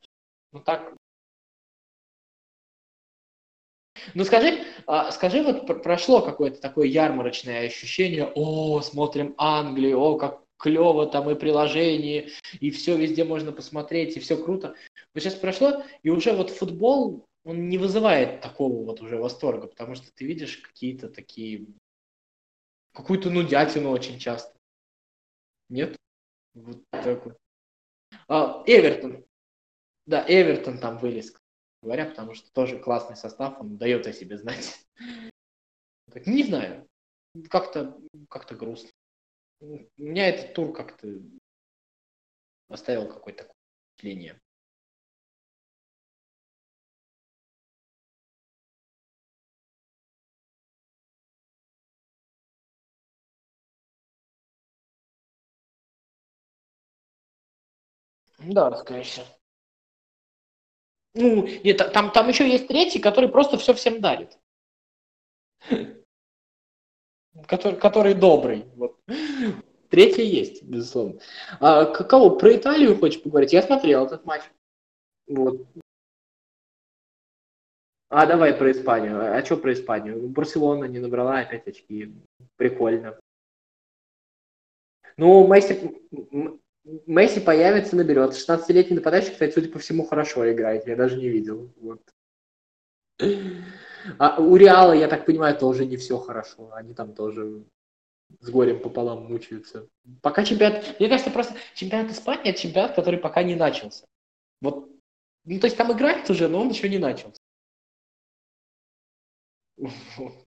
Ну, 0.53 0.61
так, 0.61 0.93
ну 4.15 4.25
скажи, 4.25 4.65
а, 4.87 5.11
скажи, 5.13 5.43
вот 5.43 5.67
прошло 5.83 6.21
какое-то 6.21 6.61
такое 6.61 6.87
ярмарочное 6.87 7.67
ощущение, 7.67 8.31
о, 8.35 8.81
смотрим 8.81 9.35
Англию, 9.39 9.99
о, 9.99 10.17
как 10.17 10.43
клево 10.61 11.07
там 11.07 11.31
и 11.31 11.35
приложение, 11.35 12.31
и 12.61 12.71
все 12.71 12.97
везде 12.97 13.25
можно 13.25 13.51
посмотреть, 13.51 14.17
и 14.17 14.21
все 14.21 14.43
круто. 14.43 14.75
Вот 15.15 15.23
сейчас 15.23 15.35
прошло, 15.35 15.83
и 16.03 16.11
уже 16.11 16.33
вот 16.33 16.51
футбол, 16.51 17.27
он 17.45 17.69
не 17.69 17.79
вызывает 17.79 18.43
такого 18.43 18.85
вот 18.85 19.01
уже 19.01 19.17
восторга, 19.17 19.67
потому 19.67 19.95
что 19.95 20.13
ты 20.15 20.27
видишь 20.27 20.59
какие-то 20.59 21.09
такие, 21.09 21.67
какую-то 22.93 23.31
нудятину 23.31 23.91
очень 23.91 24.19
часто. 24.19 24.55
Нет? 25.69 25.97
Вот 26.55 26.83
так 26.91 27.25
вот. 27.25 27.37
А, 28.29 28.63
Эвертон. 28.67 29.25
Да, 30.07 30.25
Эвертон 30.29 30.79
там 30.79 30.99
вылез, 30.99 31.33
говоря, 31.83 32.07
потому 32.07 32.35
что 32.35 32.53
тоже 32.53 32.79
классный 32.79 33.17
состав, 33.17 33.61
он 33.61 33.77
дает 33.77 34.07
о 34.07 34.13
себе 34.13 34.39
знать. 34.39 34.79
Не 36.27 36.43
знаю, 36.45 36.89
как-то 37.49 37.99
как 38.29 38.47
грустно. 38.55 38.91
У 39.61 39.67
меня 39.99 40.29
этот 40.29 40.55
тур 40.55 40.73
как-то 40.73 41.09
оставил 42.69 43.07
какое-то 43.07 43.53
впечатление. 43.95 44.41
Да, 58.39 58.71
всего. 58.71 59.40
Ну, 61.15 61.47
нет, 61.65 61.93
там, 61.93 62.13
там 62.13 62.29
еще 62.29 62.49
есть 62.49 62.69
третий, 62.69 63.01
который 63.01 63.29
просто 63.29 63.59
все 63.59 63.75
всем 63.75 64.01
дарит. 64.01 64.39
Который, 67.47 67.79
который 67.79 68.15
добрый. 68.15 68.65
Вот. 68.77 68.99
Третий 69.89 70.25
есть, 70.25 70.63
безусловно. 70.63 71.21
А, 71.59 71.85
кого? 71.87 72.37
Про 72.37 72.57
Италию 72.57 72.97
хочешь 72.97 73.23
поговорить? 73.23 73.53
Я 73.53 73.63
смотрел 73.63 74.07
этот 74.07 74.25
матч. 74.25 74.43
Вот. 75.27 75.67
А 78.09 78.27
давай 78.27 78.55
про 78.55 78.71
Испанию. 78.71 79.37
А 79.37 79.45
что 79.45 79.57
про 79.57 79.73
Испанию? 79.73 80.29
Барселона 80.29 80.85
не 80.85 80.99
набрала 80.99 81.41
опять 81.41 81.67
очки. 81.67 82.13
Прикольно. 82.57 83.19
Ну, 85.17 85.47
Месси, 85.47 86.01
Месси 87.07 87.41
появится, 87.41 87.97
наберет. 87.97 88.33
16-летний 88.33 88.97
нападающий, 88.97 89.33
кстати, 89.33 89.53
судя 89.53 89.71
по 89.71 89.79
всему, 89.79 90.05
хорошо 90.05 90.51
играет. 90.51 90.87
Я 90.87 90.97
даже 90.97 91.17
не 91.17 91.29
видел. 91.29 91.73
Вот. 91.77 92.01
А 94.19 94.41
у 94.41 94.57
Реала, 94.57 94.93
я 94.93 95.09
так 95.09 95.27
понимаю, 95.27 95.57
тоже 95.59 95.85
не 95.85 95.97
все 95.97 96.19
хорошо. 96.19 96.73
Они 96.73 96.95
там 96.95 97.15
тоже 97.15 97.65
с 98.41 98.51
горем 98.51 98.81
пополам 98.81 99.27
мучаются. 99.27 99.89
Пока 100.23 100.45
чемпионат... 100.45 100.99
Мне 100.99 101.09
кажется, 101.09 101.31
просто 101.31 101.55
чемпионат 101.75 102.11
Испании– 102.13 102.51
это 102.51 102.61
чемпионат, 102.61 102.95
который 102.95 103.21
пока 103.21 103.43
не 103.43 103.55
начался. 103.55 104.07
Вот. 104.61 104.89
Ну, 105.45 105.61
то 105.61 105.67
есть 105.67 105.77
там 105.77 105.93
играют 105.93 106.29
уже, 106.31 106.49
но 106.49 106.61
он 106.61 106.69
еще 106.69 106.89
не 106.89 106.99
начался. 106.99 107.41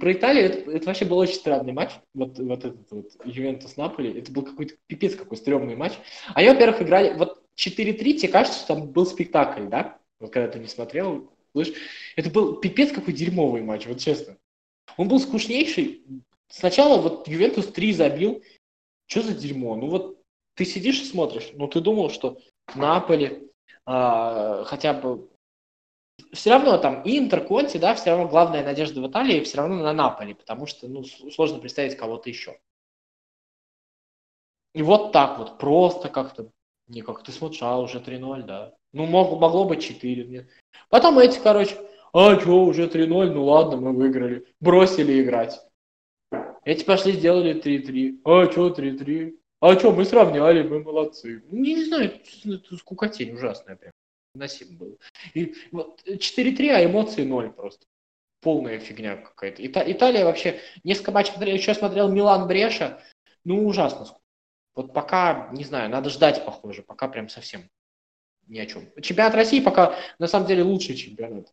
Про 0.00 0.12
Италию 0.12 0.44
это, 0.46 0.70
это 0.70 0.86
вообще 0.86 1.04
был 1.04 1.18
очень 1.18 1.34
странный 1.34 1.72
матч. 1.72 1.90
Вот, 2.14 2.38
вот 2.38 2.64
этот 2.64 2.90
вот 2.90 3.06
Ювентус 3.24 3.76
Наполи. 3.76 4.18
Это 4.18 4.32
был 4.32 4.42
какой-то 4.42 4.74
пипец 4.86 5.14
какой 5.14 5.36
стрёмный 5.36 5.76
матч. 5.76 5.92
Они, 6.34 6.48
во-первых, 6.48 6.82
играли... 6.82 7.14
Вот 7.14 7.42
4-3, 7.56 8.14
тебе 8.14 8.28
кажется, 8.28 8.58
что 8.58 8.68
там 8.68 8.88
был 8.88 9.04
спектакль, 9.04 9.66
да? 9.68 9.98
Вот 10.18 10.32
когда 10.32 10.48
ты 10.48 10.58
не 10.58 10.66
смотрел, 10.66 11.30
слышь, 11.52 11.72
это 12.16 12.30
был 12.30 12.56
пипец 12.56 12.90
какой 12.90 13.12
дерьмовый 13.12 13.62
матч, 13.62 13.86
вот 13.86 13.98
честно. 13.98 14.38
Он 14.96 15.08
был 15.08 15.20
скучнейший. 15.20 16.02
Сначала 16.48 17.00
вот 17.00 17.28
Ювентус 17.28 17.66
3 17.66 17.92
забил. 17.92 18.42
Что 19.06 19.22
за 19.22 19.34
дерьмо? 19.34 19.76
Ну 19.76 19.88
вот 19.88 20.22
ты 20.54 20.64
сидишь 20.64 21.00
и 21.02 21.04
смотришь, 21.04 21.50
ну 21.54 21.68
ты 21.68 21.80
думал, 21.80 22.10
что 22.10 22.38
Наполи 22.74 23.50
а, 23.86 24.64
хотя 24.64 24.92
бы 24.92 25.28
все 26.32 26.50
равно 26.50 26.78
там 26.78 27.02
Интер, 27.04 27.44
Конти, 27.44 27.78
да, 27.78 27.94
все 27.94 28.10
равно 28.10 28.28
главная 28.28 28.64
надежда 28.64 29.00
в 29.00 29.08
Италии 29.08 29.40
все 29.40 29.58
равно 29.58 29.76
на 29.76 29.92
Наполи, 29.92 30.34
потому 30.34 30.66
что, 30.66 30.88
ну, 30.88 31.04
сложно 31.04 31.58
представить 31.58 31.96
кого-то 31.96 32.28
еще. 32.28 32.58
И 34.74 34.82
вот 34.82 35.12
так 35.12 35.38
вот, 35.38 35.58
просто 35.58 36.08
как-то, 36.08 36.50
не 36.86 37.02
как 37.02 37.22
ты 37.22 37.32
смотришь, 37.32 37.62
а 37.62 37.78
уже 37.78 37.98
3-0, 37.98 38.42
да. 38.42 38.74
Ну, 38.92 39.06
мог, 39.06 39.40
могло 39.40 39.64
быть 39.64 39.82
4, 39.82 40.24
нет. 40.26 40.48
Потом 40.88 41.18
эти, 41.18 41.38
короче, 41.38 41.76
а 42.12 42.38
что, 42.40 42.64
уже 42.64 42.86
3-0, 42.86 43.30
ну 43.30 43.44
ладно, 43.44 43.76
мы 43.76 43.92
выиграли. 43.92 44.46
Бросили 44.60 45.22
играть. 45.22 45.60
Эти 46.64 46.84
пошли, 46.84 47.12
сделали 47.12 47.60
3-3. 47.60 48.20
А 48.24 48.50
что 48.50 48.70
3-3? 48.70 49.36
А 49.60 49.78
что, 49.78 49.92
мы 49.92 50.04
сравняли, 50.04 50.62
мы 50.62 50.82
молодцы. 50.82 51.44
Ну, 51.50 51.62
я 51.62 51.74
не 51.74 51.84
знаю, 51.84 52.20
это 52.44 52.76
скукотень 52.76 53.34
ужасная 53.34 53.76
прям. 53.76 53.92
Носим 54.34 54.76
было. 54.76 54.96
И 55.34 55.54
вот 55.72 56.02
4-3, 56.06 56.70
а 56.70 56.84
эмоции 56.84 57.24
0 57.24 57.52
просто. 57.52 57.86
Полная 58.40 58.78
фигня 58.78 59.16
какая-то. 59.16 59.62
Ита- 59.62 59.84
Италия 59.90 60.24
вообще... 60.24 60.60
Несколько 60.84 61.12
матчей 61.12 61.32
смотрел, 61.32 61.54
еще 61.56 61.74
смотрел 61.74 62.10
Милан 62.10 62.46
Бреша. 62.46 63.02
Ну, 63.44 63.66
ужасно. 63.66 64.06
Вот 64.74 64.94
пока, 64.94 65.50
не 65.52 65.64
знаю, 65.64 65.90
надо 65.90 66.10
ждать, 66.10 66.44
похоже. 66.44 66.82
Пока 66.82 67.08
прям 67.08 67.28
совсем 67.28 67.68
ни 68.46 68.58
о 68.58 68.66
чем. 68.66 68.88
Чемпионат 69.00 69.34
России 69.34 69.60
пока, 69.60 69.98
на 70.18 70.26
самом 70.26 70.46
деле, 70.46 70.62
лучший 70.62 70.96
чемпионат. 70.96 71.52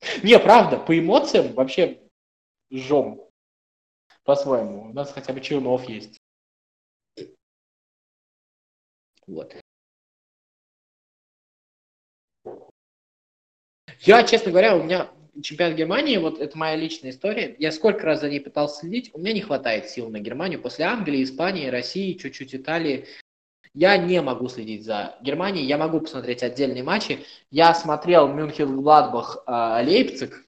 Не, 0.22 0.38
правда, 0.38 0.78
по 0.78 0.98
эмоциям 0.98 1.52
вообще 1.54 2.00
жжем 2.70 3.20
по-своему. 4.24 4.90
У 4.90 4.92
нас 4.92 5.12
хотя 5.12 5.32
бы 5.32 5.40
Чернов 5.40 5.88
есть. 5.88 6.18
Вот. 9.26 9.54
Я, 14.06 14.22
честно 14.22 14.50
говоря, 14.50 14.76
у 14.76 14.82
меня 14.82 15.10
чемпионат 15.42 15.78
Германии, 15.78 16.18
вот 16.18 16.38
это 16.38 16.58
моя 16.58 16.76
личная 16.76 17.10
история. 17.10 17.56
Я 17.58 17.72
сколько 17.72 18.04
раз 18.04 18.20
за 18.20 18.28
ней 18.28 18.38
пытался 18.38 18.80
следить, 18.80 19.10
у 19.14 19.18
меня 19.18 19.32
не 19.32 19.40
хватает 19.40 19.88
сил 19.88 20.10
на 20.10 20.20
Германию. 20.20 20.60
После 20.60 20.84
Англии, 20.84 21.24
Испании, 21.24 21.68
России, 21.68 22.12
чуть-чуть 22.12 22.54
Италии. 22.54 23.06
Я 23.72 23.96
не 23.96 24.20
могу 24.20 24.48
следить 24.48 24.84
за 24.84 25.16
Германией, 25.22 25.66
я 25.66 25.78
могу 25.78 26.00
посмотреть 26.00 26.42
отдельные 26.42 26.82
матчи. 26.82 27.24
Я 27.50 27.74
смотрел 27.74 28.28
Мюнхен, 28.28 28.76
Гладбах, 28.76 29.42
а, 29.46 29.82
Лейпциг, 29.82 30.44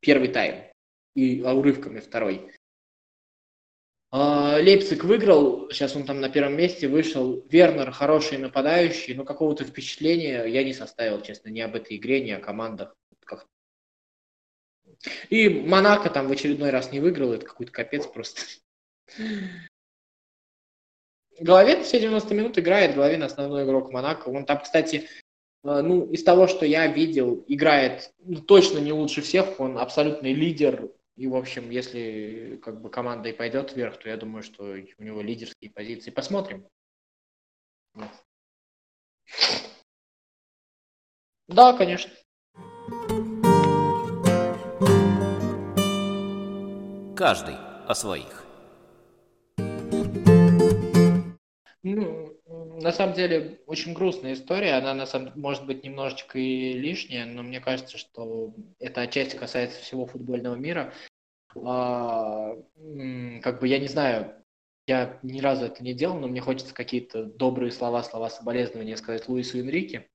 первый 0.00 0.28
тайм, 0.28 0.64
и 1.14 1.40
урывками 1.42 2.00
второй. 2.00 2.52
А, 4.10 4.58
Лейпциг 4.58 5.04
выиграл, 5.04 5.68
сейчас 5.70 5.96
он 5.96 6.04
там 6.04 6.20
на 6.20 6.28
первом 6.28 6.56
месте 6.56 6.88
вышел. 6.88 7.44
Вернер 7.48 7.90
хороший 7.90 8.38
нападающий, 8.38 9.14
но 9.14 9.24
какого-то 9.24 9.64
впечатления 9.64 10.44
я 10.44 10.64
не 10.64 10.72
составил, 10.72 11.20
честно, 11.22 11.48
ни 11.48 11.60
об 11.60 11.74
этой 11.74 11.96
игре, 11.96 12.20
ни 12.22 12.30
о 12.30 12.40
командах. 12.40 12.96
И 15.28 15.48
Монако 15.48 16.10
там 16.10 16.28
в 16.28 16.32
очередной 16.32 16.70
раз 16.70 16.92
не 16.92 17.00
выиграл, 17.00 17.32
это 17.32 17.44
какой-то 17.44 17.72
капец 17.72 18.06
просто. 18.06 18.42
Головин 21.38 21.82
все 21.84 22.00
90 22.00 22.34
минут 22.34 22.58
играет, 22.58 22.94
Головин 22.94 23.22
основной 23.22 23.64
игрок 23.64 23.92
Монако. 23.92 24.28
Он 24.28 24.46
там, 24.46 24.60
кстати, 24.60 25.08
а, 25.62 25.82
ну, 25.82 26.10
из 26.10 26.24
того, 26.24 26.46
что 26.46 26.64
я 26.64 26.86
видел, 26.86 27.44
играет 27.46 28.12
ну, 28.18 28.40
точно 28.40 28.78
не 28.78 28.92
лучше 28.92 29.20
всех, 29.20 29.60
он 29.60 29.78
абсолютный 29.78 30.32
лидер. 30.32 30.90
И, 31.16 31.26
в 31.26 31.34
общем, 31.34 31.70
если 31.70 32.60
как 32.62 32.80
бы 32.82 32.90
команда 32.90 33.30
и 33.30 33.32
пойдет 33.32 33.74
вверх, 33.74 33.98
то 33.98 34.08
я 34.08 34.18
думаю, 34.18 34.42
что 34.42 34.64
у 34.64 35.02
него 35.02 35.22
лидерские 35.22 35.70
позиции. 35.70 36.10
Посмотрим. 36.10 36.68
Да, 41.48 41.72
конечно. 41.72 42.12
Каждый 47.16 47.56
о 47.86 47.94
своих. 47.94 48.44
Ну, 51.82 52.35
на 52.80 52.92
самом 52.92 53.14
деле, 53.14 53.60
очень 53.66 53.94
грустная 53.94 54.34
история. 54.34 54.74
Она, 54.74 54.94
на 54.94 55.06
самом, 55.06 55.32
может 55.38 55.66
быть, 55.66 55.84
немножечко 55.84 56.38
и 56.38 56.72
лишняя, 56.74 57.26
но 57.26 57.42
мне 57.42 57.60
кажется, 57.60 57.98
что 57.98 58.54
это 58.78 59.02
отчасти 59.02 59.36
касается 59.36 59.80
всего 59.80 60.06
футбольного 60.06 60.54
мира. 60.54 60.92
А, 61.54 62.54
как 63.42 63.60
бы 63.60 63.68
я 63.68 63.78
не 63.78 63.88
знаю, 63.88 64.42
я 64.86 65.18
ни 65.22 65.40
разу 65.40 65.66
это 65.66 65.82
не 65.82 65.94
делал, 65.94 66.18
но 66.18 66.28
мне 66.28 66.40
хочется 66.40 66.74
какие-то 66.74 67.24
добрые 67.24 67.72
слова, 67.72 68.02
слова 68.02 68.30
соболезнования 68.30 68.96
сказать 68.96 69.28
Луису 69.28 69.58
Энрике. 69.58 70.08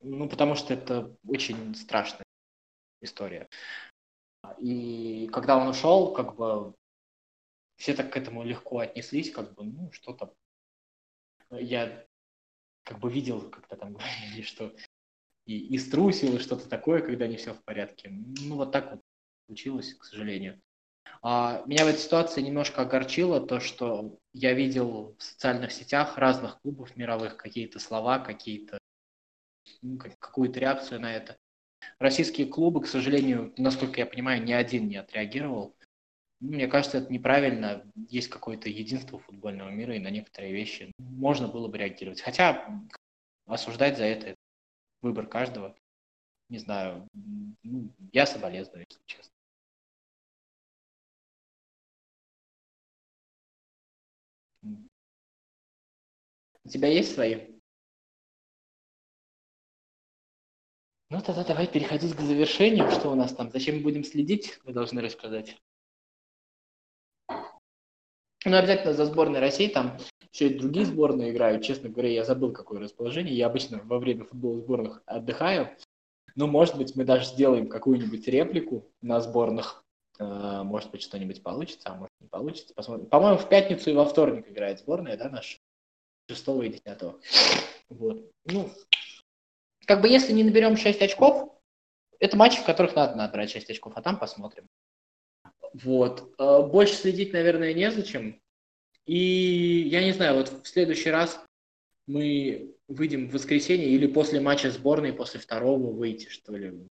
Ну, 0.00 0.28
потому 0.28 0.54
что 0.54 0.74
это 0.74 1.16
очень 1.26 1.74
страшная 1.74 2.24
история. 3.00 3.48
И 4.58 5.28
когда 5.32 5.56
он 5.56 5.68
ушел, 5.68 6.12
как 6.12 6.36
бы 6.36 6.74
все 7.76 7.94
так 7.94 8.12
к 8.12 8.16
этому 8.16 8.44
легко 8.44 8.80
отнеслись, 8.80 9.30
как 9.30 9.54
бы, 9.54 9.64
ну, 9.64 9.90
что-то... 9.92 10.34
Я 11.50 12.06
как 12.84 12.98
бы 13.00 13.10
видел, 13.10 13.50
как-то 13.50 13.76
там 13.76 13.92
говорили, 13.94 14.42
что 14.42 14.74
и, 15.46 15.58
и 15.74 15.78
струсил, 15.78 16.36
и 16.36 16.40
что-то 16.40 16.68
такое, 16.68 17.00
когда 17.00 17.26
не 17.26 17.36
все 17.36 17.54
в 17.54 17.62
порядке. 17.64 18.10
Ну, 18.10 18.56
вот 18.56 18.72
так 18.72 18.92
вот 18.92 19.00
случилось, 19.46 19.94
к 19.94 20.04
сожалению. 20.04 20.60
А, 21.22 21.62
меня 21.66 21.84
в 21.84 21.88
этой 21.88 21.98
ситуации 21.98 22.42
немножко 22.42 22.82
огорчило 22.82 23.40
то, 23.40 23.60
что 23.60 24.18
я 24.32 24.52
видел 24.52 25.16
в 25.18 25.22
социальных 25.22 25.72
сетях 25.72 26.18
разных 26.18 26.60
клубов 26.60 26.96
мировых 26.96 27.36
какие-то 27.36 27.78
слова, 27.78 28.18
какие-то 28.18 28.78
ну, 29.82 29.98
какую-то 30.18 30.60
реакцию 30.60 31.00
на 31.00 31.14
это. 31.14 31.38
Российские 31.98 32.46
клубы, 32.46 32.82
к 32.82 32.86
сожалению, 32.86 33.54
насколько 33.56 34.00
я 34.00 34.06
понимаю, 34.06 34.42
ни 34.42 34.52
один 34.52 34.88
не 34.88 34.96
отреагировал. 34.96 35.76
Мне 36.40 36.68
кажется, 36.68 36.98
это 36.98 37.12
неправильно. 37.12 37.84
Есть 38.08 38.28
какое-то 38.28 38.68
единство 38.68 39.18
футбольного 39.18 39.70
мира, 39.70 39.96
и 39.96 39.98
на 39.98 40.10
некоторые 40.10 40.52
вещи 40.52 40.92
можно 40.98 41.48
было 41.48 41.68
бы 41.68 41.78
реагировать. 41.78 42.20
Хотя 42.20 42.86
осуждать 43.46 43.96
за 43.98 44.04
это 44.04 44.36
выбор 45.02 45.26
каждого. 45.26 45.76
Не 46.48 46.58
знаю, 46.58 47.08
ну, 47.62 47.92
я 48.12 48.26
соболезную, 48.26 48.86
если 48.88 49.02
честно. 49.06 49.32
У 56.64 56.68
тебя 56.68 56.88
есть 56.88 57.14
свои? 57.14 57.58
Ну, 61.10 61.22
тогда 61.22 61.42
давай 61.42 61.66
переходить 61.66 62.14
к 62.14 62.20
завершению. 62.20 62.90
Что 62.90 63.10
у 63.10 63.14
нас 63.14 63.34
там? 63.34 63.50
Зачем 63.50 63.76
мы 63.76 63.82
будем 63.82 64.04
следить? 64.04 64.58
Вы 64.64 64.74
должны 64.74 65.00
рассказать. 65.00 65.56
Ну, 68.48 68.56
обязательно 68.56 68.94
за 68.94 69.04
сборной 69.04 69.40
России, 69.40 69.68
там 69.68 69.98
еще 70.32 70.48
и 70.48 70.58
другие 70.58 70.86
сборные 70.86 71.30
играют. 71.30 71.62
Честно 71.62 71.88
говоря, 71.88 72.10
я 72.10 72.24
забыл, 72.24 72.52
какое 72.52 72.80
расположение. 72.80 73.34
Я 73.34 73.46
обычно 73.46 73.80
во 73.84 73.98
время 73.98 74.24
футбола 74.24 74.60
сборных 74.60 75.02
отдыхаю. 75.06 75.70
Ну, 76.34 76.46
может 76.46 76.76
быть, 76.76 76.94
мы 76.94 77.04
даже 77.04 77.24
сделаем 77.24 77.68
какую-нибудь 77.68 78.26
реплику 78.28 78.86
на 79.02 79.20
сборных. 79.20 79.84
Э, 80.18 80.62
может 80.62 80.90
быть, 80.90 81.02
что-нибудь 81.02 81.42
получится, 81.42 81.90
а 81.90 81.94
может 81.94 82.12
не 82.20 82.28
получится. 82.28 82.74
Посмотрим. 82.74 83.06
По-моему, 83.06 83.38
в 83.38 83.48
пятницу 83.48 83.90
и 83.90 83.94
во 83.94 84.04
вторник 84.04 84.48
играет 84.48 84.78
сборная, 84.78 85.16
да, 85.16 85.28
наша? 85.28 85.58
6 86.30 86.48
и 86.48 86.80
10. 86.84 87.02
Вот. 87.88 88.30
Ну, 88.44 88.70
как 89.86 90.02
бы 90.02 90.08
если 90.08 90.32
не 90.32 90.44
наберем 90.44 90.76
6 90.76 91.00
очков, 91.02 91.50
это 92.20 92.36
матчи, 92.36 92.60
в 92.60 92.64
которых 92.64 92.94
надо 92.94 93.16
набрать 93.16 93.50
6 93.50 93.70
очков, 93.70 93.94
а 93.96 94.02
там 94.02 94.18
посмотрим. 94.18 94.68
Вот. 95.74 96.34
Э, 96.38 96.62
больше 96.62 96.94
следить, 96.94 97.32
наверное, 97.32 97.74
незачем. 97.74 98.40
И 99.06 99.88
я 99.90 100.04
не 100.04 100.12
знаю, 100.12 100.36
вот 100.36 100.48
в 100.48 100.66
следующий 100.66 101.10
раз 101.10 101.42
мы 102.06 102.74
выйдем 102.88 103.28
в 103.28 103.32
воскресенье 103.32 103.88
или 103.88 104.06
после 104.06 104.40
матча 104.40 104.70
сборной, 104.70 105.12
после 105.12 105.40
второго 105.40 105.92
выйти, 105.92 106.28
что 106.28 106.56
ли. 106.56 106.86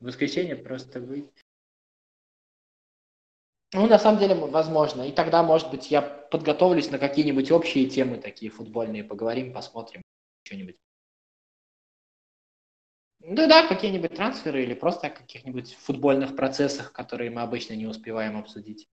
В 0.00 0.06
воскресенье 0.06 0.56
просто 0.56 1.00
выйти. 1.00 1.42
Ну, 3.72 3.86
на 3.86 3.98
самом 3.98 4.18
деле, 4.18 4.34
возможно. 4.34 5.02
И 5.02 5.12
тогда, 5.12 5.42
может 5.44 5.70
быть, 5.70 5.90
я 5.90 6.02
подготовлюсь 6.02 6.90
на 6.90 6.98
какие-нибудь 6.98 7.52
общие 7.52 7.88
темы 7.88 8.18
такие 8.18 8.50
футбольные, 8.50 9.04
поговорим, 9.04 9.52
посмотрим 9.52 10.02
что-нибудь. 10.42 10.76
Да, 13.20 13.46
да, 13.46 13.66
какие-нибудь 13.66 14.14
трансферы 14.14 14.62
или 14.62 14.74
просто 14.74 15.08
о 15.08 15.10
каких-нибудь 15.10 15.74
футбольных 15.74 16.36
процессах, 16.36 16.92
которые 16.92 17.30
мы 17.30 17.42
обычно 17.42 17.74
не 17.74 17.86
успеваем 17.86 18.38
обсудить. 18.38 18.88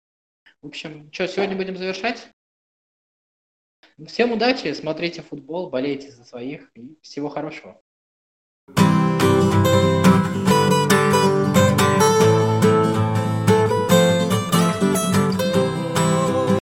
В 0.62 0.68
общем, 0.68 1.12
что, 1.12 1.28
сегодня 1.28 1.56
будем 1.56 1.78
завершать? 1.78 2.28
Всем 4.08 4.32
удачи, 4.32 4.74
смотрите 4.74 5.22
футбол, 5.22 5.70
болейте 5.70 6.12
за 6.12 6.26
своих 6.26 6.70
и 6.76 6.98
всего 7.02 7.30
хорошего. 7.30 7.82
thank 8.68 8.80
you 8.80 9.05